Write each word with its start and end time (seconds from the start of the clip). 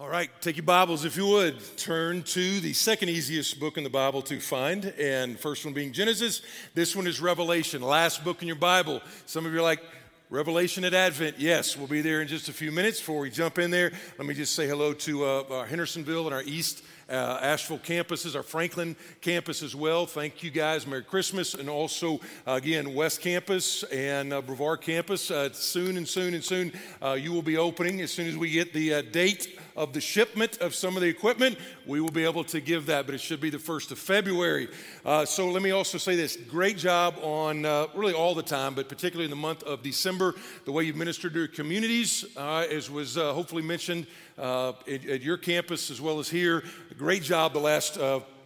All 0.00 0.08
right, 0.08 0.30
take 0.40 0.56
your 0.56 0.64
Bibles 0.64 1.04
if 1.04 1.14
you 1.14 1.26
would. 1.26 1.76
Turn 1.76 2.22
to 2.22 2.60
the 2.60 2.72
second 2.72 3.10
easiest 3.10 3.60
book 3.60 3.76
in 3.76 3.84
the 3.84 3.90
Bible 3.90 4.22
to 4.22 4.40
find, 4.40 4.86
and 4.98 5.38
first 5.38 5.62
one 5.66 5.74
being 5.74 5.92
Genesis. 5.92 6.40
This 6.72 6.96
one 6.96 7.06
is 7.06 7.20
Revelation, 7.20 7.82
last 7.82 8.24
book 8.24 8.40
in 8.40 8.48
your 8.48 8.56
Bible. 8.56 9.02
Some 9.26 9.44
of 9.44 9.52
you 9.52 9.58
are 9.58 9.62
like, 9.62 9.82
Revelation 10.30 10.84
at 10.84 10.94
Advent. 10.94 11.38
Yes, 11.38 11.76
we'll 11.76 11.86
be 11.86 12.00
there 12.00 12.22
in 12.22 12.28
just 12.28 12.48
a 12.48 12.52
few 12.52 12.72
minutes. 12.72 12.98
Before 12.98 13.18
we 13.18 13.30
jump 13.30 13.58
in 13.58 13.70
there, 13.70 13.92
let 14.16 14.26
me 14.26 14.32
just 14.32 14.54
say 14.54 14.66
hello 14.66 14.94
to 14.94 15.24
uh, 15.24 15.64
Hendersonville 15.66 16.24
and 16.26 16.34
our 16.34 16.44
East 16.44 16.82
uh, 17.10 17.38
Asheville 17.42 17.80
campuses, 17.80 18.36
our 18.36 18.42
Franklin 18.42 18.94
campus 19.20 19.62
as 19.62 19.74
well. 19.74 20.06
Thank 20.06 20.44
you 20.44 20.50
guys. 20.50 20.86
Merry 20.86 21.02
Christmas. 21.02 21.54
And 21.54 21.68
also, 21.68 22.20
uh, 22.46 22.52
again, 22.52 22.94
West 22.94 23.20
Campus 23.20 23.82
and 23.82 24.32
uh, 24.32 24.40
Brevard 24.40 24.80
campus. 24.80 25.30
Uh, 25.30 25.52
soon 25.52 25.96
and 25.96 26.08
soon 26.08 26.34
and 26.34 26.44
soon, 26.44 26.72
uh, 27.02 27.14
you 27.14 27.32
will 27.32 27.42
be 27.42 27.56
opening. 27.56 28.00
As 28.00 28.12
soon 28.12 28.28
as 28.28 28.36
we 28.36 28.50
get 28.50 28.72
the 28.72 28.94
uh, 28.94 29.02
date 29.02 29.58
of 29.80 29.94
the 29.94 30.00
shipment 30.00 30.58
of 30.58 30.74
some 30.74 30.94
of 30.94 31.00
the 31.00 31.08
equipment, 31.08 31.56
we 31.86 32.02
will 32.02 32.10
be 32.10 32.24
able 32.24 32.44
to 32.44 32.60
give 32.60 32.84
that, 32.84 33.06
but 33.06 33.14
it 33.14 33.20
should 33.20 33.40
be 33.40 33.48
the 33.48 33.56
1st 33.56 33.92
of 33.92 33.98
February. 33.98 34.68
Uh, 35.06 35.24
so 35.24 35.48
let 35.48 35.62
me 35.62 35.70
also 35.70 35.96
say 35.96 36.14
this 36.14 36.36
great 36.36 36.76
job 36.76 37.14
on 37.22 37.64
uh, 37.64 37.86
really 37.94 38.12
all 38.12 38.34
the 38.34 38.42
time, 38.42 38.74
but 38.74 38.90
particularly 38.90 39.24
in 39.24 39.30
the 39.30 39.36
month 39.36 39.62
of 39.62 39.82
December, 39.82 40.34
the 40.66 40.72
way 40.72 40.84
you've 40.84 40.96
ministered 40.96 41.32
to 41.32 41.38
your 41.38 41.48
communities, 41.48 42.26
uh, 42.36 42.66
as 42.70 42.90
was 42.90 43.14
hopefully 43.14 43.62
mentioned 43.62 44.06
at, 44.36 44.86
at, 44.86 45.22
your 45.22 45.38
campus 45.38 45.90
as 45.90 45.98
well 45.98 46.18
as 46.18 46.28
here. 46.28 46.62
Great 46.98 47.22
job 47.22 47.54
the 47.54 47.58
last 47.58 47.98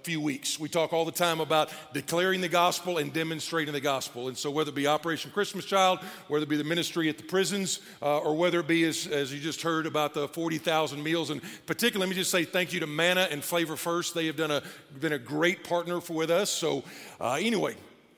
few 0.04 0.20
weeks. 0.20 0.60
We 0.60 0.68
talk 0.68 0.92
all 0.92 1.06
the 1.06 1.12
time 1.12 1.40
about 1.40 1.72
declaring 1.94 2.42
the 2.42 2.48
gospel 2.48 2.98
and 2.98 3.10
demonstrating 3.10 3.72
the 3.72 3.80
gospel. 3.80 4.28
And 4.28 4.36
so, 4.36 4.50
whether 4.50 4.68
it 4.68 4.74
be 4.74 4.86
Operation 4.86 5.30
Christmas 5.30 5.64
Child, 5.64 6.00
whether 6.28 6.42
it 6.42 6.48
be 6.48 6.58
the 6.58 6.64
ministry 6.64 7.08
at 7.08 7.16
the 7.16 7.24
prisons, 7.24 7.80
uh, 8.02 8.18
or 8.18 8.36
whether 8.36 8.60
it 8.60 8.68
be, 8.68 8.84
as, 8.84 9.06
as 9.06 9.32
you 9.32 9.40
just 9.40 9.62
heard, 9.62 9.86
about 9.86 10.12
the 10.12 10.28
40,000 10.28 11.02
meals. 11.02 11.30
And 11.30 11.40
particularly, 11.64 12.06
let 12.06 12.14
me 12.14 12.20
just 12.20 12.30
say 12.30 12.44
thank 12.44 12.74
you 12.74 12.80
to 12.80 12.86
Manna 12.86 13.28
and 13.30 13.42
Flavor 13.42 13.76
First. 13.76 14.14
They 14.14 14.26
have 14.26 14.36
done 14.36 14.50
a, 14.50 14.62
been 15.00 15.14
a 15.14 15.18
great 15.18 15.64
partner 15.64 16.02
for, 16.02 16.12
with 16.12 16.30
us. 16.30 16.50
So, 16.50 16.84
uh, 17.18 17.38
anyway, 17.40 17.74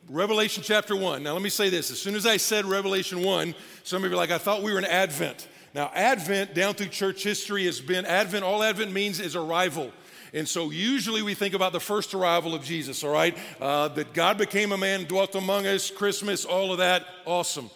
Revelation 0.08 0.64
chapter 0.64 0.96
1. 0.96 1.22
Now, 1.22 1.34
let 1.34 1.42
me 1.42 1.50
say 1.50 1.68
this. 1.70 1.92
As 1.92 2.00
soon 2.00 2.16
as 2.16 2.26
I 2.26 2.36
said 2.36 2.64
Revelation 2.64 3.22
1, 3.22 3.54
some 3.84 4.02
of 4.02 4.10
you 4.10 4.16
are 4.16 4.18
like, 4.18 4.32
I 4.32 4.38
thought 4.38 4.62
we 4.62 4.72
were 4.72 4.78
in 4.78 4.84
Advent. 4.84 5.46
Now, 5.72 5.90
Advent 5.94 6.54
down 6.54 6.74
through 6.74 6.88
church 6.88 7.22
history 7.22 7.66
has 7.66 7.80
been 7.80 8.06
Advent, 8.06 8.44
all 8.44 8.62
Advent 8.62 8.92
means 8.92 9.20
is 9.20 9.36
arrival. 9.36 9.92
And 10.36 10.46
so 10.46 10.70
usually 10.70 11.22
we 11.22 11.32
think 11.32 11.54
about 11.54 11.72
the 11.72 11.80
first 11.80 12.12
arrival 12.12 12.54
of 12.54 12.62
Jesus, 12.62 13.02
all 13.02 13.10
right? 13.10 13.34
Uh, 13.58 13.88
that 13.88 14.12
God 14.12 14.36
became 14.36 14.70
a 14.70 14.76
man, 14.76 15.04
dwelt 15.04 15.34
among 15.34 15.66
us, 15.66 15.90
Christmas, 15.90 16.44
all 16.44 16.72
of 16.72 16.78
that, 16.78 17.06
awesome. 17.24 17.70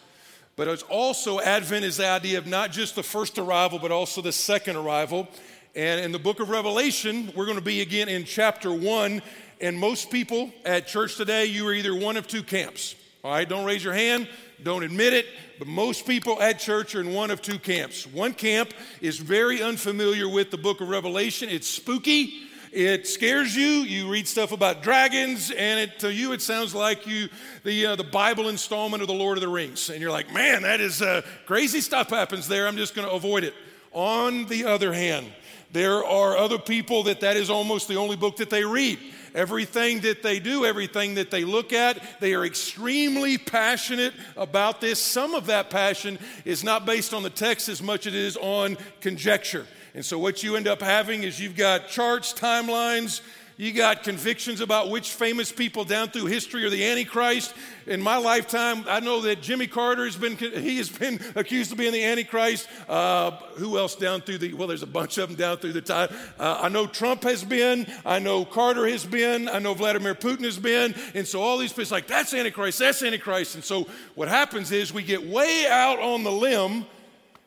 But 0.56 0.68
it's 0.68 0.82
also, 0.82 1.40
Advent 1.40 1.86
is 1.86 1.96
the 1.96 2.06
idea 2.06 2.36
of 2.36 2.46
not 2.46 2.70
just 2.70 2.96
the 2.96 3.02
first 3.02 3.38
arrival, 3.38 3.78
but 3.78 3.90
also 3.90 4.20
the 4.20 4.30
second 4.30 4.76
arrival. 4.76 5.26
And 5.74 6.04
in 6.04 6.12
the 6.12 6.18
book 6.18 6.38
of 6.38 6.50
Revelation, 6.50 7.32
we're 7.34 7.46
going 7.46 7.56
to 7.56 7.64
be 7.64 7.80
again 7.80 8.10
in 8.10 8.24
chapter 8.24 8.70
one. 8.70 9.22
And 9.62 9.78
most 9.78 10.10
people 10.10 10.52
at 10.66 10.86
church 10.86 11.16
today, 11.16 11.46
you 11.46 11.66
are 11.66 11.72
either 11.72 11.94
one 11.94 12.18
of 12.18 12.28
two 12.28 12.42
camps. 12.42 12.94
All 13.24 13.30
right, 13.30 13.48
don't 13.48 13.64
raise 13.64 13.82
your 13.82 13.94
hand, 13.94 14.28
don't 14.62 14.82
admit 14.82 15.14
it, 15.14 15.24
but 15.58 15.66
most 15.66 16.06
people 16.06 16.42
at 16.42 16.58
church 16.58 16.94
are 16.94 17.00
in 17.00 17.14
one 17.14 17.30
of 17.30 17.40
two 17.40 17.58
camps. 17.58 18.06
One 18.06 18.34
camp 18.34 18.74
is 19.00 19.16
very 19.16 19.62
unfamiliar 19.62 20.28
with 20.28 20.50
the 20.50 20.58
book 20.58 20.82
of 20.82 20.90
Revelation, 20.90 21.48
it's 21.48 21.66
spooky. 21.66 22.48
It 22.72 23.08
scares 23.08 23.56
you. 23.56 23.64
You 23.64 24.08
read 24.08 24.28
stuff 24.28 24.52
about 24.52 24.82
dragons, 24.82 25.50
and 25.50 25.80
it, 25.80 25.98
to 26.00 26.12
you 26.12 26.32
it 26.32 26.40
sounds 26.40 26.72
like 26.72 27.04
you 27.04 27.28
the 27.64 27.86
uh, 27.86 27.96
the 27.96 28.04
Bible 28.04 28.48
installment 28.48 29.02
of 29.02 29.08
the 29.08 29.14
Lord 29.14 29.36
of 29.36 29.42
the 29.42 29.48
Rings, 29.48 29.90
and 29.90 30.00
you're 30.00 30.12
like, 30.12 30.32
man, 30.32 30.62
that 30.62 30.80
is 30.80 31.02
uh, 31.02 31.22
crazy 31.46 31.80
stuff 31.80 32.10
happens 32.10 32.46
there. 32.46 32.68
I'm 32.68 32.76
just 32.76 32.94
going 32.94 33.08
to 33.08 33.14
avoid 33.14 33.42
it. 33.42 33.54
On 33.90 34.44
the 34.46 34.66
other 34.66 34.92
hand, 34.92 35.26
there 35.72 36.04
are 36.04 36.36
other 36.36 36.58
people 36.58 37.02
that 37.04 37.20
that 37.20 37.36
is 37.36 37.50
almost 37.50 37.88
the 37.88 37.96
only 37.96 38.14
book 38.14 38.36
that 38.36 38.50
they 38.50 38.64
read. 38.64 39.00
Everything 39.34 40.00
that 40.00 40.22
they 40.22 40.38
do, 40.38 40.64
everything 40.64 41.14
that 41.14 41.32
they 41.32 41.44
look 41.44 41.72
at, 41.72 42.20
they 42.20 42.34
are 42.34 42.44
extremely 42.44 43.36
passionate 43.36 44.12
about 44.36 44.80
this. 44.80 45.00
Some 45.00 45.34
of 45.34 45.46
that 45.46 45.70
passion 45.70 46.20
is 46.44 46.62
not 46.62 46.86
based 46.86 47.14
on 47.14 47.24
the 47.24 47.30
text 47.30 47.68
as 47.68 47.82
much 47.82 48.06
as 48.06 48.14
it 48.14 48.18
is 48.18 48.36
on 48.36 48.76
conjecture. 49.00 49.66
And 49.94 50.04
so, 50.04 50.18
what 50.18 50.42
you 50.42 50.56
end 50.56 50.68
up 50.68 50.82
having 50.82 51.24
is 51.24 51.40
you've 51.40 51.56
got 51.56 51.88
charts, 51.88 52.32
timelines, 52.32 53.20
you 53.60 53.74
got 53.74 54.04
convictions 54.04 54.62
about 54.62 54.88
which 54.88 55.10
famous 55.10 55.52
people 55.52 55.84
down 55.84 56.08
through 56.08 56.24
history 56.24 56.64
are 56.64 56.70
the 56.70 56.82
Antichrist. 56.82 57.52
In 57.86 58.00
my 58.00 58.16
lifetime, 58.16 58.86
I 58.88 59.00
know 59.00 59.20
that 59.20 59.42
Jimmy 59.42 59.66
Carter 59.66 60.06
has 60.06 60.16
been, 60.16 60.38
he 60.38 60.78
has 60.78 60.88
been 60.88 61.20
accused 61.34 61.70
of 61.70 61.76
being 61.76 61.92
the 61.92 62.02
Antichrist. 62.02 62.66
Uh, 62.88 63.32
who 63.56 63.76
else 63.76 63.96
down 63.96 64.22
through 64.22 64.38
the, 64.38 64.54
well, 64.54 64.66
there's 64.66 64.82
a 64.82 64.86
bunch 64.86 65.18
of 65.18 65.28
them 65.28 65.36
down 65.36 65.58
through 65.58 65.74
the 65.74 65.82
time. 65.82 66.08
Uh, 66.38 66.60
I 66.62 66.70
know 66.70 66.86
Trump 66.86 67.22
has 67.24 67.44
been. 67.44 67.86
I 68.06 68.18
know 68.18 68.46
Carter 68.46 68.88
has 68.88 69.04
been. 69.04 69.46
I 69.46 69.58
know 69.58 69.74
Vladimir 69.74 70.14
Putin 70.14 70.44
has 70.44 70.58
been. 70.58 70.94
And 71.12 71.28
so 71.28 71.42
all 71.42 71.58
these 71.58 71.74
people, 71.74 71.94
like, 71.94 72.06
that's 72.06 72.32
Antichrist, 72.32 72.78
that's 72.78 73.02
Antichrist. 73.02 73.56
And 73.56 73.64
so 73.64 73.86
what 74.14 74.28
happens 74.28 74.72
is 74.72 74.90
we 74.90 75.02
get 75.02 75.26
way 75.26 75.66
out 75.68 75.98
on 75.98 76.24
the 76.24 76.32
limb 76.32 76.86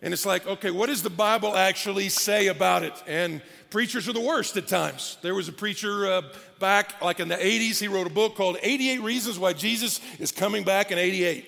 and 0.03 0.13
it's 0.13 0.25
like, 0.25 0.45
okay, 0.45 0.69
what 0.69 0.89
does 0.89 1.01
the 1.01 1.09
Bible 1.09 1.55
actually 1.55 2.09
say 2.09 2.47
about 2.47 2.83
it? 2.83 2.93
And 3.07 3.41
preachers 3.69 4.09
are 4.09 4.13
the 4.13 4.19
worst 4.19 4.57
at 4.57 4.67
times. 4.67 5.17
There 5.21 5.33
was 5.33 5.47
a 5.47 5.53
preacher 5.53 6.05
uh, 6.05 6.21
back 6.59 7.01
like 7.01 7.21
in 7.21 7.29
the 7.29 7.37
80s, 7.37 7.79
he 7.79 7.87
wrote 7.87 8.05
a 8.05 8.09
book 8.11 8.35
called 8.35 8.57
88 8.61 9.01
Reasons 9.01 9.39
Why 9.39 9.53
Jesus 9.53 10.01
is 10.19 10.33
Coming 10.33 10.65
Back 10.65 10.91
in 10.91 10.97
88. 10.97 11.45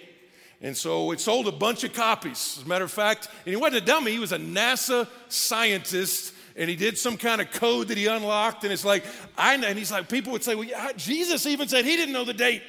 And 0.62 0.76
so 0.76 1.12
it 1.12 1.20
sold 1.20 1.50
a 1.50 1.52
bunch 1.52 1.84
of 1.84 1.92
copies. 1.92 2.56
As 2.58 2.64
a 2.66 2.68
matter 2.68 2.86
of 2.86 2.92
fact, 2.92 3.28
and 3.46 3.54
he 3.54 3.58
wasn't 3.58 3.84
a 3.84 3.86
dummy, 3.86 4.12
he 4.12 4.20
was 4.20 4.32
a 4.32 4.38
NASA 4.38 5.08
scientist 5.28 6.34
and 6.56 6.70
he 6.70 6.78
did 6.78 6.98
some 6.98 7.18
kind 7.18 7.42
of 7.42 7.52
code 7.52 7.90
that 7.90 7.98
he 7.98 8.08
unlocked. 8.08 8.64
And 8.64 8.72
it's 8.72 8.86
like, 8.86 9.04
I 9.38 9.58
know, 9.58 9.68
and 9.68 9.78
he's 9.78 9.92
like, 9.92 10.08
people 10.08 10.32
would 10.32 10.44
say, 10.44 10.56
well, 10.56 10.70
Jesus 10.96 11.46
even 11.46 11.68
said 11.68 11.84
he 11.84 11.98
didn't 11.98 12.14
know 12.14 12.24
the 12.24 12.34
date. 12.34 12.64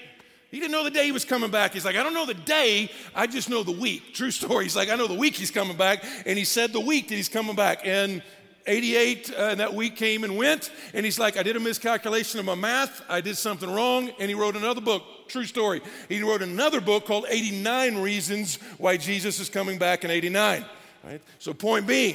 He 0.57 0.61
didn't 0.61 0.73
know 0.73 0.85
the 0.85 0.91
day 0.91 1.05
he 1.05 1.13
was 1.13 1.27
coming 1.27 1.51
back. 1.51 1.75
He's 1.75 1.85
like, 1.85 1.97
I 1.97 2.03
don't 2.03 2.15
know 2.15 2.25
the 2.25 2.33
day, 2.33 2.91
I 3.15 3.27
just 3.27 3.51
know 3.51 3.63
the 3.63 3.73
week. 3.73 4.03
True 4.15 4.31
story. 4.31 4.65
He's 4.65 4.75
like, 4.75 4.89
I 4.89 4.97
know 4.97 5.07
the 5.07 5.13
week 5.13 5.35
he's 5.35 5.51
coming 5.51 5.77
back. 5.77 6.03
And 6.25 6.39
he 6.39 6.47
said 6.47 6.73
the 6.73 6.81
week 6.81 7.09
that 7.09 7.15
he's 7.15 7.29
coming 7.29 7.55
back. 7.55 7.81
And 7.85 8.23
88, 8.67 9.35
uh, 9.37 9.43
and 9.51 9.61
that 9.61 9.75
week 9.75 9.97
came 9.97 10.25
and 10.25 10.39
went. 10.39 10.71
And 10.95 11.05
he's 11.05 11.19
like, 11.19 11.37
I 11.37 11.43
did 11.43 11.57
a 11.57 11.61
miscalculation 11.61 12.41
of 12.41 12.47
my 12.47 12.55
math. 12.55 13.03
I 13.07 13.21
did 13.21 13.37
something 13.37 13.71
wrong. 13.71 14.11
And 14.19 14.31
he 14.31 14.35
wrote 14.35 14.57
another 14.57 14.81
book. 14.81 15.03
True 15.29 15.45
story. 15.45 15.83
He 16.09 16.23
wrote 16.23 16.41
another 16.41 16.81
book 16.81 17.05
called 17.05 17.27
89 17.29 17.99
Reasons 17.99 18.57
Why 18.79 18.97
Jesus 18.97 19.39
is 19.41 19.51
Coming 19.51 19.77
Back 19.77 20.07
in 20.07 20.11
89. 20.11 20.65
Right? 21.05 21.21
So, 21.39 21.53
point 21.53 21.87
being, 21.87 22.15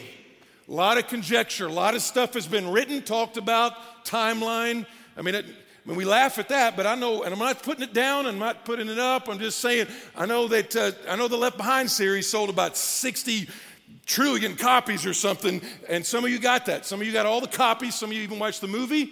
a 0.68 0.72
lot 0.72 0.98
of 0.98 1.08
conjecture, 1.08 1.68
a 1.68 1.72
lot 1.72 1.94
of 1.94 2.02
stuff 2.02 2.34
has 2.34 2.48
been 2.48 2.72
written, 2.72 3.04
talked 3.04 3.38
about, 3.38 3.74
timeline. 4.04 4.88
I 5.16 5.22
mean, 5.22 5.36
it, 5.36 5.46
I 5.84 5.90
mean, 5.90 5.98
we 5.98 6.06
laugh 6.06 6.38
at 6.38 6.50
that, 6.50 6.78
but 6.78 6.86
I 6.86 6.94
know, 6.94 7.24
and 7.24 7.34
I'm 7.34 7.40
not 7.40 7.64
putting 7.64 7.84
it 7.84 7.94
down, 7.94 8.28
I'm 8.28 8.38
not 8.38 8.66
putting 8.66 8.88
it 8.88 9.00
up. 9.00 9.28
I'm 9.28 9.40
just 9.40 9.60
saying, 9.60 9.88
I 10.16 10.28
know 10.28 10.48
that 10.48 10.76
uh, 10.76 10.92
I 11.10 11.16
know 11.16 11.28
the 11.28 11.38
Left 11.38 11.58
Behind 11.58 11.90
series 11.90 12.30
sold 12.30 12.50
about 12.50 12.78
60 12.78 13.50
trillion 14.06 14.56
copies 14.56 15.08
or 15.08 15.14
something, 15.14 15.60
and 15.90 16.06
some 16.06 16.24
of 16.24 16.30
you 16.30 16.38
got 16.38 16.68
that. 16.68 16.86
Some 16.86 17.02
of 17.02 17.08
you 17.08 17.14
got 17.14 17.26
all 17.26 17.42
the 17.42 17.48
copies. 17.48 17.96
Some 17.96 18.12
of 18.12 18.16
you 18.16 18.22
even 18.22 18.38
watched 18.38 18.62
the 18.62 18.68
movie. 18.68 19.10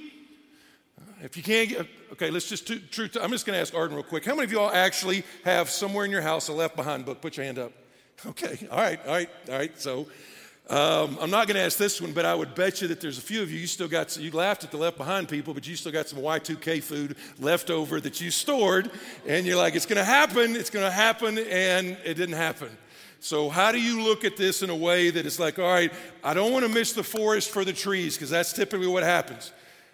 If 1.21 1.35
you 1.35 1.43
can't 1.43 1.69
get, 1.69 1.87
okay, 2.13 2.29
let's 2.29 2.47
just, 2.47 2.67
true, 2.67 3.09
I'm 3.19 3.31
just 3.31 3.45
going 3.45 3.55
to 3.57 3.61
ask 3.61 3.73
Arden 3.73 3.95
real 3.95 4.03
quick. 4.03 4.23
How 4.23 4.35
many 4.35 4.45
of 4.45 4.51
you 4.51 4.59
all 4.59 4.71
actually 4.71 5.23
have 5.43 5.69
somewhere 5.69 6.05
in 6.05 6.11
your 6.11 6.21
house 6.21 6.49
a 6.49 6.53
Left 6.53 6.75
Behind 6.75 7.03
book? 7.03 7.19
Put 7.19 7.35
your 7.35 7.45
hand 7.45 7.57
up. 7.57 7.71
Okay, 8.25 8.67
all 8.69 8.77
right, 8.77 8.99
all 9.05 9.13
right, 9.13 9.29
all 9.49 9.57
right. 9.57 9.79
So, 9.79 10.07
um, 10.69 11.17
I'm 11.19 11.31
not 11.31 11.47
going 11.47 11.55
to 11.55 11.61
ask 11.61 11.79
this 11.79 11.99
one, 11.99 12.13
but 12.13 12.25
I 12.25 12.35
would 12.35 12.53
bet 12.53 12.79
you 12.79 12.89
that 12.89 13.01
there's 13.01 13.17
a 13.17 13.21
few 13.21 13.41
of 13.41 13.51
you, 13.51 13.57
you 13.57 13.65
still 13.65 13.87
got, 13.87 14.15
you 14.17 14.29
laughed 14.29 14.63
at 14.63 14.69
the 14.69 14.77
left 14.77 14.97
behind 14.97 15.27
people, 15.27 15.55
but 15.55 15.67
you 15.67 15.75
still 15.75 15.91
got 15.91 16.07
some 16.07 16.19
Y2K 16.19 16.83
food 16.83 17.15
left 17.39 17.71
over 17.71 17.99
that 17.99 18.21
you 18.21 18.29
stored, 18.29 18.91
and 19.25 19.47
you're 19.47 19.57
like, 19.57 19.73
it's 19.73 19.87
going 19.87 19.97
to 19.97 20.03
happen, 20.03 20.55
it's 20.55 20.69
going 20.69 20.85
to 20.85 20.91
happen, 20.91 21.39
and 21.39 21.97
it 22.05 22.13
didn't 22.13 22.35
happen. 22.35 22.69
So, 23.19 23.49
how 23.49 23.71
do 23.71 23.81
you 23.81 24.03
look 24.03 24.23
at 24.23 24.37
this 24.37 24.61
in 24.61 24.69
a 24.69 24.75
way 24.75 25.09
that 25.09 25.25
it's 25.25 25.39
like, 25.39 25.57
all 25.57 25.65
right, 25.65 25.91
I 26.23 26.35
don't 26.35 26.53
want 26.53 26.65
to 26.65 26.71
miss 26.71 26.93
the 26.93 27.03
forest 27.03 27.49
for 27.49 27.65
the 27.65 27.73
trees, 27.73 28.15
because 28.15 28.29
that's 28.29 28.53
typically 28.53 28.87
what 28.87 29.01
happens. 29.01 29.51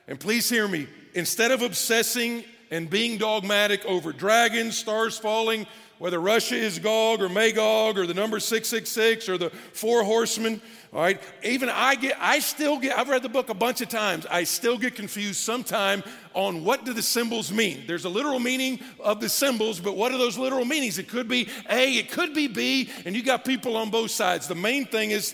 And 0.09 0.19
please 0.19 0.49
hear 0.49 0.67
me 0.67 0.87
instead 1.13 1.51
of 1.51 1.61
obsessing 1.61 2.43
and 2.69 2.89
being 2.89 3.17
dogmatic 3.17 3.85
over 3.85 4.11
dragons, 4.11 4.77
stars 4.77 5.17
falling, 5.17 5.67
whether 5.97 6.19
Russia 6.19 6.55
is 6.55 6.79
Gog 6.79 7.21
or 7.21 7.29
Magog 7.29 7.97
or 7.97 8.05
the 8.05 8.13
number 8.13 8.39
666 8.39 9.29
or 9.29 9.37
the 9.37 9.49
four 9.49 10.03
horsemen. 10.03 10.61
All 10.93 11.01
right. 11.01 11.21
Even 11.43 11.69
I 11.69 11.95
get, 11.95 12.17
I 12.19 12.39
still 12.39 12.77
get, 12.79 12.97
I've 12.97 13.09
read 13.09 13.23
the 13.23 13.29
book 13.29 13.49
a 13.49 13.53
bunch 13.53 13.81
of 13.81 13.89
times. 13.89 14.25
I 14.25 14.43
still 14.43 14.77
get 14.77 14.95
confused 14.95 15.39
sometime 15.39 16.03
on 16.33 16.63
what 16.63 16.85
do 16.85 16.93
the 16.93 17.01
symbols 17.01 17.51
mean. 17.51 17.83
There's 17.87 18.05
a 18.05 18.09
literal 18.09 18.39
meaning 18.39 18.79
of 18.99 19.19
the 19.19 19.29
symbols, 19.29 19.79
but 19.79 19.95
what 19.95 20.11
are 20.11 20.17
those 20.17 20.37
literal 20.37 20.65
meanings? 20.65 20.97
It 20.97 21.07
could 21.07 21.27
be 21.27 21.49
A, 21.69 21.95
it 21.95 22.11
could 22.11 22.33
be 22.33 22.47
B, 22.47 22.89
and 23.05 23.15
you 23.15 23.23
got 23.23 23.45
people 23.45 23.77
on 23.77 23.89
both 23.89 24.11
sides. 24.11 24.47
The 24.47 24.55
main 24.55 24.85
thing 24.85 25.11
is, 25.11 25.33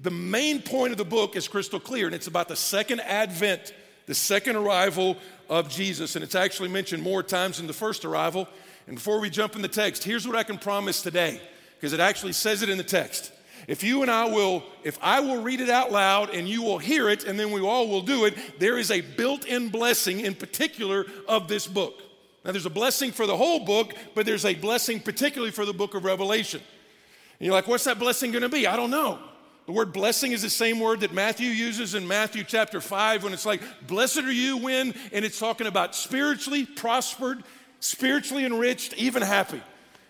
the 0.00 0.10
main 0.10 0.60
point 0.60 0.92
of 0.92 0.98
the 0.98 1.04
book 1.04 1.36
is 1.36 1.48
crystal 1.48 1.80
clear, 1.80 2.06
and 2.06 2.14
it's 2.14 2.26
about 2.26 2.48
the 2.48 2.56
second 2.56 3.00
advent, 3.00 3.72
the 4.06 4.14
second 4.14 4.56
arrival 4.56 5.16
of 5.48 5.68
Jesus. 5.68 6.16
And 6.16 6.24
it's 6.24 6.34
actually 6.34 6.68
mentioned 6.68 7.02
more 7.02 7.22
times 7.22 7.58
than 7.58 7.66
the 7.66 7.72
first 7.72 8.04
arrival. 8.04 8.48
And 8.86 8.96
before 8.96 9.20
we 9.20 9.30
jump 9.30 9.56
in 9.56 9.62
the 9.62 9.68
text, 9.68 10.04
here's 10.04 10.26
what 10.26 10.36
I 10.36 10.42
can 10.42 10.58
promise 10.58 11.02
today, 11.02 11.40
because 11.76 11.92
it 11.92 12.00
actually 12.00 12.32
says 12.32 12.62
it 12.62 12.68
in 12.68 12.78
the 12.78 12.84
text. 12.84 13.32
If 13.66 13.82
you 13.82 14.02
and 14.02 14.10
I 14.10 14.26
will, 14.26 14.62
if 14.82 14.98
I 15.00 15.20
will 15.20 15.42
read 15.42 15.60
it 15.60 15.70
out 15.70 15.90
loud 15.90 16.30
and 16.30 16.46
you 16.48 16.62
will 16.62 16.78
hear 16.78 17.08
it 17.08 17.24
and 17.24 17.40
then 17.40 17.50
we 17.50 17.62
all 17.62 17.88
will 17.88 18.02
do 18.02 18.26
it, 18.26 18.58
there 18.58 18.76
is 18.76 18.90
a 18.90 19.00
built 19.00 19.46
in 19.46 19.70
blessing 19.70 20.20
in 20.20 20.34
particular 20.34 21.06
of 21.26 21.48
this 21.48 21.66
book. 21.66 21.94
Now, 22.44 22.52
there's 22.52 22.66
a 22.66 22.70
blessing 22.70 23.10
for 23.10 23.26
the 23.26 23.36
whole 23.36 23.60
book, 23.64 23.94
but 24.14 24.26
there's 24.26 24.44
a 24.44 24.54
blessing 24.54 25.00
particularly 25.00 25.50
for 25.50 25.64
the 25.64 25.72
book 25.72 25.94
of 25.94 26.04
Revelation. 26.04 26.60
And 27.38 27.46
you're 27.46 27.54
like, 27.54 27.66
what's 27.66 27.84
that 27.84 27.98
blessing 27.98 28.32
going 28.32 28.42
to 28.42 28.50
be? 28.50 28.66
I 28.66 28.76
don't 28.76 28.90
know. 28.90 29.18
The 29.64 29.72
word 29.72 29.94
blessing 29.94 30.32
is 30.32 30.42
the 30.42 30.50
same 30.50 30.78
word 30.78 31.00
that 31.00 31.14
Matthew 31.14 31.48
uses 31.48 31.94
in 31.94 32.06
Matthew 32.06 32.44
chapter 32.44 32.82
5 32.82 33.24
when 33.24 33.32
it's 33.32 33.46
like, 33.46 33.62
blessed 33.86 34.18
are 34.18 34.32
you 34.32 34.58
when, 34.58 34.94
and 35.10 35.24
it's 35.24 35.38
talking 35.38 35.66
about 35.66 35.94
spiritually 35.94 36.66
prospered, 36.66 37.42
spiritually 37.84 38.46
enriched, 38.46 38.94
even 38.94 39.20
happy. 39.20 39.60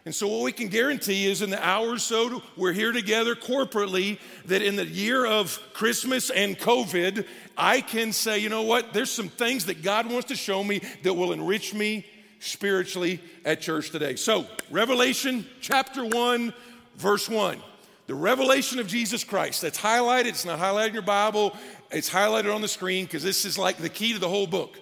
And 0.04 0.14
so, 0.14 0.28
what 0.28 0.42
we 0.42 0.52
can 0.52 0.68
guarantee 0.68 1.26
is 1.26 1.42
in 1.42 1.50
the 1.50 1.66
hour 1.66 1.88
or 1.94 1.98
so 1.98 2.42
we're 2.56 2.72
here 2.72 2.92
together 2.92 3.34
corporately, 3.34 4.18
that 4.44 4.62
in 4.62 4.76
the 4.76 4.84
year 4.84 5.26
of 5.26 5.58
Christmas 5.72 6.30
and 6.30 6.56
COVID, 6.56 7.26
I 7.56 7.80
can 7.80 8.12
say, 8.12 8.38
you 8.38 8.48
know 8.48 8.62
what, 8.62 8.92
there's 8.92 9.10
some 9.10 9.28
things 9.28 9.66
that 9.66 9.82
God 9.82 10.08
wants 10.08 10.28
to 10.28 10.36
show 10.36 10.62
me 10.62 10.82
that 11.02 11.14
will 11.14 11.32
enrich 11.32 11.74
me 11.74 12.06
spiritually 12.38 13.20
at 13.44 13.60
church 13.60 13.90
today. 13.90 14.14
So, 14.16 14.46
Revelation 14.70 15.46
chapter 15.60 16.04
1, 16.04 16.52
verse 16.96 17.28
1. 17.28 17.60
The 18.06 18.14
revelation 18.14 18.78
of 18.78 18.86
Jesus 18.86 19.24
Christ. 19.24 19.62
That's 19.62 19.80
highlighted. 19.80 20.26
It's 20.26 20.44
not 20.44 20.60
highlighted 20.60 20.88
in 20.88 20.94
your 20.94 21.02
Bible, 21.02 21.56
it's 21.90 22.10
highlighted 22.10 22.54
on 22.54 22.60
the 22.60 22.68
screen 22.68 23.06
because 23.06 23.22
this 23.24 23.44
is 23.44 23.58
like 23.58 23.78
the 23.78 23.88
key 23.88 24.12
to 24.12 24.18
the 24.20 24.28
whole 24.28 24.46
book. 24.46 24.78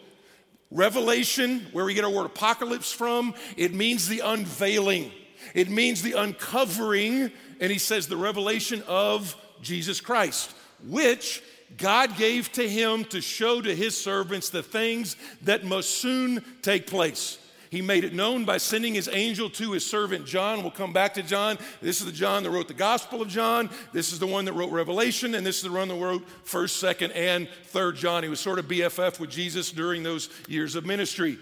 Revelation, 0.72 1.66
where 1.72 1.84
we 1.84 1.92
get 1.92 2.04
our 2.04 2.10
word 2.10 2.26
apocalypse 2.26 2.90
from, 2.90 3.34
it 3.58 3.74
means 3.74 4.08
the 4.08 4.20
unveiling, 4.20 5.12
it 5.54 5.68
means 5.68 6.00
the 6.00 6.14
uncovering, 6.14 7.30
and 7.60 7.70
he 7.70 7.78
says 7.78 8.08
the 8.08 8.16
revelation 8.16 8.82
of 8.88 9.36
Jesus 9.60 10.00
Christ, 10.00 10.54
which 10.86 11.42
God 11.76 12.16
gave 12.16 12.50
to 12.52 12.66
him 12.66 13.04
to 13.06 13.20
show 13.20 13.60
to 13.60 13.74
his 13.74 13.96
servants 13.96 14.48
the 14.48 14.62
things 14.62 15.16
that 15.42 15.64
must 15.64 15.90
soon 15.90 16.42
take 16.62 16.86
place. 16.86 17.38
He 17.72 17.80
made 17.80 18.04
it 18.04 18.12
known 18.12 18.44
by 18.44 18.58
sending 18.58 18.92
his 18.92 19.08
angel 19.10 19.48
to 19.48 19.72
his 19.72 19.82
servant 19.82 20.26
John. 20.26 20.60
We'll 20.60 20.70
come 20.70 20.92
back 20.92 21.14
to 21.14 21.22
John. 21.22 21.56
This 21.80 22.00
is 22.00 22.06
the 22.06 22.12
John 22.12 22.42
that 22.42 22.50
wrote 22.50 22.68
the 22.68 22.74
Gospel 22.74 23.22
of 23.22 23.28
John. 23.28 23.70
This 23.94 24.12
is 24.12 24.18
the 24.18 24.26
one 24.26 24.44
that 24.44 24.52
wrote 24.52 24.70
Revelation, 24.70 25.34
and 25.34 25.46
this 25.46 25.56
is 25.56 25.62
the 25.62 25.72
one 25.72 25.88
that 25.88 25.94
wrote 25.94 26.22
1st, 26.44 26.96
2nd, 26.96 27.16
and 27.16 27.48
3rd 27.72 27.96
John. 27.96 28.22
He 28.24 28.28
was 28.28 28.40
sort 28.40 28.58
of 28.58 28.66
BFF 28.66 29.18
with 29.18 29.30
Jesus 29.30 29.72
during 29.72 30.02
those 30.02 30.28
years 30.48 30.76
of 30.76 30.84
ministry 30.84 31.38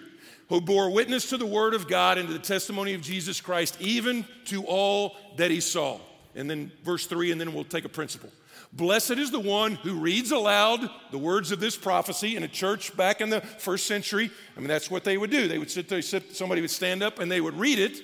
who 0.49 0.61
bore 0.61 0.93
witness 0.93 1.31
to 1.31 1.37
the 1.37 1.47
word 1.47 1.75
of 1.75 1.89
God 1.89 2.17
and 2.17 2.29
to 2.29 2.33
the 2.33 2.39
testimony 2.39 2.95
of 2.95 3.01
Jesus 3.01 3.41
Christ, 3.41 3.77
even 3.81 4.25
to 4.45 4.63
all 4.67 5.17
that 5.37 5.51
he 5.51 5.59
saw. 5.59 5.99
And 6.37 6.49
then 6.49 6.71
verse 6.85 7.07
3, 7.07 7.33
and 7.33 7.41
then 7.41 7.53
we'll 7.53 7.65
take 7.65 7.85
a 7.85 7.89
principle. 7.89 8.31
Blessed 8.73 9.13
is 9.13 9.33
the 9.33 9.41
one 9.41 9.75
who 9.75 9.95
reads 9.95 10.31
aloud 10.31 10.89
the 11.11 11.19
words 11.19 11.51
of 11.51 11.59
this 11.59 11.77
prophecy 11.77 12.37
in 12.37 12.45
a 12.45 12.49
church 12.49 12.97
back 12.97 13.21
in 13.21 13.29
the 13.29 13.41
first 13.41 13.87
century. 13.87 14.31
I 14.57 14.61
mean, 14.61 14.69
that's 14.69 14.91
what 14.91 15.03
they 15.03 15.19
would 15.19 15.31
do. 15.31 15.49
They 15.49 15.59
would 15.59 15.71
sit 15.71 15.89
there, 15.89 16.01
sit, 16.03 16.37
somebody 16.37 16.61
would 16.61 16.71
stand 16.71 17.03
up 17.03 17.19
and 17.19 17.31
they 17.31 17.41
would 17.41 17.59
read 17.59 17.81
it. 17.81 18.01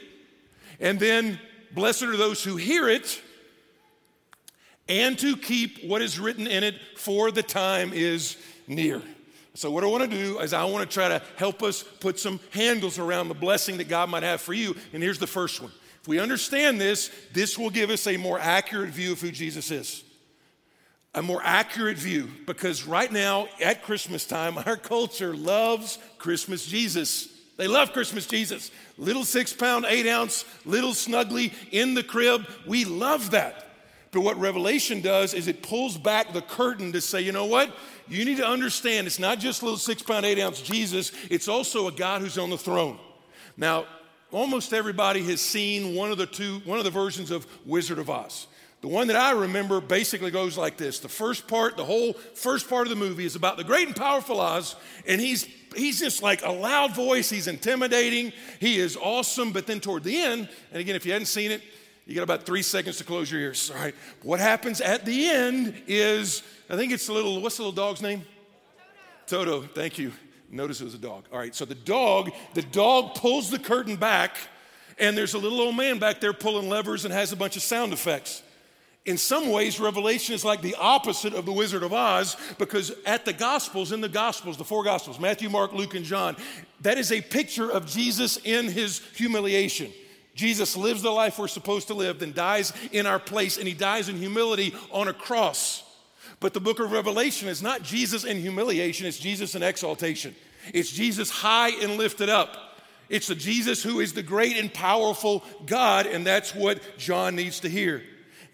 And 0.81 0.99
then, 0.99 1.39
blessed 1.73 2.03
are 2.03 2.17
those 2.17 2.43
who 2.43 2.57
hear 2.57 2.89
it 2.89 3.21
and 4.89 5.19
to 5.21 5.37
keep 5.37 5.85
what 5.85 6.03
is 6.03 6.19
written 6.19 6.47
in 6.47 6.65
it, 6.65 6.75
for 6.97 7.31
the 7.31 7.43
time 7.43 7.93
is 7.93 8.37
near. 8.67 9.03
So, 9.55 9.71
what 9.71 9.85
I 9.85 9.87
want 9.87 10.11
to 10.11 10.11
do 10.11 10.39
is, 10.41 10.53
I 10.53 10.65
want 10.65 10.89
to 10.89 10.93
try 10.93 11.09
to 11.09 11.23
help 11.37 11.63
us 11.63 11.83
put 11.83 12.19
some 12.19 12.41
handles 12.51 12.99
around 12.99 13.29
the 13.29 13.35
blessing 13.35 13.79
that 13.79 13.89
God 13.89 14.11
might 14.11 14.23
have 14.23 14.41
for 14.41 14.53
you. 14.53 14.77
And 14.93 15.03
here's 15.03 15.19
the 15.19 15.27
first 15.27 15.63
one. 15.63 15.73
If 16.03 16.09
we 16.09 16.19
understand 16.19 16.81
this, 16.81 17.11
this 17.33 17.57
will 17.57 17.71
give 17.71 17.91
us 17.91 18.07
a 18.07 18.17
more 18.17 18.39
accurate 18.39 18.91
view 18.91 19.13
of 19.13 19.21
who 19.21 19.31
Jesus 19.31 19.71
is 19.71 20.05
a 21.17 21.23
more 21.23 21.41
accurate 21.43 21.97
view 21.97 22.29
because 22.45 22.85
right 22.85 23.11
now 23.11 23.49
at 23.61 23.83
Christmas 23.83 24.27
time, 24.27 24.59
our 24.67 24.77
culture 24.77 25.35
loves 25.35 25.99
Christmas 26.19 26.65
Jesus. 26.65 27.29
They 27.57 27.67
love 27.67 27.93
Christmas 27.93 28.27
Jesus. 28.27 28.71
Little 28.99 29.25
six 29.25 29.53
pound, 29.53 29.87
eight 29.89 30.07
ounce, 30.07 30.45
little 30.67 30.93
snuggly 30.93 31.53
in 31.73 31.95
the 31.95 32.03
crib. 32.03 32.47
We 32.67 32.85
love 32.85 33.31
that. 33.31 33.63
But 34.13 34.21
what 34.21 34.39
Revelation 34.39 35.01
does 35.01 35.35
is 35.35 35.49
it 35.49 35.63
pulls 35.63 35.99
back 35.99 36.33
the 36.33 36.43
curtain 36.43 36.93
to 36.93 37.01
say, 37.01 37.23
you 37.23 37.33
know 37.33 37.47
what? 37.47 37.75
You 38.09 38.25
need 38.25 38.37
to 38.37 38.47
understand 38.47 39.07
it's 39.07 39.19
not 39.19 39.39
just 39.39 39.63
little 39.63 39.79
six 39.79 40.03
pound, 40.03 40.25
eight 40.27 40.39
ounce 40.39 40.61
Jesus, 40.61 41.13
it's 41.31 41.49
also 41.49 41.89
a 41.89 41.93
God 41.93 42.21
who's 42.21 42.39
on 42.39 42.51
the 42.51 42.59
throne. 42.59 42.99
Now, 43.57 43.87
almost 44.31 44.75
everybody 44.75 45.23
has 45.25 45.41
seen 45.41 45.95
one 45.95 46.13
of 46.13 46.19
the 46.19 46.27
two, 46.27 46.61
one 46.65 46.79
of 46.79 46.85
the 46.85 46.91
versions 46.91 47.31
of 47.31 47.47
Wizard 47.65 47.99
of 47.99 48.11
Oz. 48.11 48.47
The 48.87 48.93
one 48.93 49.09
that 49.09 49.17
I 49.17 49.33
remember 49.33 49.81
basically 49.81 50.31
goes 50.31 50.57
like 50.57 50.77
this. 50.77 51.01
The 51.01 51.09
first 51.09 51.49
part, 51.49 51.77
the 51.77 51.85
whole 51.85 52.13
first 52.13 52.71
part 52.71 52.87
of 52.87 52.91
the 52.91 52.95
movie 52.95 53.25
is 53.25 53.35
about 53.35 53.57
the 53.57 53.65
great 53.65 53.89
and 53.89 53.97
powerful 53.97 54.41
Oz, 54.41 54.77
and 55.09 55.21
he's 55.21 55.43
he's 55.75 55.99
just 55.99 56.23
like 56.23 56.45
a 56.45 56.53
loud 56.53 56.95
voice, 56.95 57.29
he's 57.29 57.49
intimidating, 57.49 58.33
he 58.61 58.79
is 58.79 58.97
awesome, 58.97 59.51
but 59.51 59.67
then 59.67 59.81
toward 59.81 60.05
the 60.05 60.17
end, 60.17 60.49
and 60.71 60.81
again, 60.81 60.95
if 60.95 61.05
you 61.05 61.11
hadn't 61.11 61.27
seen 61.27 61.51
it, 61.51 61.63
you 62.07 62.15
got 62.15 62.23
about 62.23 62.47
three 62.47 62.63
seconds 62.63 62.99
to 62.99 63.03
close 63.03 63.29
your 63.29 63.41
ears. 63.41 63.73
All 63.73 63.83
right. 63.83 63.95
What 64.23 64.39
happens 64.39 64.81
at 64.81 65.05
the 65.05 65.31
end 65.31 65.75
is, 65.89 66.45
I 66.71 66.77
think 66.77 66.93
it's 66.93 67.09
a 67.09 67.13
little, 67.13 67.43
what's 67.43 67.57
the 67.57 67.65
little 67.65 67.73
dog's 67.73 68.01
name? 68.01 68.23
Toto. 69.27 69.63
Toto, 69.63 69.69
thank 69.75 69.99
you. 69.99 70.13
Notice 70.49 70.81
it 70.81 70.85
was 70.85 70.95
a 70.95 70.99
dog. 70.99 71.25
All 71.33 71.41
right, 71.41 71.57
so 71.57 71.65
the 71.65 71.75
dog, 71.75 72.31
the 72.55 72.63
dog 72.63 73.17
pulls 73.17 73.51
the 73.51 73.59
curtain 73.59 73.97
back, 73.97 74.37
and 74.97 75.19
there's 75.19 75.35
a 75.35 75.39
little 75.39 75.61
old 75.61 75.75
man 75.75 75.99
back 75.99 76.21
there 76.21 76.33
pulling 76.33 76.69
levers 76.69 77.05
and 77.05 77.13
has 77.13 77.33
a 77.33 77.37
bunch 77.37 77.57
of 77.57 77.63
sound 77.65 77.93
effects 77.93 78.45
in 79.07 79.17
some 79.17 79.51
ways, 79.51 79.79
Revelation 79.79 80.35
is 80.35 80.45
like 80.45 80.63
the 80.63 80.75
opposite 80.75 81.33
of 81.33 81.47
the 81.47 81.53
Wizard 81.53 81.85
of 81.85 81.93
Oz 81.93 82.37
because 82.59 82.93
at 83.07 83.25
the 83.25 83.33
Gospels, 83.33 83.93
in 83.93 84.01
the 84.01 84.09
Gospels, 84.09 84.57
the 84.57 84.65
four 84.65 84.83
Gospels, 84.83 85.21
Matthew, 85.21 85.49
Mark, 85.49 85.73
Luke, 85.73 85.95
and 85.95 86.05
John, 86.05 86.37
that 86.81 86.99
is 86.99 87.13
a 87.13 87.21
picture 87.21 87.71
of 87.71 87.87
Jesus 87.87 88.37
in 88.45 88.67
his 88.67 89.01
humiliation. 89.15 89.93
Jesus 90.35 90.77
lives 90.77 91.03
the 91.03 91.11
life 91.11 91.39
we're 91.39 91.47
supposed 91.47 91.87
to 91.87 91.95
live, 91.95 92.19
then 92.19 92.33
dies 92.33 92.73
in 92.91 93.07
our 93.07 93.21
place, 93.21 93.57
and 93.59 93.69
he 93.69 93.75
dies 93.75 94.09
in 94.09 94.17
humility 94.17 94.75
on 94.91 95.07
a 95.07 95.15
cross. 95.15 95.85
But 96.41 96.53
the 96.53 96.61
book 96.61 96.81
of 96.81 96.91
Revelation 96.91 97.49
is 97.49 97.63
not 97.63 97.83
Jesus 97.83 98.25
in 98.25 98.39
humiliation, 98.39 99.07
it's 99.07 99.19
Jesus 99.19 99.55
in 99.55 99.63
exaltation. 99.63 100.35
It's 100.75 100.91
Jesus 100.91 101.31
high 101.31 101.71
and 101.81 101.97
lifted 101.97 102.29
up. 102.29 102.81
It's 103.09 103.29
the 103.29 103.37
Jesus 103.37 103.85
who 103.85 104.01
is 104.01 104.15
the 104.15 104.23
great 104.23 104.57
and 104.57 104.75
powerful 104.75 105.45
God, 105.65 106.07
and 106.07 106.27
that's 106.27 106.57
what 106.57 106.81
John 106.99 107.37
needs 107.37 107.61
to 107.61 107.69
hear. 107.69 108.03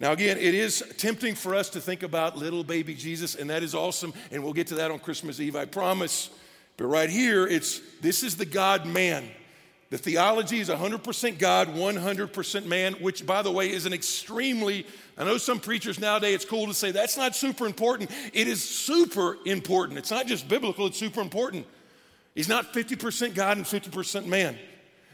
Now, 0.03 0.11
again, 0.11 0.37
it 0.37 0.53
is 0.53 0.83
tempting 0.97 1.33
for 1.33 1.55
us 1.55 1.69
to 1.69 1.79
think 1.79 2.03
about 2.03 2.37
little 2.37 2.65
baby 2.65 2.93
Jesus, 2.93 3.35
and 3.35 3.49
that 3.49 3.63
is 3.63 3.73
awesome, 3.73 4.13
and 4.31 4.43
we'll 4.43 4.51
get 4.51 4.67
to 4.67 4.75
that 4.75 4.91
on 4.91 4.99
Christmas 4.99 5.39
Eve, 5.39 5.55
I 5.55 5.63
promise. 5.63 6.29
But 6.75 6.87
right 6.87 7.09
here, 7.09 7.47
it's 7.47 7.79
this 8.01 8.21
is 8.21 8.35
the 8.35 8.43
God 8.45 8.85
man. 8.85 9.23
The 9.91 9.97
theology 9.97 10.59
is 10.59 10.67
100% 10.67 11.39
God, 11.39 11.69
100% 11.69 12.65
man, 12.65 12.93
which, 12.95 13.25
by 13.25 13.43
the 13.43 13.51
way, 13.53 13.71
is 13.71 13.85
an 13.85 13.93
extremely, 13.93 14.85
I 15.17 15.23
know 15.23 15.37
some 15.37 15.61
preachers 15.61 16.01
nowadays, 16.01 16.35
it's 16.35 16.43
cool 16.43 16.67
to 16.67 16.73
say 16.73 16.91
that's 16.91 17.15
not 17.15 17.33
super 17.33 17.65
important. 17.65 18.11
It 18.33 18.49
is 18.49 18.61
super 18.61 19.37
important. 19.45 19.99
It's 19.99 20.11
not 20.11 20.27
just 20.27 20.49
biblical, 20.49 20.85
it's 20.85 20.99
super 20.99 21.21
important. 21.21 21.65
He's 22.35 22.49
not 22.49 22.73
50% 22.73 23.35
God 23.35 23.55
and 23.55 23.65
50% 23.65 24.25
man. 24.25 24.59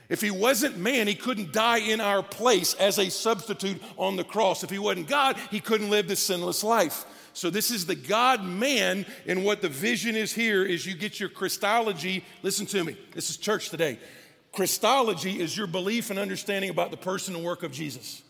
If 0.09 0.21
he 0.21 0.31
wasn't 0.31 0.77
man, 0.77 1.07
he 1.07 1.13
couldn't 1.13 1.53
die 1.53 1.77
in 1.77 2.01
our 2.01 2.23
place 2.23 2.73
as 2.73 2.97
a 2.97 3.09
substitute 3.09 3.81
on 3.95 4.15
the 4.15 4.23
cross. 4.23 4.63
If 4.63 4.71
he 4.71 4.79
wasn't 4.79 5.07
God, 5.07 5.37
he 5.51 5.59
couldn't 5.59 5.91
live 5.91 6.07
this 6.07 6.19
sinless 6.19 6.63
life. 6.63 7.05
So, 7.33 7.51
this 7.51 7.69
is 7.69 7.85
the 7.85 7.95
God 7.95 8.43
man, 8.43 9.05
and 9.27 9.45
what 9.45 9.61
the 9.61 9.69
vision 9.69 10.15
is 10.15 10.33
here 10.33 10.65
is 10.65 10.85
you 10.85 10.95
get 10.95 11.19
your 11.19 11.29
Christology. 11.29 12.25
Listen 12.41 12.65
to 12.65 12.83
me, 12.83 12.97
this 13.13 13.29
is 13.29 13.37
church 13.37 13.69
today. 13.69 13.99
Christology 14.51 15.39
is 15.39 15.55
your 15.55 15.67
belief 15.67 16.09
and 16.09 16.17
understanding 16.17 16.71
about 16.71 16.89
the 16.89 16.97
person 16.97 17.35
and 17.35 17.45
work 17.45 17.61
of 17.61 17.71
Jesus. 17.71 18.23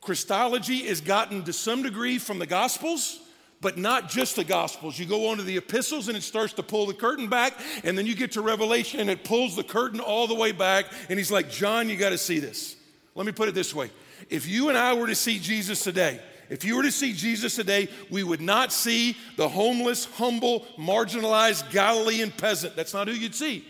Christology 0.00 0.78
is 0.78 1.00
gotten 1.00 1.44
to 1.44 1.52
some 1.52 1.82
degree 1.82 2.18
from 2.18 2.40
the 2.40 2.46
Gospels 2.46 3.20
but 3.60 3.76
not 3.76 4.08
just 4.08 4.36
the 4.36 4.44
Gospels. 4.44 4.98
You 4.98 5.06
go 5.06 5.28
on 5.28 5.38
to 5.38 5.42
the 5.42 5.56
epistles 5.56 6.08
and 6.08 6.16
it 6.16 6.22
starts 6.22 6.52
to 6.54 6.62
pull 6.62 6.86
the 6.86 6.94
curtain 6.94 7.28
back, 7.28 7.54
and 7.84 7.98
then 7.98 8.06
you 8.06 8.14
get 8.14 8.32
to 8.32 8.40
Revelation 8.40 9.00
and 9.00 9.10
it 9.10 9.24
pulls 9.24 9.56
the 9.56 9.64
curtain 9.64 10.00
all 10.00 10.26
the 10.26 10.34
way 10.34 10.52
back. 10.52 10.86
And 11.08 11.18
he's 11.18 11.30
like, 11.30 11.50
John, 11.50 11.88
you 11.88 11.96
got 11.96 12.10
to 12.10 12.18
see 12.18 12.38
this. 12.38 12.76
Let 13.14 13.26
me 13.26 13.32
put 13.32 13.48
it 13.48 13.54
this 13.54 13.74
way 13.74 13.90
if 14.30 14.46
you 14.48 14.68
and 14.68 14.78
I 14.78 14.94
were 14.94 15.06
to 15.06 15.14
see 15.14 15.38
Jesus 15.38 15.82
today, 15.82 16.20
if 16.48 16.64
you 16.64 16.76
were 16.76 16.82
to 16.82 16.92
see 16.92 17.12
Jesus 17.12 17.56
today, 17.56 17.88
we 18.10 18.22
would 18.22 18.40
not 18.40 18.72
see 18.72 19.16
the 19.36 19.48
homeless, 19.48 20.06
humble, 20.06 20.66
marginalized 20.78 21.70
Galilean 21.70 22.30
peasant. 22.30 22.74
That's 22.74 22.94
not 22.94 23.08
who 23.08 23.14
you'd 23.14 23.34
see. 23.34 23.64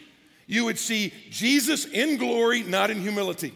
You 0.47 0.65
would 0.65 0.79
see 0.79 1.13
Jesus 1.31 1.85
in 1.85 2.17
glory, 2.17 2.63
not 2.63 2.91
in 2.91 3.01
humility. 3.01 3.53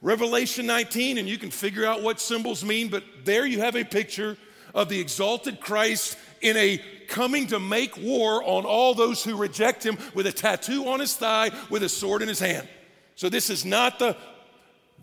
Revelation 0.00 0.66
19, 0.66 1.18
and 1.18 1.28
you 1.28 1.38
can 1.38 1.50
figure 1.50 1.84
out 1.84 2.02
what 2.02 2.20
symbols 2.20 2.64
mean, 2.64 2.88
but 2.88 3.04
there 3.24 3.46
you 3.46 3.60
have 3.60 3.76
a 3.76 3.84
picture 3.84 4.36
of 4.74 4.88
the 4.88 5.00
exalted 5.00 5.60
Christ 5.60 6.16
in 6.40 6.56
a 6.56 6.80
coming 7.08 7.46
to 7.48 7.60
make 7.60 7.96
war 7.98 8.42
on 8.42 8.64
all 8.64 8.94
those 8.94 9.22
who 9.22 9.36
reject 9.36 9.84
him 9.84 9.98
with 10.14 10.26
a 10.26 10.32
tattoo 10.32 10.88
on 10.88 11.00
his 11.00 11.14
thigh, 11.14 11.50
with 11.70 11.82
a 11.82 11.88
sword 11.88 12.22
in 12.22 12.28
his 12.28 12.40
hand. 12.40 12.68
So, 13.14 13.28
this 13.28 13.50
is 13.50 13.64
not 13.64 13.98
the 13.98 14.16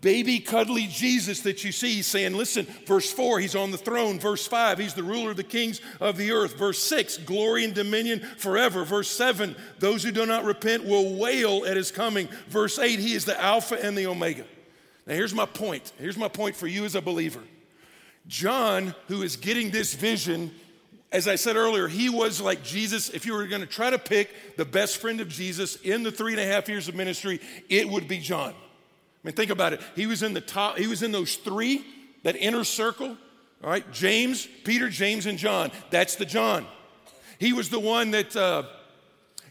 baby 0.00 0.40
cuddly 0.40 0.86
Jesus 0.86 1.40
that 1.40 1.62
you 1.64 1.72
see. 1.72 1.94
He's 1.96 2.06
saying, 2.06 2.34
listen, 2.34 2.66
verse 2.86 3.12
4, 3.12 3.40
he's 3.40 3.54
on 3.54 3.70
the 3.70 3.78
throne. 3.78 4.18
Verse 4.18 4.46
5, 4.46 4.78
he's 4.78 4.94
the 4.94 5.02
ruler 5.02 5.30
of 5.30 5.36
the 5.36 5.44
kings 5.44 5.80
of 6.00 6.16
the 6.16 6.32
earth. 6.32 6.56
Verse 6.56 6.82
6, 6.82 7.18
glory 7.18 7.64
and 7.64 7.74
dominion 7.74 8.20
forever. 8.38 8.84
Verse 8.84 9.10
7, 9.10 9.54
those 9.78 10.02
who 10.02 10.10
do 10.10 10.26
not 10.26 10.44
repent 10.44 10.84
will 10.84 11.16
wail 11.16 11.64
at 11.66 11.76
his 11.76 11.90
coming. 11.90 12.28
Verse 12.48 12.78
8, 12.78 12.98
he 12.98 13.14
is 13.14 13.24
the 13.24 13.40
Alpha 13.40 13.82
and 13.82 13.96
the 13.96 14.06
Omega. 14.06 14.44
Now, 15.06 15.14
here's 15.14 15.34
my 15.34 15.46
point. 15.46 15.92
Here's 15.98 16.18
my 16.18 16.28
point 16.28 16.56
for 16.56 16.66
you 16.66 16.84
as 16.84 16.94
a 16.94 17.02
believer. 17.02 17.40
John, 18.30 18.94
who 19.08 19.22
is 19.22 19.34
getting 19.34 19.70
this 19.70 19.92
vision, 19.92 20.52
as 21.10 21.26
I 21.26 21.34
said 21.34 21.56
earlier, 21.56 21.88
he 21.88 22.08
was 22.08 22.40
like 22.40 22.62
Jesus. 22.62 23.10
If 23.10 23.26
you 23.26 23.34
were 23.34 23.44
going 23.48 23.60
to 23.60 23.66
try 23.66 23.90
to 23.90 23.98
pick 23.98 24.56
the 24.56 24.64
best 24.64 24.98
friend 24.98 25.20
of 25.20 25.28
Jesus 25.28 25.74
in 25.74 26.04
the 26.04 26.12
three 26.12 26.32
and 26.32 26.40
a 26.40 26.46
half 26.46 26.68
years 26.68 26.86
of 26.86 26.94
ministry, 26.94 27.40
it 27.68 27.88
would 27.88 28.06
be 28.06 28.18
John. 28.18 28.50
I 28.52 28.54
mean, 29.24 29.34
think 29.34 29.50
about 29.50 29.72
it. 29.72 29.80
He 29.96 30.06
was 30.06 30.22
in 30.22 30.32
the 30.32 30.40
top, 30.40 30.78
he 30.78 30.86
was 30.86 31.02
in 31.02 31.10
those 31.10 31.34
three, 31.34 31.84
that 32.22 32.36
inner 32.36 32.62
circle, 32.62 33.16
all 33.64 33.70
right? 33.70 33.90
James, 33.90 34.46
Peter, 34.62 34.88
James, 34.88 35.26
and 35.26 35.36
John. 35.36 35.72
That's 35.90 36.14
the 36.14 36.24
John. 36.24 36.68
He 37.40 37.52
was 37.52 37.68
the 37.68 37.80
one 37.80 38.12
that 38.12 38.36
uh, 38.36 38.62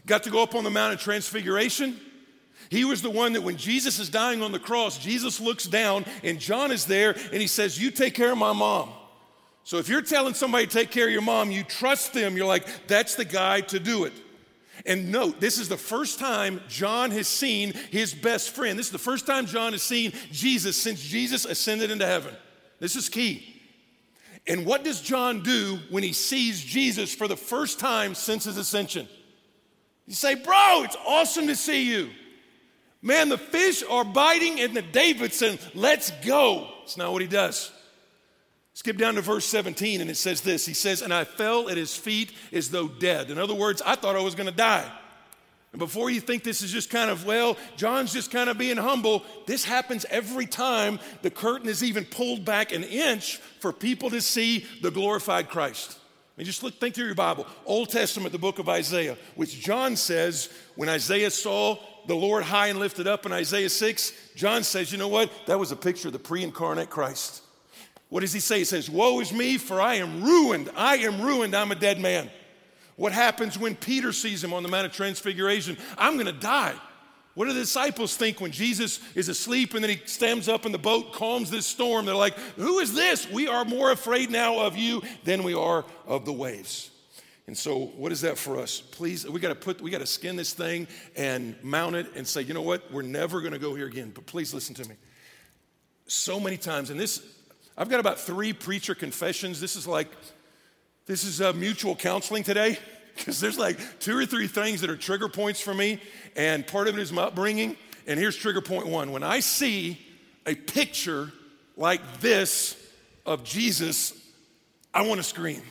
got 0.06 0.22
to 0.22 0.30
go 0.30 0.42
up 0.42 0.54
on 0.54 0.64
the 0.64 0.70
Mount 0.70 0.94
of 0.94 1.00
Transfiguration. 1.00 2.00
He 2.70 2.84
was 2.84 3.02
the 3.02 3.10
one 3.10 3.32
that 3.32 3.42
when 3.42 3.56
Jesus 3.56 3.98
is 3.98 4.08
dying 4.08 4.42
on 4.42 4.52
the 4.52 4.60
cross, 4.60 4.96
Jesus 4.96 5.40
looks 5.40 5.64
down 5.64 6.04
and 6.22 6.38
John 6.38 6.70
is 6.70 6.86
there 6.86 7.10
and 7.10 7.40
he 7.40 7.48
says, 7.48 7.82
You 7.82 7.90
take 7.90 8.14
care 8.14 8.30
of 8.30 8.38
my 8.38 8.52
mom. 8.52 8.90
So 9.64 9.78
if 9.78 9.88
you're 9.88 10.02
telling 10.02 10.34
somebody 10.34 10.66
to 10.68 10.72
take 10.72 10.92
care 10.92 11.06
of 11.06 11.12
your 11.12 11.20
mom, 11.20 11.50
you 11.50 11.64
trust 11.64 12.14
them, 12.14 12.36
you're 12.36 12.46
like, 12.46 12.86
That's 12.86 13.16
the 13.16 13.24
guy 13.24 13.62
to 13.62 13.80
do 13.80 14.04
it. 14.04 14.12
And 14.86 15.10
note, 15.10 15.40
this 15.40 15.58
is 15.58 15.68
the 15.68 15.76
first 15.76 16.20
time 16.20 16.60
John 16.68 17.10
has 17.10 17.26
seen 17.26 17.72
his 17.90 18.14
best 18.14 18.50
friend. 18.50 18.78
This 18.78 18.86
is 18.86 18.92
the 18.92 18.98
first 18.98 19.26
time 19.26 19.46
John 19.46 19.72
has 19.72 19.82
seen 19.82 20.12
Jesus 20.30 20.80
since 20.80 21.02
Jesus 21.02 21.44
ascended 21.44 21.90
into 21.90 22.06
heaven. 22.06 22.34
This 22.78 22.94
is 22.94 23.08
key. 23.08 23.62
And 24.46 24.64
what 24.64 24.84
does 24.84 25.00
John 25.02 25.42
do 25.42 25.80
when 25.90 26.04
he 26.04 26.12
sees 26.12 26.62
Jesus 26.62 27.12
for 27.12 27.26
the 27.26 27.36
first 27.36 27.80
time 27.80 28.14
since 28.14 28.44
his 28.44 28.56
ascension? 28.56 29.08
You 30.06 30.14
say, 30.14 30.36
Bro, 30.36 30.84
it's 30.84 30.96
awesome 31.04 31.48
to 31.48 31.56
see 31.56 31.90
you. 31.90 32.10
Man, 33.02 33.28
the 33.28 33.38
fish 33.38 33.82
are 33.88 34.04
biting 34.04 34.58
in 34.58 34.74
the 34.74 34.82
Davidson. 34.82 35.58
Let's 35.74 36.10
go. 36.22 36.68
It's 36.82 36.96
not 36.96 37.12
what 37.12 37.22
he 37.22 37.28
does. 37.28 37.70
Skip 38.74 38.96
down 38.96 39.14
to 39.14 39.20
verse 39.20 39.46
17 39.46 40.00
and 40.00 40.10
it 40.10 40.16
says 40.16 40.40
this 40.42 40.66
He 40.66 40.74
says, 40.74 41.02
And 41.02 41.12
I 41.12 41.24
fell 41.24 41.68
at 41.68 41.76
his 41.76 41.94
feet 41.96 42.32
as 42.52 42.70
though 42.70 42.88
dead. 42.88 43.30
In 43.30 43.38
other 43.38 43.54
words, 43.54 43.82
I 43.84 43.94
thought 43.94 44.16
I 44.16 44.22
was 44.22 44.34
going 44.34 44.48
to 44.48 44.56
die. 44.56 44.90
And 45.72 45.78
before 45.78 46.10
you 46.10 46.20
think 46.20 46.42
this 46.42 46.62
is 46.62 46.72
just 46.72 46.90
kind 46.90 47.10
of, 47.10 47.24
well, 47.24 47.56
John's 47.76 48.12
just 48.12 48.32
kind 48.32 48.50
of 48.50 48.58
being 48.58 48.76
humble, 48.76 49.22
this 49.46 49.64
happens 49.64 50.04
every 50.10 50.46
time 50.46 50.98
the 51.22 51.30
curtain 51.30 51.68
is 51.68 51.84
even 51.84 52.04
pulled 52.04 52.44
back 52.44 52.72
an 52.72 52.82
inch 52.82 53.36
for 53.60 53.72
people 53.72 54.10
to 54.10 54.20
see 54.20 54.66
the 54.82 54.90
glorified 54.90 55.48
Christ. 55.48 55.99
Mean, 56.40 56.46
just 56.46 56.62
look, 56.62 56.80
think 56.80 56.94
through 56.94 57.04
your 57.04 57.14
Bible. 57.14 57.46
Old 57.66 57.90
Testament, 57.90 58.32
the 58.32 58.38
book 58.38 58.58
of 58.58 58.66
Isaiah, 58.66 59.18
which 59.34 59.60
John 59.60 59.94
says, 59.94 60.48
when 60.74 60.88
Isaiah 60.88 61.30
saw 61.30 61.76
the 62.06 62.14
Lord 62.14 62.44
high 62.44 62.68
and 62.68 62.78
lifted 62.78 63.06
up 63.06 63.26
in 63.26 63.32
Isaiah 63.32 63.68
6, 63.68 64.12
John 64.36 64.62
says, 64.62 64.90
you 64.90 64.96
know 64.96 65.08
what? 65.08 65.30
That 65.44 65.58
was 65.58 65.70
a 65.70 65.76
picture 65.76 66.08
of 66.08 66.14
the 66.14 66.18
pre 66.18 66.42
incarnate 66.42 66.88
Christ. 66.88 67.42
What 68.08 68.20
does 68.20 68.32
he 68.32 68.40
say? 68.40 68.60
He 68.60 68.64
says, 68.64 68.88
Woe 68.88 69.20
is 69.20 69.34
me, 69.34 69.58
for 69.58 69.82
I 69.82 69.96
am 69.96 70.24
ruined. 70.24 70.70
I 70.74 70.96
am 70.96 71.20
ruined. 71.20 71.54
I'm 71.54 71.72
a 71.72 71.74
dead 71.74 72.00
man. 72.00 72.30
What 72.96 73.12
happens 73.12 73.58
when 73.58 73.74
Peter 73.74 74.10
sees 74.10 74.42
him 74.42 74.54
on 74.54 74.62
the 74.62 74.70
Mount 74.70 74.86
of 74.86 74.92
Transfiguration? 74.92 75.76
I'm 75.98 76.14
going 76.14 76.24
to 76.24 76.32
die. 76.32 76.74
What 77.40 77.48
do 77.48 77.54
the 77.54 77.60
disciples 77.60 78.14
think 78.18 78.38
when 78.38 78.50
Jesus 78.50 79.00
is 79.14 79.30
asleep 79.30 79.72
and 79.72 79.82
then 79.82 79.88
he 79.88 80.02
stands 80.04 80.46
up 80.46 80.66
in 80.66 80.72
the 80.72 80.78
boat, 80.78 81.14
calms 81.14 81.50
this 81.50 81.64
storm? 81.64 82.04
They're 82.04 82.14
like, 82.14 82.34
Who 82.56 82.80
is 82.80 82.92
this? 82.92 83.30
We 83.30 83.48
are 83.48 83.64
more 83.64 83.92
afraid 83.92 84.30
now 84.30 84.58
of 84.60 84.76
you 84.76 85.00
than 85.24 85.42
we 85.42 85.54
are 85.54 85.86
of 86.06 86.26
the 86.26 86.34
waves. 86.34 86.90
And 87.46 87.56
so, 87.56 87.78
what 87.96 88.12
is 88.12 88.20
that 88.20 88.36
for 88.36 88.58
us? 88.58 88.82
Please, 88.82 89.26
we 89.26 89.40
got 89.40 89.48
to 89.48 89.54
put, 89.54 89.80
we 89.80 89.90
got 89.90 90.00
to 90.00 90.06
skin 90.06 90.36
this 90.36 90.52
thing 90.52 90.86
and 91.16 91.56
mount 91.62 91.96
it 91.96 92.08
and 92.14 92.28
say, 92.28 92.42
you 92.42 92.52
know 92.52 92.60
what? 92.60 92.92
We're 92.92 93.00
never 93.00 93.40
going 93.40 93.54
to 93.54 93.58
go 93.58 93.74
here 93.74 93.86
again. 93.86 94.12
But 94.14 94.26
please 94.26 94.52
listen 94.52 94.74
to 94.74 94.86
me. 94.86 94.96
So 96.08 96.40
many 96.40 96.58
times, 96.58 96.90
and 96.90 97.00
this 97.00 97.22
I've 97.74 97.88
got 97.88 98.00
about 98.00 98.20
three 98.20 98.52
preacher 98.52 98.94
confessions. 98.94 99.62
This 99.62 99.76
is 99.76 99.86
like, 99.86 100.08
this 101.06 101.24
is 101.24 101.40
a 101.40 101.54
mutual 101.54 101.96
counseling 101.96 102.42
today 102.42 102.78
because 103.16 103.40
there's 103.40 103.58
like 103.58 103.78
two 104.00 104.16
or 104.16 104.26
three 104.26 104.46
things 104.46 104.80
that 104.80 104.90
are 104.90 104.96
trigger 104.96 105.28
points 105.28 105.60
for 105.60 105.74
me, 105.74 106.00
and 106.36 106.66
part 106.66 106.88
of 106.88 106.98
it 106.98 107.00
is 107.00 107.12
my 107.12 107.22
upbringing. 107.22 107.76
And 108.06 108.18
here's 108.18 108.36
trigger 108.36 108.60
point 108.60 108.86
one 108.86 109.12
when 109.12 109.22
I 109.22 109.40
see 109.40 109.98
a 110.46 110.54
picture 110.54 111.32
like 111.76 112.20
this 112.20 112.76
of 113.26 113.44
Jesus, 113.44 114.12
I 114.92 115.02
want 115.02 115.18
to 115.18 115.24
scream. 115.24 115.62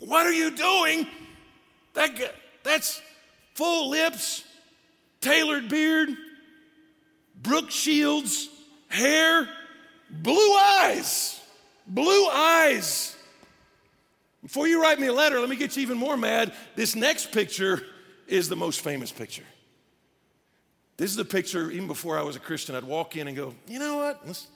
What 0.00 0.26
are 0.26 0.32
you 0.32 0.50
doing? 0.50 1.06
That, 1.94 2.34
that's 2.62 3.00
full 3.54 3.90
lips, 3.90 4.44
tailored 5.20 5.68
beard, 5.68 6.10
Brooke 7.40 7.70
Shields, 7.70 8.48
hair, 8.88 9.48
Blue 10.22 10.54
eyes. 10.54 11.40
Blue 11.86 12.28
eyes. 12.28 13.13
Before 14.44 14.68
you 14.68 14.80
write 14.80 15.00
me 15.00 15.06
a 15.06 15.12
letter, 15.12 15.40
let 15.40 15.48
me 15.48 15.56
get 15.56 15.74
you 15.74 15.82
even 15.82 15.96
more 15.96 16.18
mad. 16.18 16.52
This 16.76 16.94
next 16.94 17.32
picture 17.32 17.82
is 18.26 18.50
the 18.50 18.56
most 18.56 18.82
famous 18.82 19.10
picture. 19.10 19.42
This 20.98 21.10
is 21.10 21.16
the 21.16 21.24
picture, 21.24 21.70
even 21.70 21.88
before 21.88 22.18
I 22.18 22.22
was 22.22 22.36
a 22.36 22.40
Christian, 22.40 22.74
I'd 22.74 22.84
walk 22.84 23.16
in 23.16 23.26
and 23.26 23.34
go, 23.34 23.54
you 23.66 23.78
know 23.78 23.96
what? 23.96 24.28
Listen. 24.28 24.48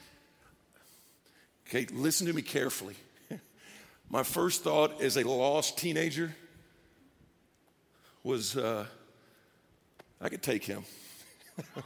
Okay, 1.66 1.86
listen 1.90 2.26
to 2.26 2.34
me 2.34 2.42
carefully. 2.42 2.96
My 4.10 4.22
first 4.22 4.62
thought 4.62 5.00
as 5.00 5.16
a 5.16 5.26
lost 5.26 5.78
teenager 5.78 6.36
was 8.22 8.58
uh, 8.58 8.84
I 10.20 10.28
could 10.28 10.42
take 10.42 10.64
him. 10.64 10.84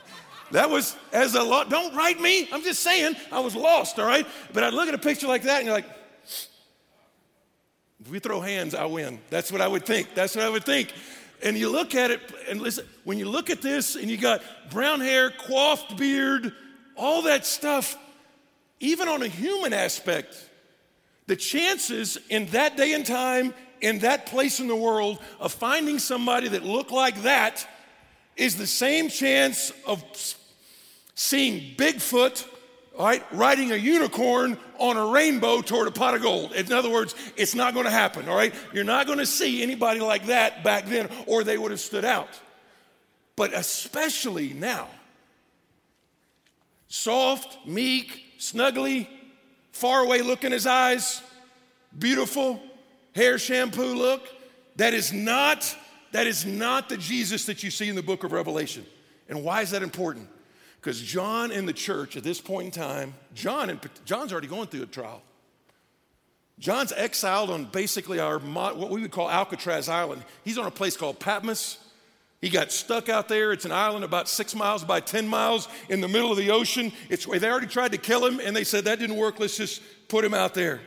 That 0.53 0.69
was 0.69 0.95
as 1.15 1.35
a 1.35 1.43
lot. 1.43 1.71
Don't 1.71 1.95
write 1.95 2.21
me. 2.21 2.47
I'm 2.53 2.63
just 2.63 2.83
saying 2.83 3.17
I 3.31 3.41
was 3.41 3.57
lost, 3.57 3.99
all 3.99 4.05
right? 4.05 4.27
But 4.53 4.65
I'd 4.65 4.75
look 4.75 4.87
at 4.87 4.93
a 4.93 4.99
picture 4.99 5.27
like 5.27 5.45
that 5.45 5.61
and 5.61 5.65
you're 5.67 5.75
like, 5.75 5.87
if 8.05 8.11
we 8.11 8.19
throw 8.19 8.41
hands, 8.41 8.75
I 8.75 8.85
win. 8.87 9.21
That's 9.31 9.53
what 9.53 9.61
I 9.61 9.69
would 9.69 9.87
think. 9.87 10.15
That's 10.15 10.35
what 10.35 10.45
I 10.45 10.49
would 10.49 10.65
think. 10.65 10.93
And 11.43 11.57
you 11.57 11.71
look 11.71 11.95
at 11.95 12.11
it 12.11 12.21
and 12.49 12.61
listen, 12.61 12.87
when 13.05 13.19
you 13.19 13.29
look 13.29 13.49
at 13.49 13.63
this 13.63 13.95
and 13.95 14.11
you 14.11 14.17
got 14.17 14.43
brown 14.71 15.01
hair, 15.01 15.31
coiffed 15.31 15.97
beard, 15.97 16.53
all 16.97 17.23
that 17.23 17.47
stuff, 17.47 17.97
even 18.81 19.09
on 19.09 19.23
a 19.23 19.29
human 19.29 19.73
aspect, 19.73 20.49
the 21.27 21.37
chances 21.37 22.19
in 22.29 22.47
that 22.47 22.77
day 22.77 22.93
and 22.93 23.07
time, 23.07 23.55
in 23.81 24.01
that 24.01 24.27
place 24.27 24.59
in 24.59 24.67
the 24.67 24.77
world, 24.77 25.19
of 25.39 25.53
finding 25.53 25.99
somebody 25.99 26.49
that 26.49 26.65
looked 26.65 26.91
like 26.91 27.23
that 27.23 27.67
is 28.37 28.57
the 28.57 28.67
same 28.67 29.09
chance 29.09 29.73
of 29.87 30.03
seeing 31.15 31.77
Bigfoot, 31.77 32.47
all 32.99 33.07
right, 33.07 33.25
riding 33.33 33.73
a 33.73 33.77
unicorn 33.77 34.59
on 34.79 34.97
a 34.97 35.07
rainbow 35.07 35.63
toward 35.63 35.89
a 35.89 35.91
pot 35.91 36.15
of 36.15 36.23
gold. 36.23 36.53
In 36.53 36.73
other 36.73 36.91
words, 36.91 37.15
it's 37.37 37.55
not 37.55 37.73
going 37.73 37.87
to 37.87 37.91
happen, 37.91 38.29
all 38.29 38.37
right? 38.37 38.55
You're 38.73 38.85
not 38.85 39.07
going 39.07 39.19
to 39.19 39.27
see 39.27 39.63
anybody 39.63 40.01
like 40.01 40.27
that 40.27 40.63
back 40.63 40.87
then, 40.87 41.09
or 41.27 41.43
they 41.43 41.57
would 41.57 41.71
have 41.71 41.81
stood 41.81 42.05
out. 42.05 42.29
But 43.35 43.55
especially 43.55 44.53
now, 44.53 44.89
soft, 46.89 47.67
meek, 47.67 48.25
snuggly, 48.39 49.09
far 49.73 50.05
away 50.05 50.21
look 50.21 50.45
in 50.45 50.53
his 50.53 50.67
eyes, 50.67 51.23
beautiful, 51.99 52.61
hair 53.15 53.39
shampoo 53.39 53.95
look. 53.95 54.29
That 54.77 54.95
is 54.95 55.13
not 55.13 55.77
that 56.13 56.27
is 56.27 56.45
not 56.45 56.91
the 56.91 56.99
Jesus 56.99 57.47
that 57.47 57.63
you 57.63 57.71
see 57.71 57.89
in 57.89 57.97
the 57.97 58.03
book 58.03 58.23
of 58.23 58.33
Revelation. 58.33 58.85
And 59.31 59.43
why 59.43 59.63
is 59.63 59.71
that 59.71 59.83
important? 59.83 60.29
Because 60.83 61.01
John 61.01 61.53
in 61.53 61.65
the 61.65 61.73
church 61.73 62.17
at 62.17 62.25
this 62.25 62.41
point 62.41 62.67
in 62.67 62.71
time, 62.73 63.15
John 63.35 63.71
in, 63.71 63.79
John's 64.05 64.33
already 64.33 64.49
going 64.49 64.67
through 64.67 64.83
a 64.83 64.87
trial. 64.87 65.23
John's 66.59 66.93
exiled 66.93 67.51
on 67.51 67.67
basically 67.67 68.19
our 68.19 68.41
what 68.41 68.91
we 68.91 69.01
would 69.01 69.13
call 69.13 69.31
Alcatraz 69.31 69.89
Island. 69.89 70.25
He's 70.45 70.59
on 70.59 70.67
a 70.67 70.73
place 70.73 70.97
called 70.97 71.21
Patmos. 71.21 71.79
He 72.41 72.51
got 72.51 72.73
stuck 72.73 73.09
out 73.09 73.29
there. 73.29 73.53
It's 73.53 73.65
an 73.65 73.71
island 73.71 74.05
about 74.05 74.29
six 74.29 74.57
miles 74.57 74.83
by 74.83 74.99
10 74.99 75.29
miles 75.29 75.69
in 75.89 76.01
the 76.01 76.09
middle 76.09 76.33
of 76.33 76.37
the 76.37 76.51
ocean. 76.51 76.91
It's, 77.09 77.27
they 77.27 77.49
already 77.49 77.69
tried 77.69 77.93
to 77.93 77.99
kill 77.99 78.27
him, 78.27 78.41
and 78.41 78.55
they 78.55 78.65
said 78.65 78.85
that 78.87 78.99
didn't 78.99 79.17
work. 79.17 79.39
Let's 79.39 79.57
just 79.57 79.81
put 80.09 80.25
him 80.25 80.35
out 80.35 80.53
there. 80.53 80.81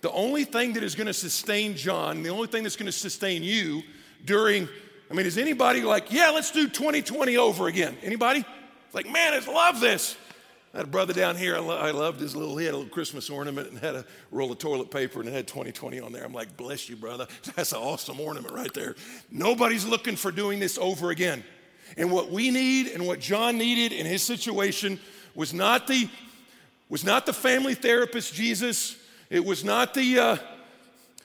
The 0.00 0.10
only 0.10 0.44
thing 0.44 0.72
that 0.72 0.82
is 0.82 0.94
going 0.94 1.06
to 1.06 1.12
sustain 1.12 1.76
John, 1.76 2.22
the 2.22 2.30
only 2.30 2.46
thing 2.46 2.62
that's 2.62 2.76
going 2.76 2.86
to 2.86 2.92
sustain 2.92 3.42
you 3.42 3.82
during, 4.24 4.66
I 5.10 5.14
mean, 5.14 5.26
is 5.26 5.36
anybody 5.36 5.82
like, 5.82 6.10
yeah, 6.10 6.30
let's 6.30 6.50
do 6.50 6.66
2020 6.68 7.36
over 7.36 7.68
again? 7.68 7.98
Anybody? 8.02 8.46
Like, 8.94 9.10
man, 9.10 9.34
I 9.34 9.52
love 9.52 9.80
this. 9.80 10.16
I 10.72 10.78
had 10.78 10.86
a 10.86 10.90
brother 10.90 11.12
down 11.12 11.36
here, 11.36 11.54
I 11.56 11.92
loved 11.92 12.20
his 12.20 12.34
little, 12.34 12.56
he 12.56 12.64
had 12.64 12.74
a 12.74 12.76
little 12.76 12.92
Christmas 12.92 13.30
ornament 13.30 13.70
and 13.70 13.78
had 13.78 13.94
a 13.94 14.04
roll 14.32 14.50
of 14.50 14.58
toilet 14.58 14.90
paper 14.90 15.20
and 15.20 15.28
it 15.28 15.32
had 15.32 15.46
2020 15.46 16.00
on 16.00 16.12
there. 16.12 16.24
I'm 16.24 16.32
like, 16.32 16.56
bless 16.56 16.88
you, 16.88 16.96
brother. 16.96 17.28
That's 17.54 17.70
an 17.70 17.78
awesome 17.78 18.18
ornament 18.18 18.52
right 18.52 18.72
there. 18.74 18.96
Nobody's 19.30 19.84
looking 19.84 20.16
for 20.16 20.32
doing 20.32 20.58
this 20.58 20.76
over 20.76 21.10
again. 21.10 21.44
And 21.96 22.10
what 22.10 22.32
we 22.32 22.50
need 22.50 22.88
and 22.88 23.06
what 23.06 23.20
John 23.20 23.56
needed 23.56 23.96
in 23.96 24.04
his 24.04 24.22
situation 24.22 24.98
was 25.36 25.54
not 25.54 25.86
the, 25.86 26.08
was 26.88 27.04
not 27.04 27.24
the 27.24 27.32
family 27.32 27.74
therapist 27.74 28.34
Jesus. 28.34 28.96
It 29.30 29.44
was 29.44 29.62
not 29.62 29.94
the, 29.94 30.18
uh, 30.18 30.36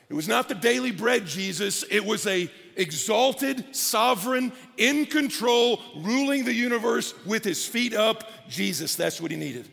it 0.10 0.14
was 0.14 0.28
not 0.28 0.48
the 0.48 0.56
daily 0.56 0.92
bread 0.92 1.26
Jesus. 1.26 1.84
It 1.90 2.06
was 2.06 2.28
a 2.28 2.52
exalted, 2.80 3.76
sovereign, 3.76 4.52
in 4.78 5.06
control, 5.06 5.82
ruling 5.98 6.46
the 6.46 6.54
universe 6.54 7.14
with 7.26 7.44
his 7.44 7.66
feet 7.66 7.94
up 7.94 8.32
Jesus. 8.50 8.96
That's 8.96 9.22
what 9.22 9.32
he 9.32 9.38
needed. 9.38 9.70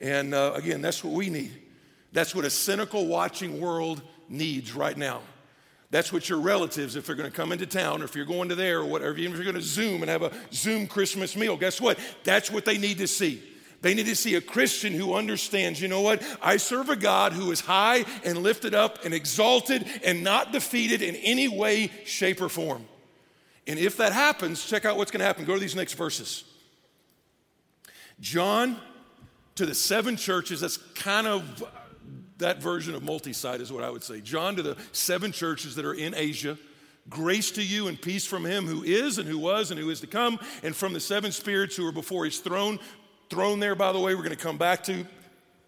And 0.00 0.34
uh, 0.34 0.52
again, 0.54 0.82
that's 0.82 1.04
what 1.04 1.12
we 1.12 1.30
need. 1.30 1.52
That's 2.12 2.34
what 2.34 2.44
a 2.44 2.50
cynical 2.50 3.06
watching 3.06 3.60
world 3.60 4.02
needs 4.28 4.74
right 4.74 4.96
now. 4.96 5.20
That's 5.90 6.12
what 6.12 6.28
your 6.28 6.40
relatives, 6.40 6.96
if 6.96 7.06
they're 7.06 7.14
going 7.14 7.30
to 7.30 7.36
come 7.36 7.52
into 7.52 7.66
town, 7.66 8.02
or 8.02 8.06
if 8.06 8.16
you're 8.16 8.24
going 8.24 8.48
to 8.48 8.54
there, 8.54 8.80
or 8.80 8.86
whatever, 8.86 9.16
even 9.18 9.32
if 9.32 9.36
you're 9.36 9.52
going 9.52 9.62
to 9.62 9.68
Zoom 9.68 10.02
and 10.02 10.10
have 10.10 10.22
a 10.22 10.32
Zoom 10.52 10.86
Christmas 10.86 11.36
meal, 11.36 11.56
guess 11.56 11.80
what? 11.80 11.98
That's 12.24 12.50
what 12.50 12.64
they 12.64 12.76
need 12.76 12.98
to 12.98 13.06
see. 13.06 13.42
They 13.82 13.94
need 13.94 14.06
to 14.06 14.16
see 14.16 14.34
a 14.34 14.40
Christian 14.40 14.92
who 14.92 15.14
understands, 15.14 15.80
you 15.80 15.88
know 15.88 16.00
what? 16.00 16.22
I 16.42 16.56
serve 16.56 16.88
a 16.88 16.96
God 16.96 17.32
who 17.32 17.50
is 17.50 17.60
high 17.60 18.04
and 18.24 18.38
lifted 18.38 18.74
up 18.74 19.04
and 19.04 19.12
exalted 19.12 19.86
and 20.04 20.24
not 20.24 20.52
defeated 20.52 21.02
in 21.02 21.14
any 21.16 21.48
way, 21.48 21.90
shape, 22.04 22.40
or 22.40 22.48
form. 22.48 22.86
And 23.66 23.78
if 23.78 23.96
that 23.98 24.12
happens, 24.12 24.64
check 24.64 24.84
out 24.84 24.96
what's 24.96 25.10
going 25.10 25.20
to 25.20 25.26
happen. 25.26 25.44
Go 25.44 25.54
to 25.54 25.60
these 25.60 25.76
next 25.76 25.94
verses. 25.94 26.44
John 28.20 28.76
to 29.56 29.66
the 29.66 29.74
seven 29.74 30.16
churches, 30.16 30.60
that's 30.60 30.76
kind 30.94 31.26
of 31.26 31.64
that 32.38 32.62
version 32.62 32.94
of 32.94 33.02
multi 33.02 33.32
site, 33.32 33.60
is 33.60 33.72
what 33.72 33.84
I 33.84 33.90
would 33.90 34.04
say. 34.04 34.20
John 34.20 34.56
to 34.56 34.62
the 34.62 34.76
seven 34.92 35.32
churches 35.32 35.74
that 35.76 35.84
are 35.84 35.94
in 35.94 36.14
Asia. 36.14 36.58
Grace 37.08 37.52
to 37.52 37.62
you 37.62 37.88
and 37.88 38.00
peace 38.00 38.26
from 38.26 38.44
him 38.44 38.66
who 38.66 38.82
is 38.82 39.18
and 39.18 39.28
who 39.28 39.38
was 39.38 39.70
and 39.70 39.78
who 39.78 39.90
is 39.90 40.00
to 40.00 40.06
come, 40.06 40.38
and 40.62 40.74
from 40.74 40.92
the 40.92 41.00
seven 41.00 41.30
spirits 41.30 41.76
who 41.76 41.86
are 41.86 41.92
before 41.92 42.24
his 42.24 42.38
throne. 42.38 42.78
Throne 43.28 43.58
there, 43.58 43.74
by 43.74 43.92
the 43.92 43.98
way, 43.98 44.14
we're 44.14 44.22
going 44.22 44.36
to 44.36 44.42
come 44.42 44.58
back 44.58 44.84
to 44.84 45.04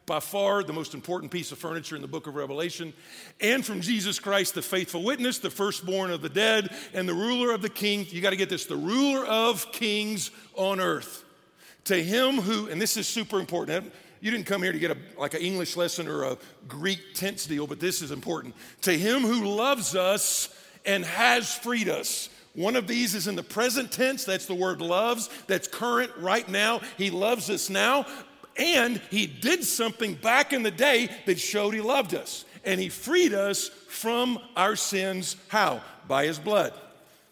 by 0.07 0.21
far 0.21 0.63
the 0.63 0.73
most 0.73 0.95
important 0.95 1.31
piece 1.31 1.53
of 1.53 1.59
furniture 1.59 1.95
in 1.95 2.01
the 2.01 2.09
book 2.09 2.27
of 2.27 2.35
Revelation, 2.35 2.95
and 3.41 3.65
from 3.65 3.83
Jesus 3.83 4.19
Christ, 4.19 4.55
the 4.55 4.63
faithful 4.63 5.05
witness, 5.05 5.39
the 5.39 5.51
firstborn 5.51 6.11
of 6.11 6.23
the 6.23 6.31
dead, 6.31 6.75
and 6.95 7.07
the 7.07 7.13
ruler 7.13 7.53
of 7.53 7.61
the 7.61 7.69
kings. 7.69 8.13
You 8.13 8.23
got 8.23 8.31
to 8.31 8.37
get 8.37 8.49
this 8.49 8.65
the 8.65 8.77
ruler 8.77 9.27
of 9.27 9.71
kings 9.71 10.31
on 10.55 10.81
earth. 10.81 11.25
To 11.85 12.03
him 12.03 12.37
who, 12.37 12.69
and 12.69 12.81
this 12.81 12.97
is 12.97 13.07
super 13.07 13.39
important. 13.39 13.93
You 14.21 14.31
didn't 14.31 14.47
come 14.47 14.63
here 14.63 14.73
to 14.73 14.79
get 14.79 14.91
a, 14.91 14.97
like 15.19 15.35
an 15.35 15.43
English 15.43 15.77
lesson 15.77 16.09
or 16.09 16.25
a 16.25 16.39
Greek 16.67 17.01
tense 17.15 17.47
deal, 17.47 17.67
but 17.67 17.79
this 17.79 18.01
is 18.01 18.11
important. 18.11 18.55
To 18.83 18.93
him 18.93 19.21
who 19.23 19.47
loves 19.47 19.95
us 19.95 20.49
and 20.87 21.05
has 21.05 21.55
freed 21.55 21.89
us 21.89 22.31
one 22.55 22.77
of 22.77 22.87
these 22.87 23.15
is 23.15 23.29
in 23.29 23.37
the 23.37 23.43
present 23.43 23.93
tense, 23.93 24.25
that's 24.25 24.47
the 24.47 24.55
word 24.55 24.81
loves, 24.81 25.31
that's 25.47 25.69
current 25.69 26.11
right 26.19 26.49
now. 26.49 26.81
He 26.97 27.11
loves 27.11 27.51
us 27.51 27.71
now, 27.71 28.07
and 28.57 29.01
He 29.11 29.27
did 29.27 29.65
something 29.65 30.15
back 30.15 30.53
in 30.53 30.63
the 30.63 30.71
day 30.71 31.09
that 31.27 31.39
showed 31.39 31.75
He 31.75 31.81
loved 31.81 32.15
us. 32.15 32.45
And 32.65 32.81
He 32.81 32.89
freed 32.89 33.33
us 33.33 33.69
from 33.89 34.39
our 34.57 34.77
sins. 34.77 35.37
How? 35.49 35.83
By 36.09 36.27
His 36.27 36.39
blood. 36.39 36.73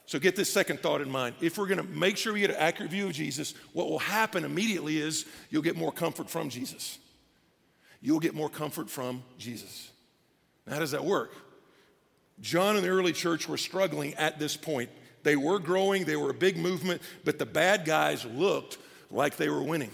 So 0.06 0.20
get 0.20 0.36
this 0.36 0.52
second 0.52 0.80
thought 0.80 1.00
in 1.00 1.10
mind. 1.10 1.34
If 1.40 1.58
we're 1.58 1.66
going 1.66 1.78
to 1.78 1.84
make 1.84 2.16
sure 2.16 2.32
we 2.32 2.40
get 2.40 2.50
an 2.50 2.56
accurate 2.56 2.92
view 2.92 3.06
of 3.06 3.12
Jesus, 3.12 3.54
what 3.72 3.88
will 3.88 3.98
happen 3.98 4.44
immediately 4.44 4.98
is 4.98 5.26
you'll 5.50 5.62
get 5.62 5.76
more 5.76 5.90
comfort 5.90 6.30
from 6.30 6.48
Jesus. 6.48 6.98
You'll 8.00 8.20
get 8.20 8.34
more 8.34 8.48
comfort 8.48 8.88
from 8.88 9.24
Jesus. 9.36 9.90
Now, 10.64 10.74
how 10.74 10.78
does 10.78 10.92
that 10.92 11.04
work? 11.04 11.34
John 12.40 12.76
and 12.76 12.84
the 12.84 12.90
early 12.90 13.12
church 13.12 13.48
were 13.48 13.56
struggling 13.56 14.14
at 14.14 14.38
this 14.38 14.56
point. 14.56 14.90
They 15.26 15.34
were 15.34 15.58
growing, 15.58 16.04
they 16.04 16.14
were 16.14 16.30
a 16.30 16.34
big 16.34 16.56
movement, 16.56 17.02
but 17.24 17.36
the 17.36 17.46
bad 17.46 17.84
guys 17.84 18.24
looked 18.24 18.78
like 19.10 19.36
they 19.36 19.48
were 19.48 19.60
winning. 19.60 19.90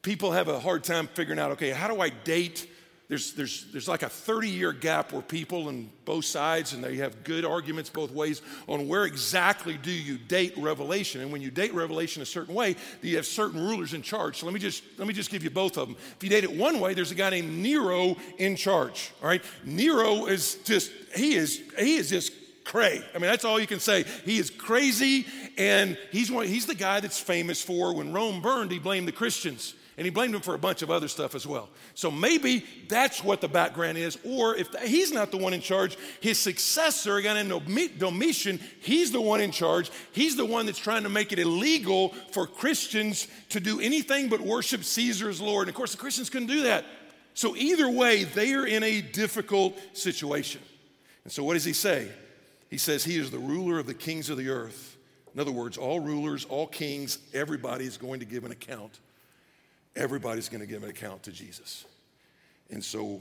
People 0.00 0.32
have 0.32 0.48
a 0.48 0.58
hard 0.58 0.82
time 0.82 1.08
figuring 1.08 1.38
out 1.38 1.50
okay, 1.50 1.68
how 1.68 1.88
do 1.88 2.00
I 2.00 2.08
date? 2.08 2.66
There's, 3.10 3.34
there's, 3.34 3.66
there's 3.70 3.86
like 3.86 4.02
a 4.02 4.08
30 4.08 4.48
year 4.48 4.72
gap 4.72 5.12
where 5.12 5.20
people 5.20 5.68
on 5.68 5.90
both 6.06 6.24
sides, 6.24 6.72
and 6.72 6.82
they 6.82 6.96
have 6.96 7.22
good 7.22 7.44
arguments 7.44 7.90
both 7.90 8.10
ways 8.12 8.40
on 8.66 8.88
where 8.88 9.04
exactly 9.04 9.76
do 9.76 9.92
you 9.92 10.16
date 10.16 10.54
Revelation. 10.56 11.20
And 11.20 11.30
when 11.30 11.42
you 11.42 11.50
date 11.50 11.74
Revelation 11.74 12.22
a 12.22 12.26
certain 12.26 12.54
way, 12.54 12.76
you 13.02 13.16
have 13.16 13.26
certain 13.26 13.62
rulers 13.62 13.92
in 13.92 14.00
charge. 14.00 14.38
So 14.38 14.46
let 14.46 14.54
me 14.54 14.58
just, 14.58 14.84
let 14.96 15.06
me 15.06 15.12
just 15.12 15.30
give 15.30 15.44
you 15.44 15.50
both 15.50 15.76
of 15.76 15.88
them. 15.88 15.98
If 16.16 16.24
you 16.24 16.30
date 16.30 16.44
it 16.44 16.56
one 16.56 16.80
way, 16.80 16.94
there's 16.94 17.10
a 17.10 17.14
guy 17.14 17.28
named 17.28 17.52
Nero 17.52 18.16
in 18.38 18.56
charge. 18.56 19.12
All 19.20 19.28
right? 19.28 19.44
Nero 19.66 20.24
is 20.24 20.54
just, 20.64 20.90
he 21.14 21.34
is, 21.34 21.60
he 21.78 21.96
is 21.96 22.08
just 22.08 22.32
cray. 22.64 23.04
I 23.14 23.18
mean, 23.18 23.30
that's 23.30 23.44
all 23.44 23.60
you 23.60 23.66
can 23.66 23.80
say. 23.80 24.04
He 24.24 24.38
is 24.38 24.50
crazy, 24.50 25.26
and 25.56 25.98
he's, 26.10 26.30
one, 26.30 26.46
he's 26.46 26.66
the 26.66 26.74
guy 26.74 27.00
that's 27.00 27.20
famous 27.20 27.62
for 27.62 27.94
when 27.94 28.12
Rome 28.12 28.40
burned, 28.40 28.72
he 28.72 28.78
blamed 28.78 29.06
the 29.06 29.12
Christians. 29.12 29.74
And 29.96 30.04
he 30.04 30.10
blamed 30.10 30.34
them 30.34 30.40
for 30.40 30.54
a 30.54 30.58
bunch 30.58 30.82
of 30.82 30.90
other 30.90 31.06
stuff 31.06 31.36
as 31.36 31.46
well. 31.46 31.68
So 31.94 32.10
maybe 32.10 32.64
that's 32.88 33.22
what 33.22 33.40
the 33.40 33.46
background 33.46 33.96
is. 33.96 34.18
Or 34.24 34.56
if 34.56 34.68
he's 34.82 35.12
not 35.12 35.30
the 35.30 35.36
one 35.36 35.54
in 35.54 35.60
charge, 35.60 35.96
his 36.20 36.36
successor, 36.36 37.16
a 37.16 37.22
guy 37.22 37.40
named 37.40 37.98
Domitian, 37.98 38.58
he's 38.80 39.12
the 39.12 39.20
one 39.20 39.40
in 39.40 39.52
charge. 39.52 39.92
He's 40.10 40.34
the 40.34 40.44
one 40.44 40.66
that's 40.66 40.80
trying 40.80 41.04
to 41.04 41.08
make 41.08 41.32
it 41.32 41.38
illegal 41.38 42.08
for 42.32 42.44
Christians 42.48 43.28
to 43.50 43.60
do 43.60 43.80
anything 43.80 44.28
but 44.28 44.40
worship 44.40 44.82
Caesar 44.82 45.28
as 45.28 45.40
Lord. 45.40 45.68
And 45.68 45.74
of 45.74 45.76
course, 45.76 45.92
the 45.92 45.98
Christians 45.98 46.28
couldn't 46.28 46.48
do 46.48 46.62
that. 46.62 46.84
So 47.34 47.54
either 47.54 47.88
way, 47.88 48.24
they 48.24 48.52
are 48.54 48.66
in 48.66 48.82
a 48.82 49.00
difficult 49.00 49.78
situation. 49.92 50.60
And 51.22 51.32
so 51.32 51.44
what 51.44 51.54
does 51.54 51.64
he 51.64 51.72
say? 51.72 52.08
He 52.74 52.78
says 52.78 53.04
he 53.04 53.18
is 53.18 53.30
the 53.30 53.38
ruler 53.38 53.78
of 53.78 53.86
the 53.86 53.94
kings 53.94 54.28
of 54.30 54.36
the 54.36 54.48
earth. 54.48 54.96
In 55.32 55.38
other 55.38 55.52
words, 55.52 55.78
all 55.78 56.00
rulers, 56.00 56.44
all 56.44 56.66
kings, 56.66 57.20
everybody 57.32 57.84
is 57.84 57.96
going 57.96 58.18
to 58.18 58.26
give 58.26 58.44
an 58.44 58.50
account. 58.50 58.98
Everybody's 59.94 60.48
going 60.48 60.60
to 60.60 60.66
give 60.66 60.82
an 60.82 60.90
account 60.90 61.22
to 61.22 61.30
Jesus. 61.30 61.84
And 62.70 62.82
so 62.82 63.20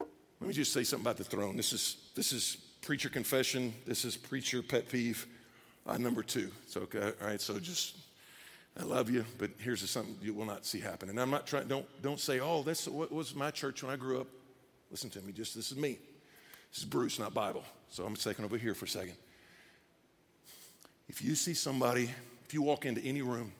let 0.00 0.48
me 0.48 0.52
just 0.52 0.72
say 0.72 0.82
something 0.82 1.06
about 1.06 1.18
the 1.18 1.22
throne. 1.22 1.56
This 1.56 1.72
is, 1.72 1.98
this 2.16 2.32
is 2.32 2.56
preacher 2.82 3.08
confession. 3.08 3.72
This 3.86 4.04
is 4.04 4.16
preacher 4.16 4.60
pet 4.60 4.88
peeve. 4.88 5.24
Uh, 5.86 5.96
number 5.96 6.24
two. 6.24 6.50
So, 6.66 6.80
okay, 6.80 7.12
all 7.22 7.28
right, 7.28 7.40
so 7.40 7.60
just, 7.60 7.94
I 8.76 8.82
love 8.82 9.08
you, 9.08 9.24
but 9.38 9.50
here's 9.58 9.88
something 9.88 10.16
you 10.20 10.34
will 10.34 10.46
not 10.46 10.66
see 10.66 10.80
happen. 10.80 11.10
And 11.10 11.20
I'm 11.20 11.30
not 11.30 11.46
trying, 11.46 11.68
don't, 11.68 11.86
don't 12.02 12.18
say, 12.18 12.40
oh, 12.40 12.64
that's 12.64 12.88
what 12.88 13.12
was 13.12 13.36
my 13.36 13.52
church 13.52 13.84
when 13.84 13.92
I 13.92 13.96
grew 13.96 14.20
up. 14.20 14.26
Listen 14.90 15.10
to 15.10 15.20
me, 15.20 15.30
just 15.30 15.54
this 15.54 15.70
is 15.70 15.78
me. 15.78 15.98
This 16.74 16.82
is 16.82 16.88
Bruce, 16.88 17.20
not 17.20 17.32
Bible. 17.32 17.62
So 17.90 18.04
I'm 18.04 18.16
taking 18.16 18.44
over 18.44 18.58
here 18.58 18.74
for 18.74 18.86
a 18.86 18.88
second. 18.88 19.14
If 21.08 21.22
you 21.22 21.36
see 21.36 21.54
somebody, 21.54 22.10
if 22.44 22.52
you 22.52 22.62
walk 22.62 22.84
into 22.84 23.00
any 23.02 23.22
room 23.22 23.52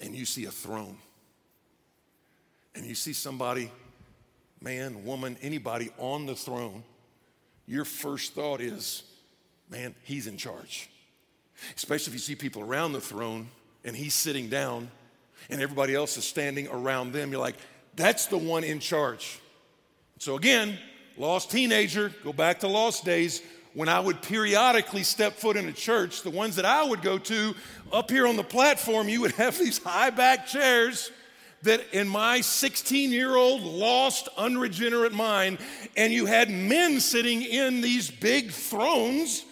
and 0.00 0.14
you 0.14 0.24
see 0.24 0.46
a 0.46 0.50
throne, 0.50 0.96
and 2.74 2.86
you 2.86 2.94
see 2.94 3.12
somebody, 3.12 3.70
man, 4.62 5.04
woman, 5.04 5.36
anybody 5.42 5.90
on 5.98 6.24
the 6.24 6.34
throne, 6.34 6.82
your 7.66 7.84
first 7.84 8.34
thought 8.34 8.62
is, 8.62 9.02
man, 9.68 9.94
he's 10.02 10.26
in 10.26 10.38
charge. 10.38 10.88
Especially 11.74 12.10
if 12.10 12.14
you 12.14 12.20
see 12.20 12.34
people 12.36 12.62
around 12.62 12.92
the 12.92 13.00
throne 13.00 13.48
and 13.84 13.94
he's 13.94 14.14
sitting 14.14 14.48
down 14.48 14.90
and 15.50 15.60
everybody 15.60 15.94
else 15.94 16.16
is 16.16 16.24
standing 16.24 16.68
around 16.68 17.12
them, 17.12 17.30
you're 17.30 17.40
like, 17.40 17.56
that's 17.96 18.26
the 18.26 18.38
one 18.38 18.64
in 18.64 18.80
charge. 18.80 19.40
So 20.18 20.36
again, 20.36 20.78
lost 21.16 21.50
teenager, 21.50 22.12
go 22.22 22.32
back 22.32 22.60
to 22.60 22.68
lost 22.68 23.04
days, 23.04 23.42
when 23.74 23.88
I 23.90 24.00
would 24.00 24.22
periodically 24.22 25.02
step 25.02 25.34
foot 25.34 25.56
in 25.56 25.68
a 25.68 25.72
church, 25.72 26.22
the 26.22 26.30
ones 26.30 26.56
that 26.56 26.64
I 26.64 26.82
would 26.82 27.02
go 27.02 27.18
to, 27.18 27.54
up 27.92 28.10
here 28.10 28.26
on 28.26 28.36
the 28.36 28.42
platform, 28.42 29.08
you 29.08 29.20
would 29.20 29.32
have 29.36 29.58
these 29.58 29.82
high 29.82 30.10
back 30.10 30.46
chairs 30.46 31.10
that 31.62 31.82
in 31.92 32.08
my 32.08 32.40
16 32.40 33.12
year 33.12 33.36
old 33.36 33.62
lost, 33.62 34.28
unregenerate 34.38 35.12
mind, 35.12 35.58
and 35.96 36.12
you 36.12 36.26
had 36.26 36.48
men 36.50 37.00
sitting 37.00 37.42
in 37.42 37.82
these 37.82 38.10
big 38.10 38.50
thrones. 38.50 39.44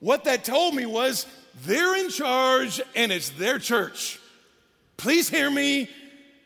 What 0.00 0.24
that 0.24 0.44
told 0.44 0.74
me 0.74 0.84
was 0.84 1.26
they're 1.64 1.96
in 1.96 2.10
charge 2.10 2.82
and 2.94 3.10
it's 3.10 3.30
their 3.30 3.58
church. 3.58 4.20
Please 4.98 5.30
hear 5.30 5.50
me. 5.50 5.88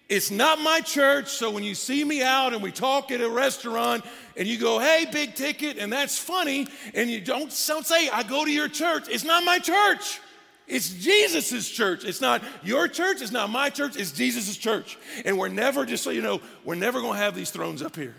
It's 0.08 0.30
not 0.30 0.58
my 0.60 0.80
church, 0.80 1.28
so 1.28 1.50
when 1.50 1.64
you 1.64 1.74
see 1.74 2.02
me 2.02 2.22
out 2.22 2.54
and 2.54 2.62
we 2.62 2.72
talk 2.72 3.10
at 3.10 3.20
a 3.20 3.28
restaurant 3.28 4.06
and 4.36 4.48
you 4.48 4.56
go, 4.56 4.78
hey, 4.78 5.04
big 5.12 5.34
ticket, 5.34 5.76
and 5.76 5.92
that's 5.92 6.18
funny, 6.18 6.66
and 6.94 7.10
you 7.10 7.20
don't, 7.20 7.54
don't 7.66 7.86
say, 7.86 8.08
I 8.08 8.22
go 8.22 8.44
to 8.46 8.50
your 8.50 8.68
church, 8.68 9.04
it's 9.10 9.24
not 9.24 9.44
my 9.44 9.58
church. 9.58 10.20
It's 10.66 10.90
Jesus' 10.90 11.68
church. 11.68 12.04
It's 12.04 12.20
not 12.20 12.42
your 12.62 12.88
church, 12.88 13.22
it's 13.22 13.32
not 13.32 13.48
my 13.48 13.70
church, 13.70 13.96
it's 13.96 14.12
Jesus' 14.12 14.56
church. 14.56 14.98
And 15.24 15.38
we're 15.38 15.48
never, 15.48 15.86
just 15.86 16.04
so 16.04 16.10
you 16.10 16.20
know, 16.22 16.40
we're 16.64 16.74
never 16.74 17.00
gonna 17.00 17.18
have 17.18 17.34
these 17.34 17.50
thrones 17.50 17.82
up 17.82 17.96
here. 17.96 18.14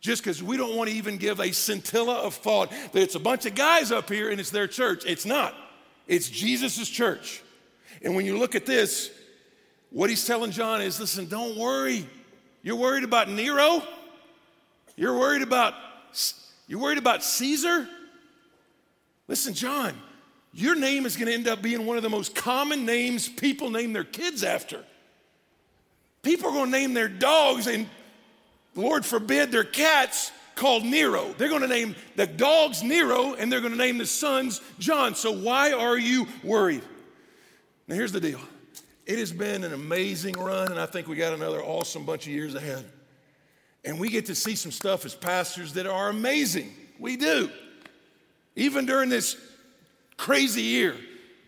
Just 0.00 0.22
because 0.22 0.42
we 0.42 0.58
don't 0.58 0.76
want 0.76 0.90
to 0.90 0.96
even 0.96 1.16
give 1.16 1.40
a 1.40 1.50
scintilla 1.52 2.16
of 2.16 2.34
thought 2.34 2.70
that 2.70 3.02
it's 3.02 3.14
a 3.14 3.20
bunch 3.20 3.46
of 3.46 3.54
guys 3.54 3.90
up 3.90 4.10
here 4.10 4.30
and 4.30 4.38
it's 4.38 4.50
their 4.50 4.68
church. 4.68 5.04
It's 5.06 5.24
not. 5.24 5.54
It's 6.06 6.28
Jesus' 6.28 6.86
church. 6.90 7.42
And 8.02 8.14
when 8.14 8.26
you 8.26 8.36
look 8.36 8.54
at 8.54 8.66
this, 8.66 9.10
what 9.94 10.10
he's 10.10 10.26
telling 10.26 10.50
John 10.50 10.82
is 10.82 10.98
listen, 11.00 11.26
don't 11.26 11.56
worry. 11.56 12.06
You're 12.62 12.76
worried 12.76 13.04
about 13.04 13.30
Nero? 13.30 13.82
You're 14.96 15.16
worried 15.16 15.42
about 15.42 15.74
you're 16.66 16.80
worried 16.80 16.98
about 16.98 17.22
Caesar? 17.22 17.88
Listen, 19.28 19.54
John, 19.54 19.94
your 20.52 20.74
name 20.74 21.06
is 21.06 21.16
going 21.16 21.28
to 21.28 21.34
end 21.34 21.46
up 21.46 21.62
being 21.62 21.86
one 21.86 21.96
of 21.96 22.02
the 22.02 22.10
most 22.10 22.34
common 22.34 22.84
names 22.84 23.28
people 23.28 23.70
name 23.70 23.92
their 23.92 24.04
kids 24.04 24.42
after. 24.42 24.82
People 26.22 26.48
are 26.48 26.52
going 26.52 26.72
to 26.72 26.78
name 26.78 26.94
their 26.94 27.08
dogs, 27.08 27.66
and 27.66 27.86
Lord 28.74 29.04
forbid, 29.04 29.52
their 29.52 29.64
cats 29.64 30.32
called 30.54 30.84
Nero. 30.84 31.34
They're 31.36 31.48
going 31.48 31.60
to 31.60 31.68
name 31.68 31.94
the 32.16 32.26
dogs 32.26 32.82
Nero, 32.82 33.34
and 33.34 33.52
they're 33.52 33.60
going 33.60 33.72
to 33.72 33.78
name 33.78 33.98
the 33.98 34.06
sons 34.06 34.60
John. 34.78 35.14
So 35.14 35.32
why 35.32 35.72
are 35.72 35.98
you 35.98 36.26
worried? 36.42 36.82
Now, 37.86 37.94
here's 37.94 38.12
the 38.12 38.20
deal 38.20 38.40
it 39.06 39.18
has 39.18 39.32
been 39.32 39.64
an 39.64 39.72
amazing 39.72 40.34
run, 40.34 40.70
and 40.70 40.80
I 40.80 40.86
think 40.86 41.08
we 41.08 41.16
got 41.16 41.34
another 41.34 41.62
awesome 41.62 42.04
bunch 42.04 42.26
of 42.26 42.32
years 42.32 42.54
ahead. 42.54 42.84
And 43.84 44.00
we 44.00 44.08
get 44.08 44.26
to 44.26 44.34
see 44.34 44.54
some 44.54 44.72
stuff 44.72 45.04
as 45.04 45.14
pastors 45.14 45.74
that 45.74 45.86
are 45.86 46.08
amazing. 46.08 46.72
We 46.98 47.16
do. 47.16 47.50
Even 48.56 48.86
during 48.86 49.10
this 49.10 49.36
crazy 50.16 50.62
year, 50.62 50.96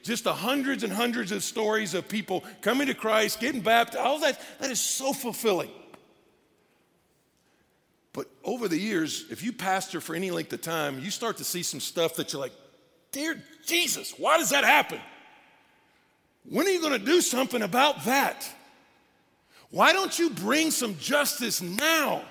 just 0.03 0.25
the 0.25 0.35
hundreds 0.35 0.85
and 0.85 0.93
hundreds 0.93 1.33
of 1.33 1.43
stories 1.43 1.95
of 1.95 2.09
people 2.09 2.45
coming 2.61 2.89
to 2.89 2.95
Christ, 2.95 3.41
getting 3.41 3.63
baptized, 3.63 4.05
all 4.05 4.21
that, 4.21 4.41
that 4.61 4.71
is 4.71 4.81
so 4.81 5.13
fulfilling. 5.13 5.71
But 8.13 8.29
over 8.45 8.69
the 8.69 8.79
years, 8.79 9.27
if 9.31 9.43
you 9.43 9.53
pastor 9.53 10.01
for 10.01 10.15
any 10.15 10.31
length 10.31 10.53
of 10.53 10.63
time, 10.63 11.01
you 11.01 11.11
start 11.11 11.39
to 11.39 11.45
see 11.45 11.63
some 11.63 11.81
stuff 11.81 12.17
that 12.17 12.33
you're 12.33 12.41
like, 12.41 12.53
dear 13.13 13.43
Jesus, 13.67 14.15
why 14.19 14.39
does 14.39 14.51
that 14.51 14.65
happen? 14.65 15.01
When 16.49 16.67
are 16.67 16.71
you 16.71 16.81
going 16.81 16.99
to 16.99 17.05
do 17.05 17.21
something 17.21 17.63
about 17.63 18.05
that? 18.05 18.49
Why 19.71 19.93
don't 19.93 20.17
you 20.19 20.31
bring 20.31 20.71
some 20.71 20.97
justice 20.99 21.61
now? 21.61 22.23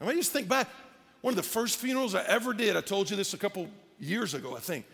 And 0.00 0.08
I 0.08 0.12
mean, 0.12 0.16
just 0.16 0.32
think 0.32 0.48
back. 0.48 0.68
One 1.20 1.32
of 1.32 1.36
the 1.36 1.42
first 1.42 1.78
funerals 1.78 2.14
I 2.14 2.24
ever 2.24 2.52
did, 2.52 2.76
I 2.76 2.80
told 2.80 3.08
you 3.10 3.16
this 3.16 3.34
a 3.34 3.38
couple 3.38 3.68
years 3.98 4.34
ago, 4.34 4.56
I 4.56 4.60
think. 4.60 4.84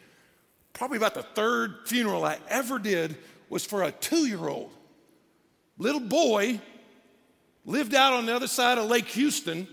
Probably 0.73 0.97
about 0.97 1.15
the 1.15 1.23
third 1.23 1.81
funeral 1.87 2.25
I 2.25 2.39
ever 2.49 2.79
did 2.79 3.17
was 3.49 3.65
for 3.65 3.83
a 3.83 3.93
two 3.93 4.27
year 4.27 4.49
old. 4.49 4.71
Little 5.79 6.01
boy 6.01 6.61
lived 7.65 7.95
out 7.95 8.13
on 8.13 8.27
the 8.27 8.35
other 8.35 8.47
side 8.47 8.79
of 8.79 8.89
Lake 8.89 9.07
Houston. 9.09 9.67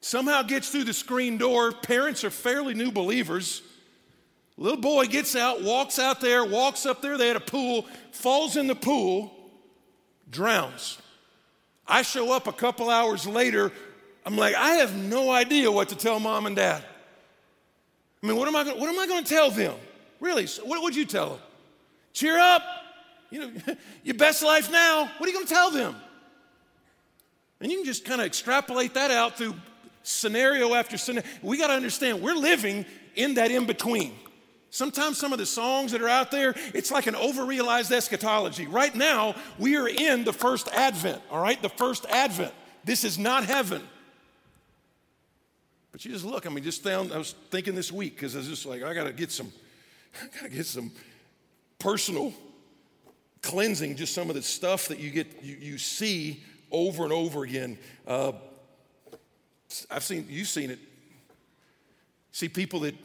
Somehow 0.00 0.42
gets 0.42 0.68
through 0.68 0.84
the 0.84 0.92
screen 0.92 1.38
door. 1.38 1.72
Parents 1.72 2.24
are 2.24 2.30
fairly 2.30 2.74
new 2.74 2.90
believers. 2.90 3.62
Little 4.56 4.80
boy 4.80 5.06
gets 5.06 5.34
out, 5.34 5.62
walks 5.62 5.98
out 5.98 6.20
there, 6.20 6.44
walks 6.44 6.86
up 6.86 7.02
there. 7.02 7.18
They 7.18 7.26
had 7.26 7.36
a 7.36 7.40
pool, 7.40 7.86
falls 8.12 8.56
in 8.56 8.66
the 8.66 8.74
pool, 8.74 9.32
drowns. 10.30 10.98
I 11.86 12.02
show 12.02 12.32
up 12.32 12.46
a 12.46 12.52
couple 12.52 12.88
hours 12.88 13.26
later. 13.26 13.72
I'm 14.24 14.36
like, 14.36 14.54
I 14.54 14.76
have 14.76 14.94
no 14.96 15.30
idea 15.30 15.70
what 15.70 15.88
to 15.90 15.96
tell 15.96 16.20
mom 16.20 16.46
and 16.46 16.56
dad. 16.56 16.82
I 18.22 18.26
mean, 18.26 18.36
what 18.36 18.48
am 18.48 18.56
I, 18.56 18.64
what 18.64 18.88
am 18.88 18.98
I 18.98 19.06
going 19.06 19.24
to 19.24 19.28
tell 19.28 19.50
them? 19.50 19.74
Really, 20.20 20.46
what 20.64 20.82
would 20.82 20.96
you 20.96 21.04
tell 21.04 21.30
them? 21.30 21.38
Cheer 22.12 22.38
up. 22.38 22.62
You 23.30 23.40
know, 23.40 23.52
your 24.04 24.14
best 24.14 24.42
life 24.42 24.70
now. 24.70 25.10
What 25.18 25.28
are 25.28 25.32
you 25.32 25.34
going 25.34 25.46
to 25.46 25.52
tell 25.52 25.70
them? 25.72 25.96
And 27.60 27.70
you 27.70 27.78
can 27.78 27.86
just 27.86 28.04
kind 28.04 28.20
of 28.20 28.26
extrapolate 28.26 28.94
that 28.94 29.10
out 29.10 29.36
through 29.36 29.54
scenario 30.02 30.74
after 30.74 30.96
scenario. 30.96 31.28
We 31.42 31.58
got 31.58 31.66
to 31.66 31.74
understand 31.74 32.22
we're 32.22 32.34
living 32.34 32.86
in 33.16 33.34
that 33.34 33.50
in 33.50 33.66
between. 33.66 34.12
Sometimes 34.74 35.18
some 35.18 35.32
of 35.32 35.38
the 35.38 35.46
songs 35.46 35.92
that 35.92 36.02
are 36.02 36.08
out 36.08 36.32
there, 36.32 36.52
it's 36.74 36.90
like 36.90 37.06
an 37.06 37.14
overrealized 37.14 37.92
eschatology. 37.92 38.66
Right 38.66 38.92
now, 38.92 39.36
we 39.56 39.76
are 39.76 39.86
in 39.86 40.24
the 40.24 40.32
first 40.32 40.66
advent, 40.72 41.22
all 41.30 41.40
right? 41.40 41.62
The 41.62 41.68
first 41.68 42.06
advent. 42.06 42.52
This 42.82 43.04
is 43.04 43.16
not 43.16 43.44
heaven. 43.44 43.82
But 45.92 46.04
you 46.04 46.10
just 46.10 46.24
look, 46.24 46.44
I 46.44 46.50
mean, 46.50 46.64
just 46.64 46.82
found, 46.82 47.12
I 47.12 47.18
was 47.18 47.36
thinking 47.52 47.76
this 47.76 47.92
week, 47.92 48.16
because 48.16 48.34
I 48.34 48.38
was 48.38 48.48
just 48.48 48.66
like, 48.66 48.82
I 48.82 48.94
gotta 48.94 49.12
get 49.12 49.30
some, 49.30 49.52
I 50.20 50.26
gotta 50.38 50.48
get 50.48 50.66
some 50.66 50.90
personal 51.78 52.34
cleansing, 53.42 53.94
just 53.94 54.12
some 54.12 54.28
of 54.28 54.34
the 54.34 54.42
stuff 54.42 54.88
that 54.88 54.98
you 54.98 55.10
get, 55.12 55.28
you, 55.40 55.54
you 55.54 55.78
see 55.78 56.42
over 56.72 57.04
and 57.04 57.12
over 57.12 57.44
again. 57.44 57.78
Uh, 58.08 58.32
I've 59.88 60.02
seen, 60.02 60.26
you've 60.28 60.48
seen 60.48 60.70
it. 60.70 60.80
See 62.32 62.48
people 62.48 62.80
that 62.80 62.96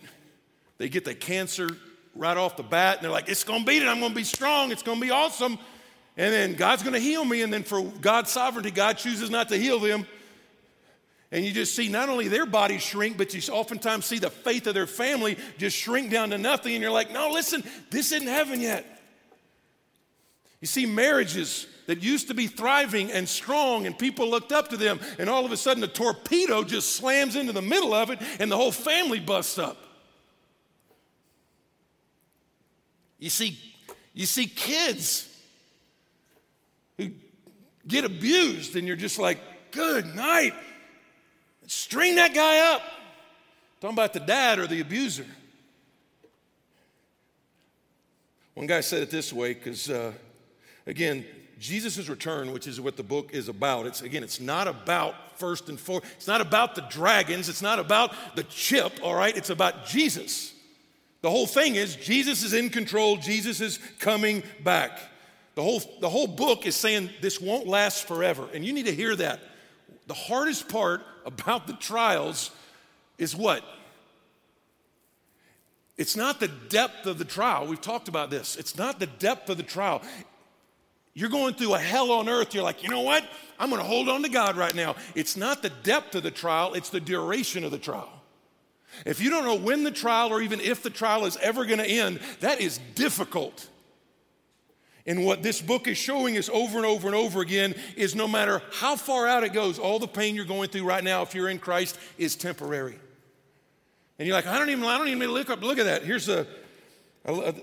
they 0.80 0.90
get 0.90 1.06
the 1.06 1.14
cancer 1.14 1.70
right 2.16 2.36
off 2.36 2.58
the 2.58 2.64
bat, 2.64 2.98
and 2.98 3.04
they're 3.04 3.12
like, 3.12 3.30
it's 3.30 3.44
gonna 3.44 3.64
beat 3.64 3.84
it, 3.84 3.88
I'm 3.88 4.00
gonna 4.00 4.16
be 4.16 4.24
strong, 4.24 4.72
it's 4.72 4.82
gonna 4.82 5.00
be 5.00 5.12
awesome. 5.12 5.60
And 6.18 6.34
then 6.34 6.56
God's 6.56 6.82
gonna 6.82 7.00
heal 7.00 7.24
me, 7.24 7.44
and 7.44 7.54
then 7.54 7.64
for 7.64 7.84
God's 7.84 8.32
sovereignty, 8.32 8.72
God 8.72 8.98
chooses 8.98 9.30
not 9.30 9.50
to 9.50 9.58
heal 9.58 9.80
them. 9.80 10.08
And 11.32 11.46
you 11.46 11.52
just 11.52 11.76
see 11.76 11.90
not 11.90 12.10
only 12.10 12.28
their 12.28 12.48
bodies 12.48 12.82
shrink, 12.82 13.18
but 13.18 13.34
you 13.36 13.54
oftentimes 13.54 14.06
see 14.06 14.18
the 14.18 14.32
faith 14.32 14.66
of 14.66 14.74
their 14.74 14.88
family 14.88 15.38
just 15.60 15.78
shrink 15.78 16.10
down 16.10 16.32
to 16.32 16.40
nothing. 16.40 16.74
And 16.74 16.82
you're 16.82 16.92
like, 16.92 17.12
no, 17.12 17.30
listen, 17.30 17.64
this 17.92 18.12
isn't 18.12 18.28
heaven 18.28 18.60
yet. 18.60 18.84
You 20.60 20.68
see 20.68 20.88
marriages 20.88 21.68
that 21.86 22.02
used 22.02 22.30
to 22.30 22.34
be 22.34 22.48
thriving 22.48 23.12
and 23.12 23.30
strong, 23.30 23.86
and 23.86 23.98
people 23.98 24.30
looked 24.30 24.52
up 24.52 24.70
to 24.70 24.78
them, 24.78 25.00
and 25.18 25.30
all 25.30 25.46
of 25.46 25.52
a 25.52 25.58
sudden 25.58 25.84
a 25.84 25.88
torpedo 25.88 26.64
just 26.64 26.96
slams 26.96 27.36
into 27.36 27.54
the 27.54 27.62
middle 27.62 27.94
of 27.94 28.10
it, 28.10 28.20
and 28.40 28.52
the 28.52 28.58
whole 28.58 28.72
family 28.72 29.20
busts 29.20 29.58
up. 29.58 29.78
You 33.20 33.30
see, 33.30 33.60
you 34.14 34.26
see 34.26 34.48
kids 34.48 35.28
who 36.98 37.12
get 37.88 38.06
abused, 38.06 38.76
and 38.76 38.88
you're 38.88 38.96
just 38.96 39.20
like, 39.20 39.40
good 39.72 40.16
night. 40.16 40.54
String 41.68 42.16
that 42.16 42.34
guy 42.34 42.74
up. 42.74 42.82
Talking 43.82 43.96
about 43.96 44.14
the 44.14 44.20
dad 44.20 44.60
or 44.60 44.68
the 44.68 44.82
abuser. 44.82 45.26
One 48.56 48.68
guy 48.68 48.82
said 48.82 49.04
it 49.04 49.12
this 49.12 49.32
way 49.32 49.54
because, 49.54 49.90
uh, 49.90 50.12
again, 50.86 51.26
Jesus' 51.60 52.10
return, 52.10 52.52
which 52.52 52.68
is 52.68 52.82
what 52.82 52.98
the 52.98 53.04
book 53.04 53.34
is 53.34 53.48
about, 53.48 53.86
it's 53.86 54.02
again, 54.02 54.24
it's 54.24 54.40
not 54.40 54.68
about 54.68 55.38
first 55.38 55.70
and 55.70 55.80
foremost, 55.80 56.12
it's 56.18 56.28
not 56.28 56.42
about 56.42 56.76
the 56.76 56.82
dragons, 56.90 57.48
it's 57.48 57.62
not 57.62 57.80
about 57.80 58.14
the 58.36 58.44
chip, 58.44 59.00
all 59.02 59.16
right? 59.16 59.36
It's 59.36 59.50
about 59.50 59.86
Jesus. 59.86 60.54
The 61.22 61.30
whole 61.30 61.48
thing 61.48 61.76
is 61.76 61.96
Jesus 61.96 62.44
is 62.44 62.54
in 62.54 62.70
control, 62.70 63.18
Jesus 63.18 63.62
is 63.62 63.80
coming 64.00 64.44
back. 64.64 65.00
The 65.56 65.64
whole, 65.64 65.82
the 66.00 66.10
whole 66.10 66.28
book 66.28 66.66
is 66.66 66.76
saying 66.76 67.10
this 67.22 67.42
won't 67.42 67.68
last 67.68 68.08
forever. 68.08 68.48
And 68.54 68.64
you 68.64 68.72
need 68.72 68.86
to 68.86 68.96
hear 68.96 69.16
that. 69.18 69.42
The 70.08 70.14
hardest 70.14 70.70
part 70.70 71.02
about 71.26 71.68
the 71.68 71.74
trials 71.74 72.52
is 73.18 73.36
what? 73.36 73.64
It's 75.98 76.16
not 76.16 76.40
the 76.40 76.48
depth 76.48 77.06
of 77.06 77.18
the 77.18 77.26
trial. 77.26 77.68
We've 77.68 77.82
talked 77.82 78.08
about 78.08 78.30
this. 78.30 78.56
It's 78.56 78.78
not 78.78 79.02
the 79.02 79.08
depth 79.08 79.50
of 79.50 79.58
the 79.58 79.64
trial. 79.64 80.02
You're 81.14 81.30
going 81.30 81.56
through 81.56 81.74
a 81.74 81.80
hell 81.80 82.12
on 82.12 82.30
earth. 82.30 82.54
You're 82.54 82.64
like, 82.64 82.82
you 82.82 82.90
know 82.90 83.02
what? 83.02 83.26
I'm 83.60 83.70
going 83.70 83.82
to 83.82 83.88
hold 83.88 84.08
on 84.08 84.24
to 84.24 84.30
God 84.30 84.56
right 84.56 84.74
now. 84.74 84.96
It's 85.14 85.36
not 85.36 85.62
the 85.62 85.70
depth 85.70 86.16
of 86.16 86.24
the 86.24 86.32
trial, 86.32 86.74
it's 86.74 86.90
the 86.90 87.02
duration 87.02 87.66
of 87.66 87.72
the 87.72 87.78
trial. 87.78 88.19
If 89.06 89.22
you 89.22 89.30
don't 89.30 89.46
know 89.46 89.56
when 89.56 89.84
the 89.84 89.92
trial 89.92 90.30
or 90.30 90.42
even 90.42 90.60
if 90.60 90.84
the 90.84 90.90
trial 90.90 91.26
is 91.26 91.38
ever 91.38 91.66
going 91.66 91.80
to 91.80 91.90
end, 91.90 92.20
that 92.42 92.60
is 92.60 92.80
difficult. 92.96 93.68
And 95.06 95.26
what 95.26 95.42
this 95.42 95.62
book 95.62 95.88
is 95.88 95.98
showing 95.98 96.38
us 96.38 96.50
over 96.50 96.78
and 96.78 96.86
over 96.86 97.08
and 97.08 97.16
over 97.16 97.42
again 97.42 97.74
is 97.96 98.14
no 98.14 98.28
matter 98.28 98.62
how 98.74 98.96
far 98.96 99.28
out 99.28 99.44
it 99.44 99.54
goes, 99.54 99.80
all 99.80 100.00
the 100.00 100.08
pain 100.08 100.36
you're 100.36 100.46
going 100.46 100.70
through 100.70 100.84
right 100.84 101.04
now, 101.04 101.22
if 101.22 101.34
you're 101.34 101.50
in 101.50 101.60
Christ, 101.60 101.98
is 102.18 102.36
temporary. 102.36 103.00
And 104.18 104.28
you're 104.28 104.36
like, 104.36 104.48
I 104.48 104.60
don't 104.60 104.70
even, 104.70 104.84
I 104.84 104.98
don't 104.98 105.08
even 105.08 105.32
look 105.32 105.50
up. 105.50 105.62
Look 105.62 105.80
at 105.80 105.86
that. 105.86 106.04
Here's 106.04 106.28
a, 106.28 106.46
a, 107.26 107.34
a 107.34 107.54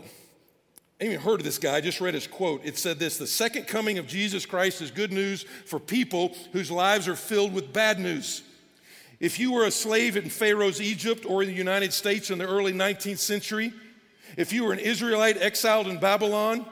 I 1.00 1.04
even 1.04 1.20
heard 1.20 1.40
of 1.40 1.44
this 1.44 1.58
guy. 1.58 1.76
I 1.76 1.80
just 1.82 2.00
read 2.00 2.14
his 2.14 2.26
quote. 2.26 2.62
It 2.64 2.78
said 2.78 2.98
this 2.98 3.18
The 3.18 3.26
second 3.26 3.66
coming 3.66 3.98
of 3.98 4.06
Jesus 4.06 4.46
Christ 4.46 4.80
is 4.80 4.90
good 4.90 5.12
news 5.12 5.44
for 5.66 5.78
people 5.78 6.34
whose 6.52 6.70
lives 6.70 7.06
are 7.06 7.16
filled 7.16 7.52
with 7.52 7.72
bad 7.72 8.00
news. 8.00 8.42
If 9.18 9.38
you 9.38 9.52
were 9.52 9.64
a 9.64 9.70
slave 9.70 10.16
in 10.16 10.28
Pharaoh's 10.28 10.80
Egypt 10.80 11.24
or 11.26 11.42
in 11.42 11.48
the 11.48 11.54
United 11.54 11.92
States 11.92 12.30
in 12.30 12.38
the 12.38 12.46
early 12.46 12.72
19th 12.72 13.18
century, 13.18 13.72
if 14.36 14.52
you 14.52 14.64
were 14.64 14.72
an 14.72 14.78
Israelite 14.78 15.38
exiled 15.38 15.86
in 15.86 15.98
Babylon 15.98 16.66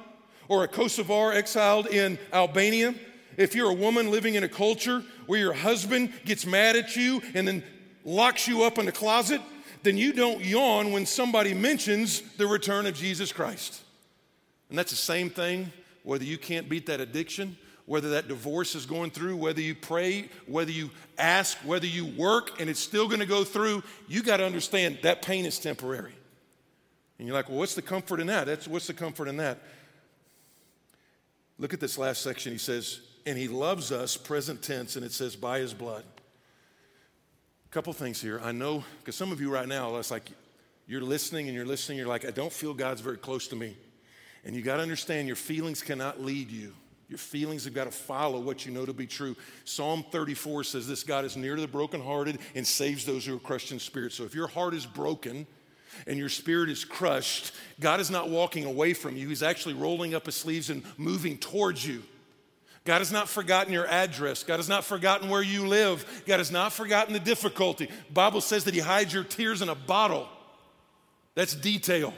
or 0.48 0.64
a 0.64 0.68
Kosovar 0.68 1.35
exiled 1.35 1.87
in 1.87 2.18
Albania, 2.33 2.94
if 3.38 3.54
you're 3.54 3.70
a 3.70 3.74
woman 3.74 4.11
living 4.11 4.35
in 4.35 4.44
a 4.44 4.48
culture 4.48 5.02
where 5.26 5.40
your 5.40 5.54
husband 5.54 6.12
gets 6.24 6.44
mad 6.44 6.76
at 6.76 6.94
you 6.96 7.22
and 7.35 7.48
then 7.48 7.62
locks 8.04 8.46
you 8.46 8.62
up 8.62 8.78
in 8.78 8.85
the 8.85 8.92
closet, 8.92 9.40
then 9.83 9.96
you 9.96 10.12
don't 10.12 10.44
yawn 10.44 10.92
when 10.92 11.07
somebody 11.07 11.54
mentions 11.54 12.20
the 12.37 12.46
return 12.46 12.87
of 12.87 12.94
Jesus 12.94 13.33
Christ. 13.33 13.83
And 14.68 14.78
that's 14.78 14.90
the 14.90 14.96
same 14.96 15.30
thing 15.30 15.72
whether 16.02 16.24
you 16.24 16.37
can't 16.37 16.68
beat 16.68 16.87
that 16.87 17.00
addiction 17.00 17.57
whether 17.87 18.11
that 18.11 18.29
divorce 18.29 18.75
is 18.75 18.87
going 18.87 19.11
through, 19.11 19.37
whether 19.37 19.61
you 19.61 19.75
pray, 19.75 20.29
whether 20.47 20.70
you 20.70 20.90
ask, 21.18 21.59
whether 21.59 21.87
you 21.87 22.07
work, 22.07 22.61
and 22.61 22.70
it's 22.70 22.81
still 22.81 23.07
going 23.09 23.20
to 23.20 23.27
go 23.27 23.44
through, 23.44 23.83
you 24.09 24.23
got 24.23 24.38
to 24.38 24.47
understand 24.47 24.99
that 25.03 25.23
pain 25.23 25.44
is 25.44 25.59
temporary. 25.59 26.14
And 27.18 27.29
you're 27.29 27.37
like, 27.37 27.49
well, 27.49 27.59
what's 27.59 27.75
the 27.75 27.83
comfort 27.83 28.20
in 28.20 28.27
that? 28.29 28.47
That's, 28.47 28.66
what's 28.66 28.87
the 28.87 28.94
comfort 28.94 29.29
in 29.29 29.37
that? 29.37 29.59
Look 31.59 31.75
at 31.75 31.81
this 31.81 31.99
last 31.99 32.23
section. 32.23 32.53
He 32.53 32.59
says, 32.59 33.01
and 33.27 33.38
he 33.38 33.49
loves 33.49 33.92
us, 33.92 34.16
present 34.16 34.62
tense, 34.62 34.97
and 34.97 35.05
it 35.05 35.12
says, 35.12 35.37
by 35.37 35.59
his 35.59 35.73
blood. 35.73 36.05
A 37.66 37.68
couple 37.70 37.92
things 37.92 38.20
here. 38.20 38.40
I 38.42 38.53
know, 38.53 38.83
because 39.01 39.14
some 39.14 39.31
of 39.31 39.40
you 39.40 39.51
right 39.51 39.68
now, 39.68 39.94
it's 39.97 40.11
like 40.11 40.31
you're 40.87 41.03
listening 41.03 41.47
and 41.47 41.55
you're 41.55 41.66
listening, 41.66 41.99
you're 41.99 42.09
like, 42.09 42.25
I 42.25 42.31
don't 42.31 42.53
feel 42.53 42.75
God's 42.75 43.01
very 43.01 43.18
close 43.18 43.47
to 43.49 43.57
me. 43.57 43.77
And 44.44 44.55
you 44.55 44.62
got 44.62 44.77
to 44.77 44.83
understand 44.83 45.27
your 45.27 45.37
feelings 45.37 45.83
cannot 45.83 46.20
lead 46.20 46.51
you. 46.51 46.75
Your 47.08 47.18
feelings 47.18 47.64
have 47.64 47.74
got 47.74 47.84
to 47.84 47.90
follow 47.90 48.40
what 48.40 48.64
you 48.64 48.72
know 48.72 48.86
to 48.86 48.92
be 48.92 49.06
true. 49.06 49.36
Psalm 49.64 50.04
34 50.10 50.64
says 50.64 50.88
this 50.88 51.02
God 51.02 51.24
is 51.24 51.36
near 51.36 51.54
to 51.54 51.60
the 51.60 51.68
brokenhearted 51.68 52.38
and 52.54 52.66
saves 52.66 53.04
those 53.04 53.26
who 53.26 53.36
are 53.36 53.40
crushed 53.40 53.72
in 53.72 53.78
spirit. 53.78 54.12
So 54.12 54.24
if 54.24 54.34
your 54.34 54.48
heart 54.48 54.74
is 54.74 54.86
broken, 54.86 55.46
and 56.06 56.18
your 56.18 56.28
spirit 56.28 56.70
is 56.70 56.84
crushed, 56.84 57.52
God 57.80 58.00
is 58.00 58.10
not 58.10 58.28
walking 58.28 58.64
away 58.64 58.94
from 58.94 59.16
you. 59.16 59.28
He's 59.28 59.42
actually 59.42 59.74
rolling 59.74 60.14
up 60.14 60.26
his 60.26 60.34
sleeves 60.34 60.70
and 60.70 60.82
moving 60.98 61.38
towards 61.38 61.86
you. 61.86 62.02
God 62.84 62.98
has 62.98 63.10
not 63.10 63.28
forgotten 63.28 63.72
your 63.72 63.86
address. 63.86 64.42
God 64.42 64.56
has 64.56 64.68
not 64.68 64.84
forgotten 64.84 65.30
where 65.30 65.42
you 65.42 65.66
live. 65.66 66.22
God 66.26 66.38
has 66.38 66.50
not 66.50 66.72
forgotten 66.72 67.14
the 67.14 67.20
difficulty. 67.20 67.88
Bible 68.12 68.42
says 68.42 68.64
that 68.64 68.74
he 68.74 68.80
hides 68.80 69.14
your 69.14 69.24
tears 69.24 69.62
in 69.62 69.70
a 69.70 69.74
bottle. 69.74 70.28
That's 71.34 71.54
detail. 71.54 72.12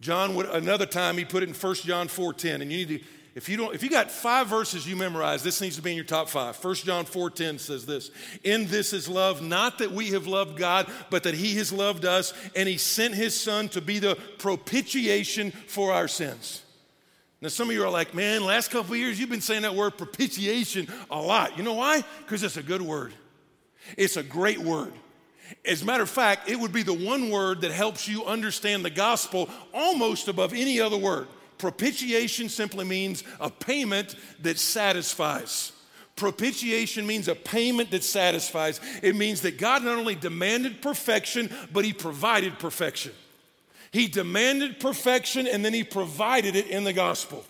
John 0.00 0.34
would 0.34 0.46
another 0.46 0.86
time 0.86 1.18
he 1.18 1.24
put 1.24 1.42
it 1.42 1.48
in 1.48 1.54
1 1.54 1.74
John 1.76 2.08
4:10 2.08 2.62
and 2.62 2.72
you 2.72 2.86
need 2.86 2.88
to 2.88 3.04
if 3.34 3.48
you 3.48 3.56
don't 3.56 3.74
if 3.74 3.82
you 3.82 3.90
got 3.90 4.10
five 4.10 4.46
verses 4.46 4.86
you 4.86 4.96
memorize 4.96 5.42
this 5.42 5.60
needs 5.60 5.76
to 5.76 5.82
be 5.82 5.90
in 5.90 5.96
your 5.96 6.04
top 6.04 6.28
5. 6.28 6.56
1 6.56 6.74
John 6.76 7.04
4:10 7.04 7.58
says 7.58 7.86
this, 7.86 8.10
"In 8.42 8.66
this 8.66 8.92
is 8.92 9.08
love, 9.08 9.42
not 9.42 9.78
that 9.78 9.92
we 9.92 10.10
have 10.10 10.26
loved 10.26 10.56
God, 10.56 10.90
but 11.10 11.24
that 11.24 11.34
he 11.34 11.56
has 11.56 11.72
loved 11.72 12.04
us 12.04 12.32
and 12.54 12.68
he 12.68 12.78
sent 12.78 13.14
his 13.14 13.38
son 13.38 13.68
to 13.70 13.80
be 13.80 13.98
the 13.98 14.16
propitiation 14.38 15.52
for 15.66 15.92
our 15.92 16.08
sins." 16.08 16.62
Now, 17.40 17.50
some 17.50 17.68
of 17.68 17.74
you 17.74 17.84
are 17.84 17.90
like, 17.90 18.14
man, 18.14 18.42
last 18.42 18.70
couple 18.70 18.96
years 18.96 19.20
you've 19.20 19.28
been 19.28 19.42
saying 19.42 19.62
that 19.62 19.74
word 19.74 19.98
propitiation 19.98 20.88
a 21.10 21.20
lot. 21.20 21.58
You 21.58 21.62
know 21.62 21.74
why? 21.74 22.02
Because 22.20 22.42
it's 22.42 22.56
a 22.56 22.62
good 22.62 22.80
word. 22.80 23.12
It's 23.98 24.16
a 24.16 24.22
great 24.22 24.58
word. 24.58 24.94
As 25.66 25.82
a 25.82 25.84
matter 25.84 26.02
of 26.02 26.08
fact, 26.08 26.48
it 26.48 26.58
would 26.58 26.72
be 26.72 26.82
the 26.82 26.94
one 26.94 27.28
word 27.28 27.60
that 27.60 27.70
helps 27.70 28.08
you 28.08 28.24
understand 28.24 28.82
the 28.82 28.88
gospel 28.88 29.50
almost 29.74 30.28
above 30.28 30.54
any 30.54 30.80
other 30.80 30.96
word. 30.96 31.26
Propitiation 31.58 32.48
simply 32.48 32.84
means 32.84 33.24
a 33.40 33.50
payment 33.50 34.16
that 34.40 34.58
satisfies. 34.58 35.72
Propitiation 36.16 37.06
means 37.06 37.26
a 37.26 37.34
payment 37.34 37.90
that 37.90 38.04
satisfies. 38.04 38.80
It 39.02 39.16
means 39.16 39.40
that 39.42 39.58
God 39.58 39.82
not 39.82 39.98
only 39.98 40.14
demanded 40.14 40.80
perfection, 40.80 41.50
but 41.72 41.84
He 41.84 41.92
provided 41.92 42.58
perfection. 42.58 43.12
He 43.90 44.06
demanded 44.06 44.80
perfection 44.80 45.46
and 45.46 45.64
then 45.64 45.74
He 45.74 45.84
provided 45.84 46.56
it 46.56 46.68
in 46.68 46.84
the 46.84 46.92
gospel. 46.92 47.44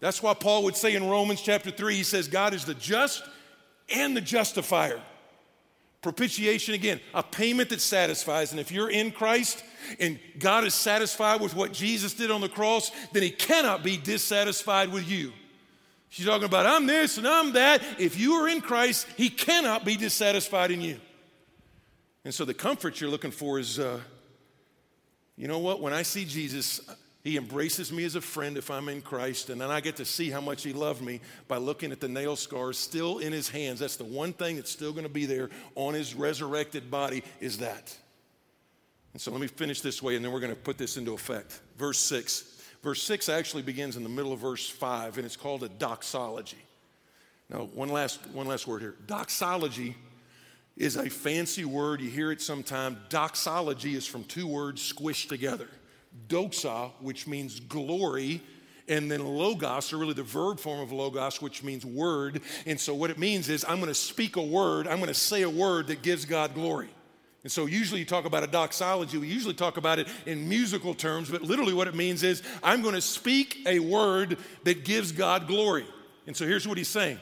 That's 0.00 0.22
why 0.22 0.34
Paul 0.34 0.64
would 0.64 0.76
say 0.76 0.94
in 0.94 1.08
Romans 1.08 1.42
chapter 1.42 1.70
3, 1.70 1.96
he 1.96 2.02
says, 2.04 2.28
God 2.28 2.54
is 2.54 2.64
the 2.64 2.74
just 2.74 3.22
and 3.92 4.16
the 4.16 4.20
justifier. 4.20 5.00
Propitiation, 6.00 6.74
again, 6.74 7.00
a 7.12 7.22
payment 7.22 7.70
that 7.70 7.80
satisfies. 7.80 8.52
And 8.52 8.60
if 8.60 8.70
you're 8.70 8.90
in 8.90 9.10
Christ 9.10 9.64
and 9.98 10.18
God 10.38 10.64
is 10.64 10.74
satisfied 10.74 11.40
with 11.40 11.56
what 11.56 11.72
Jesus 11.72 12.14
did 12.14 12.30
on 12.30 12.40
the 12.40 12.48
cross, 12.48 12.92
then 13.12 13.24
He 13.24 13.30
cannot 13.30 13.82
be 13.82 13.96
dissatisfied 13.96 14.92
with 14.92 15.08
you. 15.08 15.32
She's 16.08 16.24
talking 16.24 16.44
about, 16.44 16.66
I'm 16.66 16.86
this 16.86 17.18
and 17.18 17.26
I'm 17.26 17.52
that. 17.52 17.82
If 17.98 18.18
you 18.18 18.34
are 18.34 18.48
in 18.48 18.60
Christ, 18.60 19.06
He 19.16 19.28
cannot 19.28 19.84
be 19.84 19.96
dissatisfied 19.96 20.70
in 20.70 20.80
you. 20.80 21.00
And 22.24 22.32
so 22.32 22.44
the 22.44 22.54
comfort 22.54 23.00
you're 23.00 23.10
looking 23.10 23.30
for 23.30 23.58
is, 23.58 23.78
uh, 23.78 24.00
you 25.36 25.48
know 25.48 25.58
what? 25.58 25.80
When 25.80 25.92
I 25.92 26.02
see 26.02 26.24
Jesus, 26.24 26.80
he 27.24 27.36
embraces 27.36 27.92
me 27.92 28.04
as 28.04 28.14
a 28.14 28.20
friend 28.20 28.56
if 28.56 28.70
I'm 28.70 28.88
in 28.88 29.02
Christ, 29.02 29.50
and 29.50 29.60
then 29.60 29.70
I 29.70 29.80
get 29.80 29.96
to 29.96 30.04
see 30.04 30.30
how 30.30 30.40
much 30.40 30.62
He 30.62 30.72
loved 30.72 31.02
me 31.02 31.20
by 31.48 31.56
looking 31.56 31.90
at 31.90 32.00
the 32.00 32.08
nail 32.08 32.36
scars 32.36 32.78
still 32.78 33.18
in 33.18 33.32
His 33.32 33.48
hands. 33.48 33.80
That's 33.80 33.96
the 33.96 34.04
one 34.04 34.32
thing 34.32 34.56
that's 34.56 34.70
still 34.70 34.92
going 34.92 35.04
to 35.04 35.12
be 35.12 35.26
there 35.26 35.50
on 35.74 35.94
His 35.94 36.14
resurrected 36.14 36.90
body, 36.90 37.24
is 37.40 37.58
that. 37.58 37.96
And 39.12 39.20
so 39.20 39.32
let 39.32 39.40
me 39.40 39.48
finish 39.48 39.80
this 39.80 40.02
way, 40.02 40.14
and 40.14 40.24
then 40.24 40.32
we're 40.32 40.40
going 40.40 40.54
to 40.54 40.60
put 40.60 40.78
this 40.78 40.96
into 40.96 41.12
effect. 41.12 41.60
Verse 41.76 41.98
6. 41.98 42.54
Verse 42.82 43.02
6 43.02 43.28
actually 43.28 43.62
begins 43.62 43.96
in 43.96 44.04
the 44.04 44.08
middle 44.08 44.32
of 44.32 44.38
verse 44.38 44.68
5, 44.68 45.16
and 45.16 45.26
it's 45.26 45.36
called 45.36 45.64
a 45.64 45.68
doxology. 45.68 46.56
Now, 47.50 47.64
one 47.74 47.88
last, 47.88 48.24
one 48.28 48.46
last 48.46 48.68
word 48.68 48.80
here. 48.80 48.94
Doxology 49.06 49.96
is 50.76 50.96
a 50.96 51.10
fancy 51.10 51.64
word. 51.64 52.00
You 52.00 52.10
hear 52.10 52.30
it 52.30 52.40
sometime. 52.40 52.98
Doxology 53.08 53.96
is 53.96 54.06
from 54.06 54.22
two 54.22 54.46
words 54.46 54.92
squished 54.92 55.28
together 55.28 55.68
doxa, 56.28 56.90
which 57.00 57.26
means 57.26 57.60
glory, 57.60 58.42
and 58.88 59.10
then 59.10 59.24
logos, 59.24 59.92
or 59.92 59.98
really 59.98 60.14
the 60.14 60.22
verb 60.22 60.58
form 60.58 60.80
of 60.80 60.92
logos, 60.92 61.40
which 61.42 61.62
means 61.62 61.84
word. 61.84 62.40
And 62.66 62.80
so 62.80 62.94
what 62.94 63.10
it 63.10 63.18
means 63.18 63.48
is 63.48 63.64
I'm 63.68 63.76
going 63.76 63.88
to 63.88 63.94
speak 63.94 64.36
a 64.36 64.42
word, 64.42 64.86
I'm 64.86 64.98
going 64.98 65.08
to 65.08 65.14
say 65.14 65.42
a 65.42 65.50
word 65.50 65.88
that 65.88 66.02
gives 66.02 66.24
God 66.24 66.54
glory. 66.54 66.88
And 67.44 67.52
so 67.52 67.66
usually 67.66 68.00
you 68.00 68.06
talk 68.06 68.24
about 68.24 68.42
a 68.42 68.48
doxology, 68.48 69.16
we 69.16 69.28
usually 69.28 69.54
talk 69.54 69.76
about 69.76 69.98
it 69.98 70.08
in 70.26 70.48
musical 70.48 70.92
terms, 70.92 71.30
but 71.30 71.42
literally 71.42 71.72
what 71.72 71.86
it 71.86 71.94
means 71.94 72.22
is 72.22 72.42
I'm 72.62 72.82
going 72.82 72.94
to 72.94 73.00
speak 73.00 73.58
a 73.66 73.78
word 73.78 74.38
that 74.64 74.84
gives 74.84 75.12
God 75.12 75.46
glory. 75.46 75.86
And 76.26 76.36
so 76.36 76.46
here's 76.46 76.66
what 76.66 76.78
he's 76.78 76.88
saying. 76.88 77.18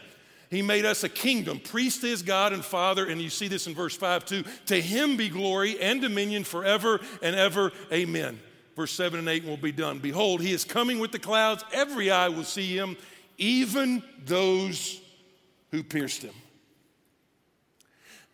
He 0.49 0.63
made 0.63 0.85
us 0.85 1.03
a 1.05 1.09
kingdom. 1.09 1.59
Priest 1.59 2.05
is 2.05 2.23
God 2.23 2.53
and 2.53 2.65
Father, 2.65 3.07
and 3.07 3.21
you 3.21 3.31
see 3.31 3.49
this 3.49 3.67
in 3.67 3.75
verse 3.75 3.97
5 3.97 4.25
too. 4.25 4.45
To 4.67 4.81
him 4.81 5.17
be 5.17 5.29
glory 5.29 5.79
and 5.81 6.01
dominion 6.01 6.45
forever 6.45 7.01
and 7.21 7.35
ever. 7.35 7.73
Amen 7.93 8.41
verse 8.77 8.93
7 8.93 9.19
and 9.19 9.29
8, 9.29 9.43
and 9.43 9.49
we'll 9.49 9.57
be 9.57 9.73
done. 9.73 9.99
Behold, 9.99 10.41
he 10.41 10.53
is 10.53 10.65
coming 10.65 10.99
with 10.99 11.11
the 11.11 11.19
clouds. 11.19 11.65
Every 11.73 12.11
eye 12.11 12.29
will 12.29 12.45
see 12.45 12.77
him, 12.77 12.97
even 13.39 14.03
those 14.25 15.01
who 15.73 15.83
pierced 15.83 16.23
him. 16.23 16.35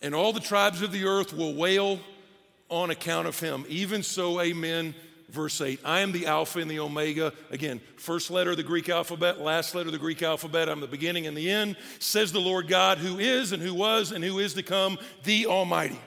And 0.02 0.14
all 0.14 0.32
the 0.32 0.40
tribes 0.40 0.82
of 0.82 0.90
the 0.90 1.04
earth 1.04 1.32
will 1.32 1.54
wail 1.54 2.00
on 2.68 2.90
account 2.90 3.28
of 3.28 3.38
him. 3.38 3.64
Even 3.68 4.02
so, 4.02 4.40
amen. 4.40 4.94
Verse 5.28 5.60
8 5.60 5.80
I 5.84 6.00
am 6.00 6.12
the 6.12 6.26
Alpha 6.26 6.58
and 6.58 6.70
the 6.70 6.80
Omega. 6.80 7.32
Again, 7.50 7.80
first 7.96 8.30
letter 8.30 8.50
of 8.50 8.58
the 8.58 8.62
Greek 8.62 8.88
alphabet, 8.88 9.40
last 9.40 9.74
letter 9.74 9.88
of 9.88 9.92
the 9.92 9.98
Greek 9.98 10.22
alphabet. 10.22 10.68
I'm 10.68 10.80
the 10.80 10.86
beginning 10.86 11.26
and 11.26 11.36
the 11.36 11.50
end, 11.50 11.76
says 12.00 12.32
the 12.32 12.40
Lord 12.40 12.68
God, 12.68 12.98
who 12.98 13.18
is 13.18 13.52
and 13.52 13.62
who 13.62 13.72
was 13.72 14.12
and 14.12 14.22
who 14.22 14.40
is 14.40 14.54
to 14.54 14.62
come, 14.62 14.98
the 15.22 15.46
Almighty. 15.46 15.98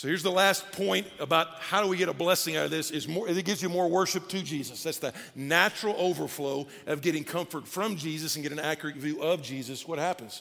So 0.00 0.08
here's 0.08 0.22
the 0.22 0.30
last 0.30 0.72
point 0.72 1.06
about 1.18 1.48
how 1.58 1.82
do 1.82 1.86
we 1.86 1.98
get 1.98 2.08
a 2.08 2.14
blessing 2.14 2.56
out 2.56 2.64
of 2.64 2.70
this 2.70 2.90
is 2.90 3.06
more 3.06 3.28
it 3.28 3.44
gives 3.44 3.62
you 3.62 3.68
more 3.68 3.86
worship 3.86 4.28
to 4.28 4.42
Jesus. 4.42 4.82
That's 4.82 4.96
the 4.96 5.12
natural 5.34 5.94
overflow 5.98 6.68
of 6.86 7.02
getting 7.02 7.22
comfort 7.22 7.68
from 7.68 7.96
Jesus 7.96 8.34
and 8.34 8.42
get 8.42 8.50
an 8.50 8.58
accurate 8.58 8.96
view 8.96 9.20
of 9.20 9.42
Jesus. 9.42 9.86
What 9.86 9.98
happens? 9.98 10.40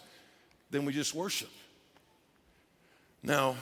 Then 0.72 0.86
we 0.86 0.94
just 0.94 1.14
worship. 1.14 1.50
Now, 3.22 3.58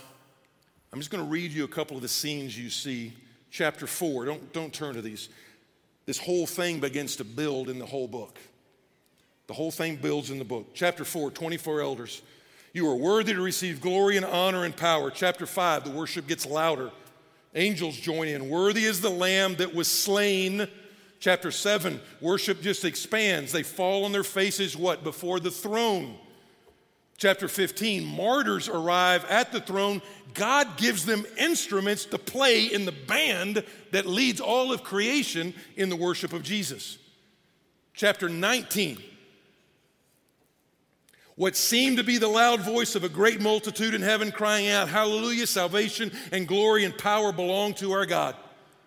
I'm 0.93 0.99
just 0.99 1.10
going 1.10 1.23
to 1.23 1.31
read 1.31 1.51
you 1.51 1.63
a 1.63 1.67
couple 1.67 1.95
of 1.95 2.03
the 2.03 2.07
scenes 2.07 2.55
you 2.55 2.69
see. 2.69 3.13
Chapter 3.49 3.88
4. 3.88 4.25
Don't, 4.25 4.53
don't 4.53 4.71
turn 4.71 4.93
to 4.93 5.01
these. 5.01 5.29
This 6.05 6.19
whole 6.19 6.45
thing 6.45 6.79
begins 6.79 7.15
to 7.15 7.23
build 7.23 7.69
in 7.69 7.79
the 7.79 7.88
whole 7.88 8.07
book. 8.07 8.38
The 9.47 9.55
whole 9.55 9.71
thing 9.71 9.95
builds 9.95 10.29
in 10.29 10.38
the 10.38 10.45
book. 10.45 10.75
Chapter 10.75 11.03
4, 11.03 11.31
24 11.31 11.81
elders. 11.81 12.21
You 12.73 12.88
are 12.89 12.95
worthy 12.95 13.34
to 13.34 13.41
receive 13.41 13.82
glory 13.82 14.17
and 14.17 14.25
honor 14.25 14.65
and 14.65 14.75
power. 14.75 15.10
Chapter 15.10 15.45
5, 15.45 15.86
the 15.86 15.91
worship 15.91 16.27
gets 16.27 16.45
louder. 16.45 16.91
Angels 17.56 17.97
join 17.97 18.27
in. 18.27 18.49
Worthy 18.49 18.84
is 18.84 19.01
the 19.01 19.10
lamb 19.10 19.56
that 19.56 19.73
was 19.73 19.88
slain. 19.88 20.67
Chapter 21.19 21.49
7, 21.49 21.99
worship 22.21 22.62
just 22.62 22.86
expands. 22.86 23.51
They 23.51 23.63
fall 23.63 24.06
on 24.06 24.12
their 24.12 24.23
faces, 24.23 24.77
what? 24.77 25.03
Before 25.03 25.39
the 25.39 25.49
throne. 25.49 26.15
Chapter 27.17 27.47
15, 27.47 28.06
martyrs 28.06 28.69
arrive 28.69 29.25
at 29.25 29.51
the 29.51 29.60
throne. 29.60 30.03
God 30.36 30.77
gives 30.77 31.03
them 31.03 31.25
instruments 31.39 32.06
to 32.06 32.19
play 32.19 32.65
in 32.65 32.86
the 32.86 32.91
band 32.91 33.63
that 33.91 34.06
leads 34.06 34.39
all 34.39 34.71
of 34.71 34.84
creation 34.84 35.56
in 35.75 35.89
the 35.89 35.95
worship 35.95 36.32
of 36.32 36.43
Jesus. 36.43 36.99
Chapter 37.95 38.30
19, 38.30 38.99
what 41.38 41.56
seemed 41.56 41.97
to 41.97 42.04
be 42.04 42.17
the 42.17 42.28
loud 42.28 42.62
voice 42.62 42.95
of 42.95 43.04
a 43.04 43.10
great 43.10 43.39
multitude 43.39 43.93
in 43.93 44.02
heaven 44.02 44.32
crying 44.32 44.69
out, 44.69 44.89
Hallelujah, 44.89 45.45
salvation 45.45 46.12
and 46.32 46.47
glory 46.47 46.84
and 46.84 46.97
power 46.97 47.32
belong 47.32 47.76
to 47.76 47.91
our 47.91 48.08
God. 48.08 48.36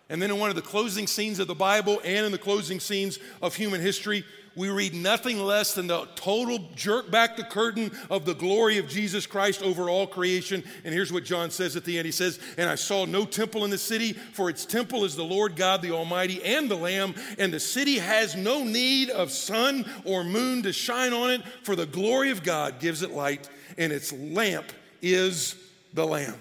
And 0.08 0.20
then 0.20 0.32
in 0.32 0.38
one 0.40 0.50
of 0.50 0.56
the 0.56 0.62
closing 0.62 1.06
scenes 1.06 1.38
of 1.38 1.46
the 1.46 1.54
Bible 1.54 2.00
and 2.04 2.26
in 2.26 2.32
the 2.32 2.38
closing 2.38 2.80
scenes 2.80 3.20
of 3.40 3.54
human 3.54 3.80
history, 3.80 4.24
we 4.56 4.68
read 4.68 4.94
nothing 4.94 5.38
less 5.38 5.74
than 5.74 5.86
the 5.86 6.06
total 6.16 6.58
jerk 6.74 7.10
back 7.10 7.36
the 7.36 7.44
curtain 7.44 7.92
of 8.10 8.24
the 8.24 8.34
glory 8.34 8.78
of 8.78 8.88
Jesus 8.88 9.24
Christ 9.26 9.62
over 9.62 9.88
all 9.88 10.06
creation. 10.06 10.64
And 10.84 10.92
here's 10.92 11.12
what 11.12 11.24
John 11.24 11.50
says 11.50 11.76
at 11.76 11.84
the 11.84 11.98
end 11.98 12.06
He 12.06 12.12
says, 12.12 12.40
And 12.58 12.68
I 12.68 12.74
saw 12.74 13.04
no 13.04 13.24
temple 13.24 13.64
in 13.64 13.70
the 13.70 13.78
city, 13.78 14.12
for 14.12 14.50
its 14.50 14.66
temple 14.66 15.04
is 15.04 15.14
the 15.14 15.22
Lord 15.24 15.54
God, 15.54 15.82
the 15.82 15.92
Almighty, 15.92 16.42
and 16.42 16.68
the 16.68 16.76
Lamb. 16.76 17.14
And 17.38 17.54
the 17.54 17.60
city 17.60 17.98
has 17.98 18.34
no 18.34 18.64
need 18.64 19.10
of 19.10 19.30
sun 19.30 19.88
or 20.04 20.24
moon 20.24 20.64
to 20.64 20.72
shine 20.72 21.12
on 21.12 21.30
it, 21.30 21.42
for 21.62 21.76
the 21.76 21.86
glory 21.86 22.30
of 22.30 22.42
God 22.42 22.80
gives 22.80 23.02
it 23.02 23.12
light, 23.12 23.48
and 23.78 23.92
its 23.92 24.12
lamp 24.12 24.72
is 25.00 25.54
the 25.94 26.06
Lamb. 26.06 26.36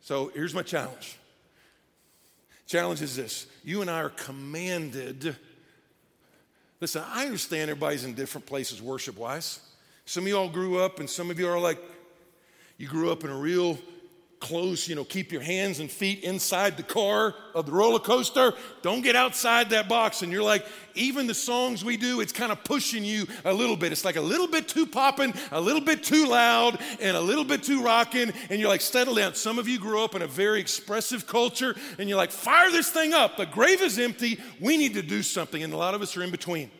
So 0.00 0.32
here's 0.34 0.54
my 0.54 0.62
challenge. 0.62 1.18
Challenge 2.66 3.02
is 3.02 3.16
this 3.16 3.46
you 3.62 3.82
and 3.82 3.90
I 3.90 4.00
are 4.00 4.08
commanded 4.08 5.36
Listen, 6.82 7.04
I 7.14 7.26
understand 7.26 7.70
everybody's 7.70 8.04
in 8.04 8.14
different 8.14 8.44
places 8.44 8.82
worship 8.82 9.16
wise. 9.16 9.60
Some 10.04 10.24
of 10.24 10.28
y'all 10.30 10.48
grew 10.48 10.80
up, 10.80 10.98
and 10.98 11.08
some 11.08 11.30
of 11.30 11.38
you 11.38 11.48
are 11.48 11.60
like, 11.60 11.78
you 12.76 12.88
grew 12.88 13.12
up 13.12 13.22
in 13.22 13.30
a 13.30 13.36
real 13.36 13.78
close, 14.42 14.88
you 14.88 14.96
know, 14.96 15.04
keep 15.04 15.30
your 15.30 15.40
hands 15.40 15.78
and 15.78 15.88
feet 15.88 16.24
inside 16.24 16.76
the 16.76 16.82
car 16.82 17.32
of 17.54 17.64
the 17.64 17.70
roller 17.72 18.00
coaster. 18.00 18.52
Don't 18.82 19.00
get 19.00 19.14
outside 19.14 19.70
that 19.70 19.88
box. 19.88 20.22
And 20.22 20.32
you're 20.32 20.42
like, 20.42 20.66
even 20.96 21.28
the 21.28 21.34
songs 21.34 21.84
we 21.84 21.96
do, 21.96 22.20
it's 22.20 22.32
kind 22.32 22.50
of 22.50 22.62
pushing 22.64 23.04
you 23.04 23.26
a 23.44 23.52
little 23.54 23.76
bit. 23.76 23.92
It's 23.92 24.04
like 24.04 24.16
a 24.16 24.20
little 24.20 24.48
bit 24.48 24.66
too 24.66 24.84
popping, 24.84 25.32
a 25.52 25.60
little 25.60 25.80
bit 25.80 26.02
too 26.02 26.26
loud, 26.26 26.80
and 27.00 27.16
a 27.16 27.20
little 27.20 27.44
bit 27.44 27.62
too 27.62 27.84
rocking. 27.84 28.32
And 28.50 28.58
you're 28.58 28.68
like, 28.68 28.80
settle 28.80 29.14
down. 29.14 29.36
Some 29.36 29.60
of 29.60 29.68
you 29.68 29.78
grew 29.78 30.02
up 30.02 30.16
in 30.16 30.22
a 30.22 30.26
very 30.26 30.60
expressive 30.60 31.26
culture, 31.26 31.76
and 32.00 32.08
you're 32.08 32.18
like, 32.18 32.32
fire 32.32 32.70
this 32.72 32.90
thing 32.90 33.14
up. 33.14 33.36
The 33.36 33.46
grave 33.46 33.80
is 33.80 33.96
empty. 33.96 34.40
We 34.60 34.76
need 34.76 34.94
to 34.94 35.02
do 35.02 35.22
something. 35.22 35.62
And 35.62 35.72
a 35.72 35.76
lot 35.76 35.94
of 35.94 36.02
us 36.02 36.16
are 36.16 36.22
in 36.24 36.32
between. 36.32 36.70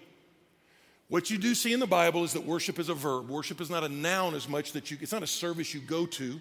What 1.07 1.31
you 1.31 1.38
do 1.38 1.55
see 1.55 1.72
in 1.72 1.79
the 1.79 1.87
Bible 1.87 2.25
is 2.25 2.33
that 2.33 2.44
worship 2.44 2.81
is 2.81 2.88
a 2.88 2.94
verb. 2.94 3.29
Worship 3.29 3.61
is 3.61 3.70
not 3.70 3.85
a 3.85 3.88
noun 3.88 4.35
as 4.35 4.48
much 4.48 4.72
that 4.72 4.90
you, 4.90 4.98
it's 5.01 5.12
not 5.12 5.22
a 5.22 5.29
service 5.29 5.72
you 5.72 5.81
go 5.81 6.07
to. 6.07 6.40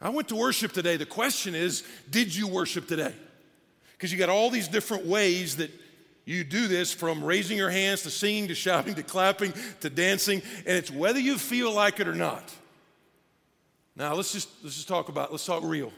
I 0.00 0.08
went 0.08 0.28
to 0.28 0.36
worship 0.36 0.72
today. 0.72 0.96
The 0.96 1.06
question 1.06 1.54
is, 1.54 1.84
did 2.10 2.34
you 2.34 2.46
worship 2.46 2.88
today? 2.88 3.14
Because 3.92 4.10
you 4.10 4.18
got 4.18 4.30
all 4.30 4.48
these 4.48 4.68
different 4.68 5.04
ways 5.04 5.56
that 5.56 5.70
you 6.24 6.44
do 6.44 6.68
this 6.68 6.92
from 6.92 7.22
raising 7.22 7.56
your 7.56 7.70
hands 7.70 8.02
to 8.02 8.10
singing 8.10 8.48
to 8.48 8.54
shouting 8.54 8.94
to 8.94 9.02
clapping 9.02 9.52
to 9.80 9.90
dancing, 9.90 10.42
and 10.66 10.76
it's 10.76 10.90
whether 10.90 11.18
you 11.18 11.36
feel 11.36 11.72
like 11.72 12.00
it 12.00 12.08
or 12.08 12.14
not. 12.14 12.44
Now 13.96 14.14
let's 14.14 14.32
just 14.32 14.48
let's 14.62 14.76
just 14.76 14.88
talk 14.88 15.08
about 15.08 15.32
let's 15.32 15.44
talk 15.44 15.62
real. 15.62 15.92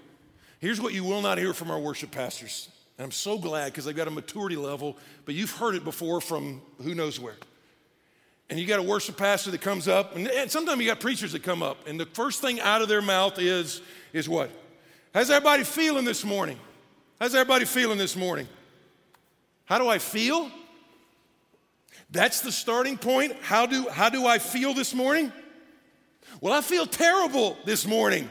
Here's 0.58 0.80
what 0.80 0.94
you 0.94 1.04
will 1.04 1.22
not 1.22 1.38
hear 1.38 1.52
from 1.52 1.70
our 1.70 1.78
worship 1.78 2.10
pastors. 2.10 2.68
And 2.98 3.04
I'm 3.04 3.12
so 3.12 3.38
glad 3.38 3.66
because 3.66 3.84
they've 3.84 3.96
got 3.96 4.08
a 4.08 4.12
maturity 4.12 4.56
level, 4.56 4.96
but 5.24 5.34
you've 5.34 5.52
heard 5.52 5.74
it 5.74 5.84
before 5.84 6.20
from 6.20 6.62
who 6.82 6.94
knows 6.94 7.20
where 7.20 7.36
and 8.52 8.60
you 8.60 8.66
got 8.66 8.80
a 8.80 8.82
worship 8.82 9.16
pastor 9.16 9.50
that 9.50 9.62
comes 9.62 9.88
up, 9.88 10.14
and, 10.14 10.28
and 10.28 10.50
sometimes 10.50 10.78
you 10.78 10.86
got 10.86 11.00
preachers 11.00 11.32
that 11.32 11.42
come 11.42 11.62
up, 11.62 11.88
and 11.88 11.98
the 11.98 12.04
first 12.04 12.42
thing 12.42 12.60
out 12.60 12.82
of 12.82 12.88
their 12.88 13.00
mouth 13.00 13.38
is, 13.38 13.80
is 14.12 14.28
what? 14.28 14.50
How's 15.14 15.30
everybody 15.30 15.64
feeling 15.64 16.04
this 16.04 16.22
morning? 16.22 16.58
How's 17.18 17.34
everybody 17.34 17.64
feeling 17.64 17.96
this 17.96 18.14
morning? 18.14 18.46
How 19.64 19.78
do 19.78 19.88
I 19.88 19.96
feel? 19.96 20.50
That's 22.10 22.42
the 22.42 22.52
starting 22.52 22.98
point. 22.98 23.32
How 23.40 23.64
do, 23.64 23.88
how 23.88 24.10
do 24.10 24.26
I 24.26 24.38
feel 24.38 24.74
this 24.74 24.92
morning? 24.92 25.32
Well, 26.42 26.52
I 26.52 26.60
feel 26.60 26.84
terrible 26.84 27.56
this 27.64 27.86
morning. 27.86 28.24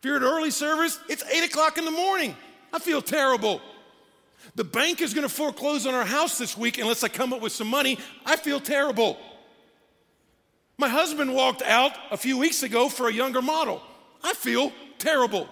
If 0.00 0.04
you're 0.04 0.16
at 0.16 0.22
early 0.22 0.50
service, 0.50 0.98
it's 1.08 1.24
8 1.24 1.44
o'clock 1.44 1.78
in 1.78 1.86
the 1.86 1.90
morning. 1.90 2.36
I 2.74 2.78
feel 2.78 3.00
terrible. 3.00 3.62
The 4.54 4.64
bank 4.64 5.00
is 5.00 5.12
going 5.12 5.26
to 5.26 5.34
foreclose 5.34 5.86
on 5.86 5.94
our 5.94 6.04
house 6.04 6.38
this 6.38 6.56
week 6.56 6.78
unless 6.78 7.02
I 7.02 7.08
come 7.08 7.32
up 7.32 7.40
with 7.40 7.52
some 7.52 7.68
money. 7.68 7.98
I 8.24 8.36
feel 8.36 8.60
terrible. 8.60 9.18
My 10.78 10.88
husband 10.88 11.34
walked 11.34 11.62
out 11.62 11.92
a 12.10 12.16
few 12.16 12.38
weeks 12.38 12.62
ago 12.62 12.88
for 12.88 13.08
a 13.08 13.12
younger 13.12 13.42
model. 13.42 13.82
I 14.22 14.34
feel 14.34 14.72
terrible. 14.98 15.48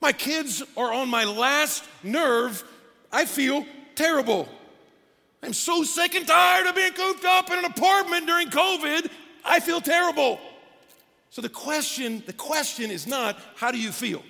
My 0.00 0.12
kids 0.12 0.62
are 0.76 0.92
on 0.92 1.08
my 1.08 1.24
last 1.24 1.84
nerve. 2.02 2.62
I 3.12 3.24
feel 3.24 3.64
terrible. 3.94 4.48
I'm 5.42 5.52
so 5.52 5.82
sick 5.82 6.14
and 6.14 6.26
tired 6.26 6.66
of 6.66 6.74
being 6.74 6.92
cooped 6.92 7.24
up 7.24 7.50
in 7.50 7.58
an 7.58 7.64
apartment 7.64 8.26
during 8.26 8.48
COVID. 8.48 9.10
I 9.44 9.60
feel 9.60 9.80
terrible. 9.80 10.40
So 11.30 11.42
the 11.42 11.48
question, 11.48 12.22
the 12.26 12.32
question 12.32 12.90
is 12.90 13.06
not 13.06 13.38
how 13.56 13.70
do 13.70 13.78
you 13.78 13.92
feel? 13.92 14.22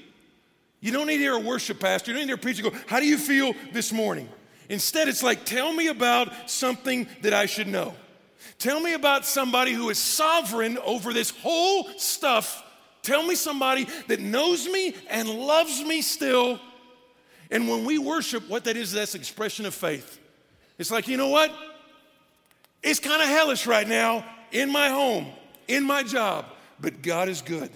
You 0.84 0.92
don't 0.92 1.06
need 1.06 1.16
to 1.16 1.22
hear 1.22 1.32
a 1.32 1.40
worship 1.40 1.80
pastor. 1.80 2.10
You 2.10 2.18
don't 2.18 2.26
need 2.26 2.32
to 2.34 2.36
hear 2.36 2.36
a 2.36 2.38
preacher 2.38 2.62
go, 2.62 2.76
How 2.86 3.00
do 3.00 3.06
you 3.06 3.16
feel 3.16 3.54
this 3.72 3.90
morning? 3.90 4.28
Instead, 4.68 5.08
it's 5.08 5.22
like, 5.22 5.46
Tell 5.46 5.72
me 5.72 5.86
about 5.86 6.50
something 6.50 7.08
that 7.22 7.32
I 7.32 7.46
should 7.46 7.68
know. 7.68 7.94
Tell 8.58 8.80
me 8.80 8.92
about 8.92 9.24
somebody 9.24 9.72
who 9.72 9.88
is 9.88 9.96
sovereign 9.96 10.76
over 10.84 11.14
this 11.14 11.30
whole 11.30 11.88
stuff. 11.96 12.62
Tell 13.00 13.26
me 13.26 13.34
somebody 13.34 13.86
that 14.08 14.20
knows 14.20 14.68
me 14.68 14.94
and 15.08 15.26
loves 15.26 15.82
me 15.82 16.02
still. 16.02 16.60
And 17.50 17.66
when 17.66 17.86
we 17.86 17.96
worship, 17.96 18.46
what 18.50 18.64
that 18.64 18.76
is, 18.76 18.92
that's 18.92 19.14
expression 19.14 19.64
of 19.64 19.72
faith. 19.72 20.18
It's 20.76 20.90
like, 20.90 21.08
you 21.08 21.16
know 21.16 21.30
what? 21.30 21.50
It's 22.82 23.00
kind 23.00 23.22
of 23.22 23.28
hellish 23.28 23.66
right 23.66 23.88
now 23.88 24.22
in 24.52 24.70
my 24.70 24.90
home, 24.90 25.28
in 25.66 25.82
my 25.82 26.02
job, 26.02 26.44
but 26.78 27.00
God 27.00 27.30
is 27.30 27.40
good 27.40 27.70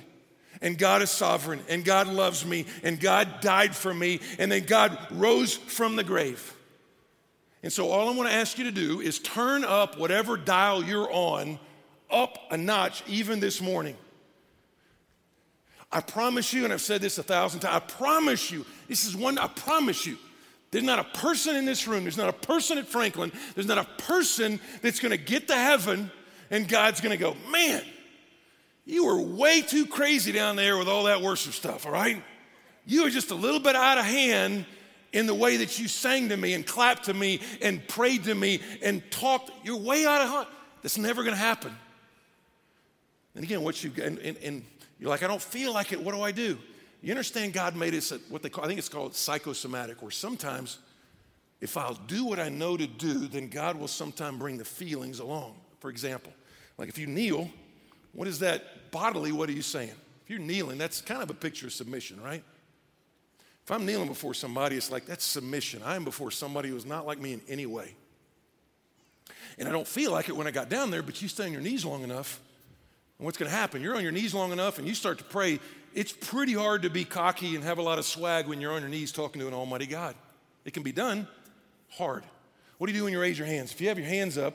and 0.61 0.79
God 0.79 1.03
is 1.03 1.11
sovereign, 1.11 1.61
and 1.69 1.85
God 1.85 2.09
loves 2.09 2.45
me, 2.45 2.67
and 2.83 3.01
God 3.01 3.41
died 3.41 3.75
for 3.75 3.93
me, 3.93 4.21
and 4.39 4.51
then 4.51 4.65
God 4.65 4.97
rose 5.11 5.55
from 5.55 5.97
the 5.97 6.05
grave. 6.05 6.55
And 7.63 7.73
so, 7.73 7.91
all 7.91 8.09
I 8.09 8.15
want 8.15 8.29
to 8.29 8.35
ask 8.35 8.59
you 8.59 8.65
to 8.65 8.73
do 8.73 9.01
is 9.01 9.19
turn 9.19 9.65
up 9.65 9.99
whatever 9.99 10.37
dial 10.37 10.83
you're 10.83 11.13
on 11.13 11.59
up 12.11 12.39
a 12.51 12.57
notch, 12.57 13.03
even 13.07 13.41
this 13.41 13.61
morning. 13.61 13.97
I 15.91 16.01
promise 16.01 16.53
you, 16.53 16.65
and 16.65 16.73
I've 16.73 16.81
said 16.81 17.01
this 17.01 17.19
a 17.19 17.23
thousand 17.23 17.61
times, 17.61 17.77
I 17.77 17.81
promise 17.81 18.51
you, 18.51 18.65
this 18.89 19.07
is 19.07 19.17
one, 19.17 19.39
I 19.39 19.49
promise 19.49 20.07
you, 20.07 20.19
there's 20.71 20.85
not 20.85 20.99
a 20.99 21.05
person 21.19 21.57
in 21.57 21.65
this 21.65 21.89
room, 21.89 22.05
there's 22.05 22.19
not 22.19 22.29
a 22.29 22.33
person 22.33 22.77
at 22.77 22.87
Franklin, 22.87 23.33
there's 23.55 23.67
not 23.67 23.79
a 23.79 24.03
person 24.03 24.61
that's 24.83 25.01
gonna 25.01 25.17
get 25.17 25.49
to 25.49 25.57
heaven 25.57 26.11
and 26.51 26.69
God's 26.69 27.01
gonna 27.01 27.17
go, 27.17 27.37
man, 27.51 27.83
you 28.89 29.05
were 29.05 29.21
way 29.21 29.61
too 29.61 29.85
crazy 29.85 30.33
down 30.33 30.57
there 30.57 30.79
with 30.79 30.89
all 30.89 31.05
that 31.05 31.21
worship 31.21 31.53
stuff, 31.53 31.85
all 31.85 31.93
right? 31.93 32.23
You 32.87 33.05
were 33.05 33.11
just 33.11 33.31
a 33.31 33.35
little 33.35 33.61
bit 33.61 33.77
out 33.77 33.99
of 33.99 34.05
hand 34.07 34.65
in 35.13 35.27
the 35.27 35.35
way 35.35 35.59
that 35.59 35.79
you 35.79 35.87
sang 35.89 36.31
to 36.31 36.37
me 36.39 36.55
and 36.55 36.67
clapped 36.67 37.05
to 37.05 37.13
me 37.13 37.41
and 37.61 37.87
prayed 37.87 38.25
to 38.25 38.35
me 38.35 38.61
and 38.83 39.03
talked. 39.11 39.51
You're 39.63 39.77
way 39.77 40.07
out 40.07 40.23
of 40.23 40.31
hand. 40.31 40.47
That's 40.81 40.97
never 40.97 41.23
going 41.23 41.35
to 41.35 41.41
happen. 41.41 41.77
And 43.35 43.45
again, 43.45 43.63
what 43.63 43.85
you 43.85 43.93
and, 44.03 44.19
and, 44.21 44.39
and, 44.39 44.65
you're 44.99 45.11
like, 45.11 45.23
I 45.23 45.29
don't 45.29 45.43
feel 45.43 45.73
like 45.73 45.93
it. 45.93 46.03
What 46.03 46.15
do 46.15 46.23
I 46.23 46.33
do? 46.33 46.59
You 47.03 47.13
understand? 47.13 47.53
God 47.53 47.77
made 47.77 47.95
us 47.95 48.13
what 48.31 48.43
they 48.43 48.49
call. 48.49 48.65
I 48.65 48.67
think 48.69 48.79
it's 48.79 48.89
called 48.89 49.15
psychosomatic. 49.15 50.03
Where 50.03 50.11
sometimes, 50.11 50.79
if 51.61 51.77
I'll 51.77 51.95
do 51.95 52.25
what 52.25 52.41
I 52.41 52.49
know 52.49 52.77
to 52.77 52.87
do, 52.87 53.29
then 53.29 53.49
God 53.49 53.79
will 53.79 53.87
sometime 53.87 54.39
bring 54.39 54.57
the 54.57 54.65
feelings 54.65 55.21
along. 55.21 55.55
For 55.79 55.91
example, 55.91 56.33
like 56.79 56.89
if 56.89 56.99
you 56.99 57.07
kneel 57.07 57.49
what 58.13 58.27
is 58.27 58.41
that 58.41 58.65
bodily? 58.91 59.33
What 59.33 59.49
are 59.49 59.53
you 59.53 59.63
saying? 59.63 59.95
If 60.25 60.31
you're 60.31 60.39
kneeling, 60.39 60.79
that's 60.79 61.01
kind 61.01 61.23
of 61.23 61.31
a 61.31 61.35
picture 61.35 61.67
of 61.67 61.73
submission, 61.73 62.21
right? 62.23 62.43
If 63.65 63.71
I'm 63.71 63.85
kneeling 63.85 64.09
before 64.09 64.35
somebody, 64.35 64.77
it's 64.77 64.91
like 64.91 65.07
that's 65.07 65.25
submission. 65.25 65.83
I 65.85 65.97
am 65.97 66.05
before 66.05 66.31
somebody 66.31 66.69
who's 66.71 66.87
not 66.87 67.07
like 67.07 67.21
me 67.21 67.35
in 67.35 67.43
any 67.49 67.67
way. 67.67 67.95
And 69.59 69.69
I 69.69 69.73
don't 69.73 69.87
feel 69.87 70.13
like 70.13 70.29
it 70.29 70.37
when 70.37 70.47
I 70.47 70.51
got 70.51 70.69
down 70.69 70.91
there, 70.91 71.03
but 71.03 71.21
you 71.21 71.29
stay 71.29 71.45
on 71.45 71.53
your 71.53 71.61
knees 71.61 71.85
long 71.85 72.03
enough, 72.03 72.41
and 73.19 73.25
what's 73.25 73.37
going 73.37 73.51
to 73.51 73.57
happen? 73.57 73.83
You're 73.83 73.97
on 73.97 74.03
your 74.03 74.13
knees 74.13 74.33
long 74.33 74.53
enough 74.53 74.79
and 74.79 74.87
you 74.87 74.95
start 74.95 75.19
to 75.19 75.25
pray. 75.25 75.59
It's 75.95 76.13
pretty 76.13 76.53
hard 76.53 76.83
to 76.83 76.91
be 76.91 77.05
cocky 77.05 77.57
and 77.57 77.65
have 77.65 77.79
a 77.79 77.83
lot 77.83 77.99
of 77.99 78.05
swag 78.05 78.47
when 78.47 78.61
you're 78.61 78.73
on 78.73 78.81
your 78.81 78.91
knees 78.91 79.11
talking 79.11 79.41
to 79.41 79.49
an 79.49 79.55
almighty 79.55 79.87
God. 79.87 80.15
It 80.65 80.73
can 80.73 80.83
be 80.83 80.93
done, 80.93 81.27
hard. 81.91 82.23
What 82.79 82.87
do 82.87 82.93
you 82.93 83.01
do 83.01 83.05
when 83.05 83.13
you 83.13 83.21
raise 83.21 83.39
your 83.39 83.49
hands? 83.49 83.73
If 83.73 83.81
you 83.81 83.89
have 83.89 83.99
your 83.99 84.07
hands 84.07 84.39
up, 84.39 84.55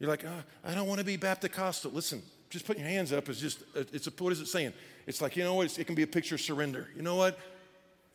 you're 0.00 0.10
like, 0.10 0.24
oh, 0.24 0.42
I 0.64 0.74
don't 0.74 0.88
want 0.88 0.98
to 0.98 1.04
be 1.04 1.16
Baptist. 1.16 1.84
Listen, 1.84 2.22
just 2.50 2.66
putting 2.66 2.82
your 2.82 2.90
hands 2.90 3.12
up 3.12 3.28
is 3.28 3.40
just, 3.40 3.62
it's 3.74 4.08
a, 4.08 4.10
what 4.18 4.32
is 4.32 4.40
it 4.40 4.46
saying? 4.46 4.72
It's 5.06 5.22
like, 5.22 5.36
you 5.36 5.44
know 5.44 5.54
what? 5.54 5.78
it 5.78 5.86
can 5.86 5.94
be 5.94 6.02
a 6.02 6.06
picture 6.06 6.34
of 6.34 6.40
surrender. 6.40 6.88
You 6.96 7.02
know 7.02 7.14
what? 7.14 7.38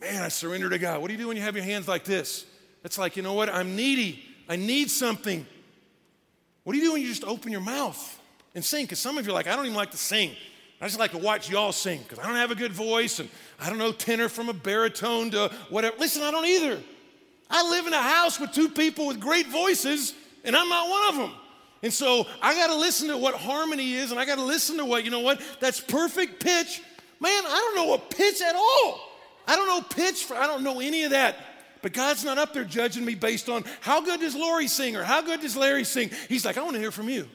Man, 0.01 0.21
I 0.21 0.27
surrender 0.27 0.69
to 0.69 0.77
God. 0.77 1.01
What 1.01 1.07
do 1.07 1.13
you 1.13 1.19
do 1.19 1.29
when 1.29 1.37
you 1.37 1.43
have 1.43 1.55
your 1.55 1.63
hands 1.63 1.87
like 1.87 2.03
this? 2.03 2.45
It's 2.83 2.97
like, 2.97 3.15
you 3.15 3.23
know 3.23 3.33
what? 3.33 3.49
I'm 3.49 3.75
needy. 3.75 4.23
I 4.47 4.57
need 4.57 4.91
something. 4.91 5.45
What 6.63 6.73
do 6.73 6.79
you 6.79 6.85
do 6.85 6.93
when 6.93 7.01
you 7.01 7.07
just 7.07 7.23
open 7.23 7.51
your 7.51 7.61
mouth 7.61 8.21
and 8.53 8.63
sing? 8.63 8.85
Because 8.85 8.99
some 8.99 9.17
of 9.17 9.25
you 9.25 9.31
are 9.31 9.35
like, 9.35 9.47
I 9.47 9.55
don't 9.55 9.65
even 9.65 9.77
like 9.77 9.91
to 9.91 9.97
sing. 9.97 10.31
I 10.81 10.85
just 10.87 10.99
like 10.99 11.11
to 11.11 11.17
watch 11.17 11.49
y'all 11.49 11.71
sing 11.71 12.01
because 12.01 12.19
I 12.19 12.27
don't 12.27 12.35
have 12.35 12.51
a 12.51 12.55
good 12.55 12.73
voice 12.73 13.19
and 13.19 13.29
I 13.59 13.69
don't 13.69 13.77
know 13.77 13.93
tenor 13.93 14.27
from 14.27 14.49
a 14.49 14.53
baritone 14.53 15.31
to 15.31 15.49
whatever. 15.69 15.95
Listen, 15.97 16.21
I 16.21 16.31
don't 16.31 16.45
either. 16.45 16.79
I 17.49 17.69
live 17.69 17.87
in 17.87 17.93
a 17.93 18.01
house 18.01 18.39
with 18.39 18.51
two 18.51 18.67
people 18.67 19.07
with 19.07 19.19
great 19.19 19.47
voices 19.47 20.13
and 20.43 20.55
I'm 20.55 20.67
not 20.67 20.89
one 20.89 21.09
of 21.09 21.15
them. 21.15 21.39
And 21.85 21.93
so 21.93 22.25
I 22.41 22.55
got 22.55 22.67
to 22.73 22.75
listen 22.75 23.09
to 23.09 23.17
what 23.17 23.35
harmony 23.35 23.93
is, 23.93 24.09
and 24.09 24.19
I 24.19 24.25
got 24.25 24.39
to 24.39 24.43
listen 24.43 24.77
to 24.77 24.85
what, 24.85 25.05
you 25.05 25.11
know 25.11 25.19
what? 25.19 25.39
That's 25.59 25.79
perfect 25.79 26.43
pitch. 26.43 26.81
Man, 27.19 27.43
I 27.45 27.73
don't 27.75 27.75
know 27.75 27.93
a 27.93 27.99
pitch 27.99 28.41
at 28.41 28.55
all. 28.55 29.07
I 29.47 29.55
don't 29.55 29.67
know 29.67 29.81
pitch, 29.81 30.23
for, 30.23 30.35
I 30.35 30.47
don't 30.47 30.63
know 30.63 30.79
any 30.79 31.03
of 31.03 31.11
that. 31.11 31.35
But 31.83 31.93
God's 31.93 32.25
not 32.25 32.39
up 32.39 32.55
there 32.55 32.63
judging 32.63 33.05
me 33.05 33.13
based 33.13 33.49
on 33.49 33.65
how 33.81 34.01
good 34.01 34.19
does 34.19 34.35
Lori 34.35 34.67
sing 34.67 34.95
or 34.95 35.03
how 35.03 35.21
good 35.21 35.41
does 35.41 35.55
Larry 35.55 35.83
sing. 35.83 36.09
He's 36.27 36.43
like, 36.43 36.57
I 36.57 36.63
want 36.63 36.73
to 36.73 36.79
hear 36.79 36.89
from 36.89 37.07
you. 37.07 37.29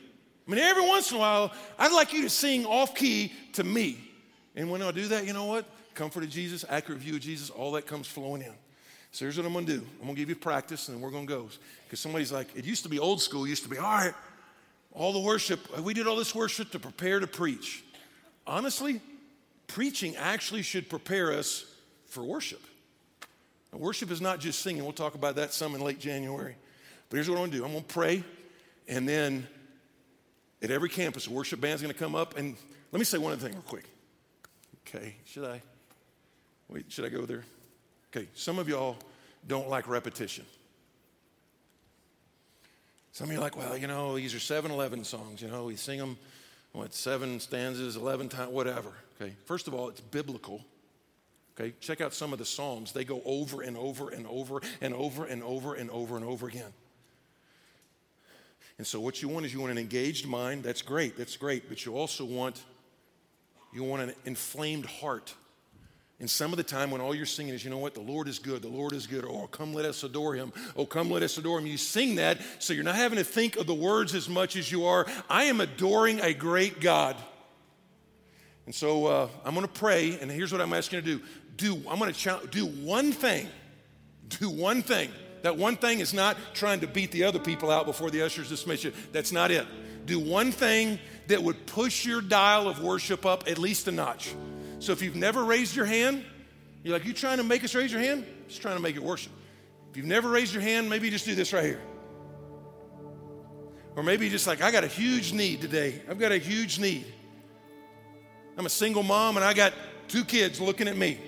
I 0.48 0.50
mean, 0.50 0.58
every 0.58 0.84
once 0.84 1.12
in 1.12 1.18
a 1.18 1.20
while, 1.20 1.52
I'd 1.78 1.92
like 1.92 2.12
you 2.12 2.22
to 2.22 2.28
sing 2.28 2.66
off 2.66 2.96
key 2.96 3.32
to 3.52 3.62
me. 3.62 4.00
And 4.56 4.68
when 4.68 4.82
I 4.82 4.90
do 4.90 5.06
that, 5.06 5.28
you 5.28 5.32
know 5.32 5.44
what? 5.44 5.64
Comfort 5.94 6.24
of 6.24 6.30
Jesus, 6.30 6.64
accurate 6.68 7.00
view 7.00 7.14
of 7.14 7.20
Jesus, 7.20 7.50
all 7.50 7.70
that 7.72 7.86
comes 7.86 8.08
flowing 8.08 8.42
in. 8.42 8.54
So 9.12 9.24
here's 9.24 9.36
what 9.36 9.46
I'm 9.46 9.52
going 9.52 9.66
to 9.66 9.78
do 9.78 9.86
I'm 10.00 10.06
going 10.06 10.16
to 10.16 10.20
give 10.20 10.28
you 10.28 10.34
practice, 10.34 10.88
and 10.88 10.96
then 10.96 11.02
we're 11.02 11.10
going 11.10 11.28
to 11.28 11.32
go. 11.32 11.48
Because 11.84 12.00
somebody's 12.00 12.32
like, 12.32 12.48
it 12.56 12.64
used 12.64 12.82
to 12.82 12.88
be 12.88 12.98
old 12.98 13.22
school, 13.22 13.46
used 13.46 13.62
to 13.62 13.68
be, 13.68 13.78
all 13.78 13.84
right, 13.84 14.14
all 14.92 15.12
the 15.12 15.20
worship, 15.20 15.78
we 15.80 15.94
did 15.94 16.06
all 16.06 16.16
this 16.16 16.34
worship 16.34 16.70
to 16.72 16.78
prepare 16.78 17.20
to 17.20 17.26
preach. 17.26 17.84
Honestly, 18.46 19.00
preaching 19.66 20.16
actually 20.16 20.62
should 20.62 20.88
prepare 20.88 21.32
us 21.32 21.64
for 22.06 22.24
worship. 22.24 22.60
Now, 23.72 23.78
worship 23.78 24.10
is 24.10 24.20
not 24.20 24.40
just 24.40 24.60
singing. 24.60 24.82
We'll 24.82 24.92
talk 24.92 25.14
about 25.14 25.36
that 25.36 25.52
some 25.52 25.74
in 25.74 25.80
late 25.80 26.00
January. 26.00 26.56
But 27.08 27.16
here's 27.16 27.28
what 27.28 27.36
I'm 27.36 27.42
gonna 27.42 27.58
do 27.58 27.64
I'm 27.64 27.72
gonna 27.72 27.84
pray, 27.84 28.24
and 28.88 29.08
then 29.08 29.46
at 30.62 30.70
every 30.70 30.88
campus, 30.88 31.26
a 31.26 31.30
worship 31.30 31.60
band's 31.60 31.82
gonna 31.82 31.94
come 31.94 32.14
up. 32.14 32.36
And 32.36 32.56
let 32.92 32.98
me 32.98 33.04
say 33.04 33.18
one 33.18 33.32
other 33.32 33.42
thing 33.42 33.52
real 33.52 33.62
quick. 33.62 33.84
Okay, 34.86 35.16
should 35.24 35.44
I? 35.44 35.62
Wait, 36.68 36.90
should 36.90 37.04
I 37.04 37.08
go 37.08 37.24
there? 37.26 37.44
Okay, 38.14 38.28
some 38.34 38.58
of 38.58 38.68
y'all 38.68 38.96
don't 39.46 39.68
like 39.68 39.88
repetition. 39.88 40.44
Some 43.12 43.28
of 43.28 43.32
you 43.32 43.38
are 43.38 43.42
like, 43.42 43.56
well, 43.56 43.76
you 43.76 43.86
know, 43.86 44.16
these 44.16 44.34
are 44.34 44.40
7 44.40 44.70
11 44.70 45.04
songs. 45.04 45.42
You 45.42 45.48
know, 45.48 45.64
we 45.64 45.76
sing 45.76 45.98
them, 45.98 46.16
what, 46.72 46.94
seven 46.94 47.40
stanzas, 47.40 47.96
11 47.96 48.28
times, 48.28 48.52
whatever. 48.52 48.92
Okay, 49.20 49.34
first 49.44 49.68
of 49.68 49.74
all, 49.74 49.88
it's 49.88 50.00
biblical. 50.00 50.64
Okay, 51.58 51.74
check 51.80 52.00
out 52.00 52.14
some 52.14 52.32
of 52.32 52.38
the 52.38 52.44
Psalms. 52.44 52.92
They 52.92 53.04
go 53.04 53.20
over 53.24 53.62
and 53.62 53.76
over 53.76 54.10
and 54.10 54.26
over 54.26 54.60
and 54.80 54.94
over 54.94 55.24
and 55.24 55.42
over 55.42 55.74
and 55.74 55.90
over 55.90 56.16
and 56.16 56.24
over 56.24 56.46
again. 56.48 56.72
And 58.78 58.86
so, 58.86 58.98
what 58.98 59.20
you 59.20 59.28
want 59.28 59.44
is 59.44 59.52
you 59.52 59.60
want 59.60 59.72
an 59.72 59.78
engaged 59.78 60.26
mind. 60.26 60.62
That's 60.62 60.80
great. 60.80 61.18
That's 61.18 61.36
great. 61.36 61.68
But 61.68 61.84
you 61.84 61.96
also 61.96 62.24
want 62.24 62.62
you 63.74 63.84
want 63.84 64.02
an 64.02 64.14
inflamed 64.24 64.86
heart. 64.86 65.34
And 66.20 66.28
some 66.28 66.52
of 66.52 66.58
the 66.58 66.62
time 66.62 66.90
when 66.90 67.00
all 67.00 67.14
you're 67.14 67.24
singing 67.24 67.54
is, 67.54 67.64
you 67.64 67.70
know 67.70 67.78
what, 67.78 67.94
the 67.94 68.02
Lord 68.02 68.28
is 68.28 68.38
good, 68.38 68.60
the 68.60 68.68
Lord 68.68 68.92
is 68.92 69.06
good, 69.06 69.24
or 69.24 69.44
oh, 69.44 69.46
come 69.46 69.72
let 69.72 69.86
us 69.86 70.04
adore 70.04 70.34
him, 70.34 70.52
oh, 70.76 70.84
come 70.84 71.10
let 71.10 71.22
us 71.22 71.38
adore 71.38 71.58
him. 71.58 71.66
You 71.66 71.78
sing 71.78 72.16
that 72.16 72.38
so 72.58 72.74
you're 72.74 72.84
not 72.84 72.96
having 72.96 73.16
to 73.16 73.24
think 73.24 73.56
of 73.56 73.66
the 73.66 73.74
words 73.74 74.14
as 74.14 74.28
much 74.28 74.54
as 74.54 74.70
you 74.70 74.84
are, 74.84 75.06
I 75.30 75.44
am 75.44 75.62
adoring 75.62 76.20
a 76.20 76.34
great 76.34 76.78
God. 76.78 77.16
And 78.66 78.74
so 78.74 79.06
uh, 79.06 79.28
I'm 79.46 79.54
going 79.54 79.66
to 79.66 79.72
pray, 79.72 80.18
and 80.20 80.30
here's 80.30 80.52
what 80.52 80.60
I'm 80.60 80.74
asking 80.74 80.98
you 80.98 81.02
to 81.02 81.18
do. 81.18 81.24
Do 81.56 81.88
I'm 81.88 81.98
going 81.98 82.12
to 82.12 82.46
do 82.50 82.66
one 82.66 83.12
thing. 83.12 83.48
Do 84.28 84.50
one 84.50 84.82
thing. 84.82 85.10
That 85.42 85.56
one 85.56 85.76
thing 85.76 86.00
is 86.00 86.12
not 86.12 86.36
trying 86.52 86.80
to 86.80 86.86
beat 86.86 87.12
the 87.12 87.24
other 87.24 87.38
people 87.38 87.70
out 87.70 87.86
before 87.86 88.10
the 88.10 88.22
ushers 88.22 88.50
dismiss 88.50 88.84
you. 88.84 88.92
That's 89.12 89.32
not 89.32 89.50
it. 89.50 89.66
Do 90.04 90.20
one 90.20 90.52
thing 90.52 90.98
that 91.28 91.42
would 91.42 91.66
push 91.66 92.04
your 92.04 92.20
dial 92.20 92.68
of 92.68 92.82
worship 92.82 93.24
up 93.24 93.44
at 93.50 93.58
least 93.58 93.88
a 93.88 93.92
notch. 93.92 94.34
So 94.80 94.92
if 94.92 95.02
you've 95.02 95.14
never 95.14 95.44
raised 95.44 95.76
your 95.76 95.84
hand, 95.84 96.24
you're 96.82 96.94
like, 96.94 97.04
you 97.04 97.12
trying 97.12 97.36
to 97.36 97.44
make 97.44 97.62
us 97.62 97.74
raise 97.74 97.92
your 97.92 98.00
hand? 98.00 98.24
Just 98.48 98.62
trying 98.62 98.76
to 98.76 98.82
make 98.82 98.96
it 98.96 99.02
worship. 99.02 99.32
If 99.90 99.96
you've 99.98 100.06
never 100.06 100.28
raised 100.28 100.54
your 100.54 100.62
hand, 100.62 100.88
maybe 100.88 101.10
just 101.10 101.26
do 101.26 101.34
this 101.34 101.52
right 101.52 101.64
here. 101.64 101.80
Or 103.94 104.02
maybe 104.02 104.24
you 104.24 104.30
just 104.30 104.46
like, 104.46 104.62
I 104.62 104.70
got 104.70 104.82
a 104.82 104.88
huge 104.88 105.34
need 105.34 105.60
today. 105.60 106.00
I've 106.08 106.18
got 106.18 106.32
a 106.32 106.38
huge 106.38 106.78
need. 106.78 107.04
I'm 108.56 108.64
a 108.64 108.70
single 108.70 109.02
mom 109.02 109.36
and 109.36 109.44
I 109.44 109.52
got 109.52 109.74
two 110.08 110.24
kids 110.24 110.60
looking 110.60 110.88
at 110.88 110.96
me. 110.96 111.18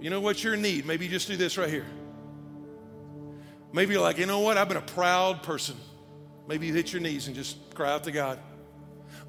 You 0.00 0.08
know 0.08 0.20
what's 0.20 0.42
your 0.42 0.56
need? 0.56 0.86
Maybe 0.86 1.08
just 1.08 1.28
do 1.28 1.36
this 1.36 1.58
right 1.58 1.68
here. 1.68 1.86
Maybe 3.72 3.92
you're 3.92 4.02
like, 4.02 4.16
you 4.16 4.26
know 4.26 4.40
what? 4.40 4.56
I've 4.56 4.68
been 4.68 4.78
a 4.78 4.80
proud 4.80 5.42
person. 5.42 5.76
Maybe 6.46 6.68
you 6.68 6.72
hit 6.72 6.92
your 6.92 7.02
knees 7.02 7.26
and 7.26 7.36
just 7.36 7.74
cry 7.74 7.92
out 7.92 8.04
to 8.04 8.12
God. 8.12 8.38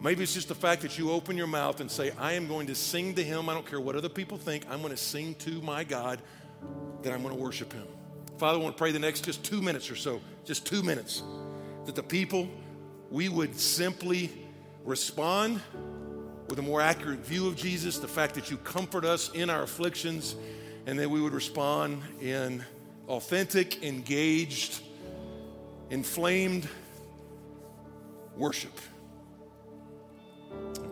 Maybe 0.01 0.23
it's 0.23 0.33
just 0.33 0.47
the 0.47 0.55
fact 0.55 0.81
that 0.83 0.97
you 0.97 1.11
open 1.11 1.35
your 1.35 1.47
mouth 1.47 1.81
and 1.81 1.91
say, 1.91 2.11
I 2.17 2.33
am 2.33 2.47
going 2.47 2.67
to 2.67 2.75
sing 2.75 3.15
to 3.15 3.23
him. 3.23 3.49
I 3.49 3.53
don't 3.53 3.65
care 3.65 3.81
what 3.81 3.97
other 3.97 4.07
people 4.07 4.37
think. 4.37 4.65
I'm 4.69 4.79
going 4.81 4.91
to 4.91 4.97
sing 4.97 5.35
to 5.35 5.61
my 5.61 5.83
God 5.83 6.21
that 7.03 7.11
I'm 7.11 7.21
going 7.21 7.35
to 7.35 7.41
worship 7.41 7.73
him. 7.73 7.85
Father, 8.37 8.57
I 8.57 8.61
want 8.61 8.77
to 8.77 8.79
pray 8.79 8.93
the 8.93 8.99
next 8.99 9.25
just 9.25 9.43
two 9.43 9.61
minutes 9.61 9.91
or 9.91 9.97
so, 9.97 10.21
just 10.45 10.65
two 10.65 10.81
minutes, 10.81 11.21
that 11.85 11.95
the 11.95 12.03
people, 12.03 12.47
we 13.11 13.27
would 13.27 13.59
simply 13.59 14.31
respond 14.85 15.59
with 16.47 16.59
a 16.59 16.61
more 16.61 16.79
accurate 16.79 17.19
view 17.19 17.47
of 17.47 17.57
Jesus, 17.57 17.99
the 17.99 18.07
fact 18.07 18.35
that 18.35 18.49
you 18.49 18.55
comfort 18.57 19.03
us 19.03 19.29
in 19.33 19.49
our 19.49 19.63
afflictions, 19.63 20.35
and 20.85 20.97
that 20.97 21.09
we 21.09 21.21
would 21.21 21.33
respond 21.33 22.01
in 22.21 22.63
authentic, 23.09 23.83
engaged, 23.83 24.81
inflamed 25.89 26.67
worship. 28.37 28.71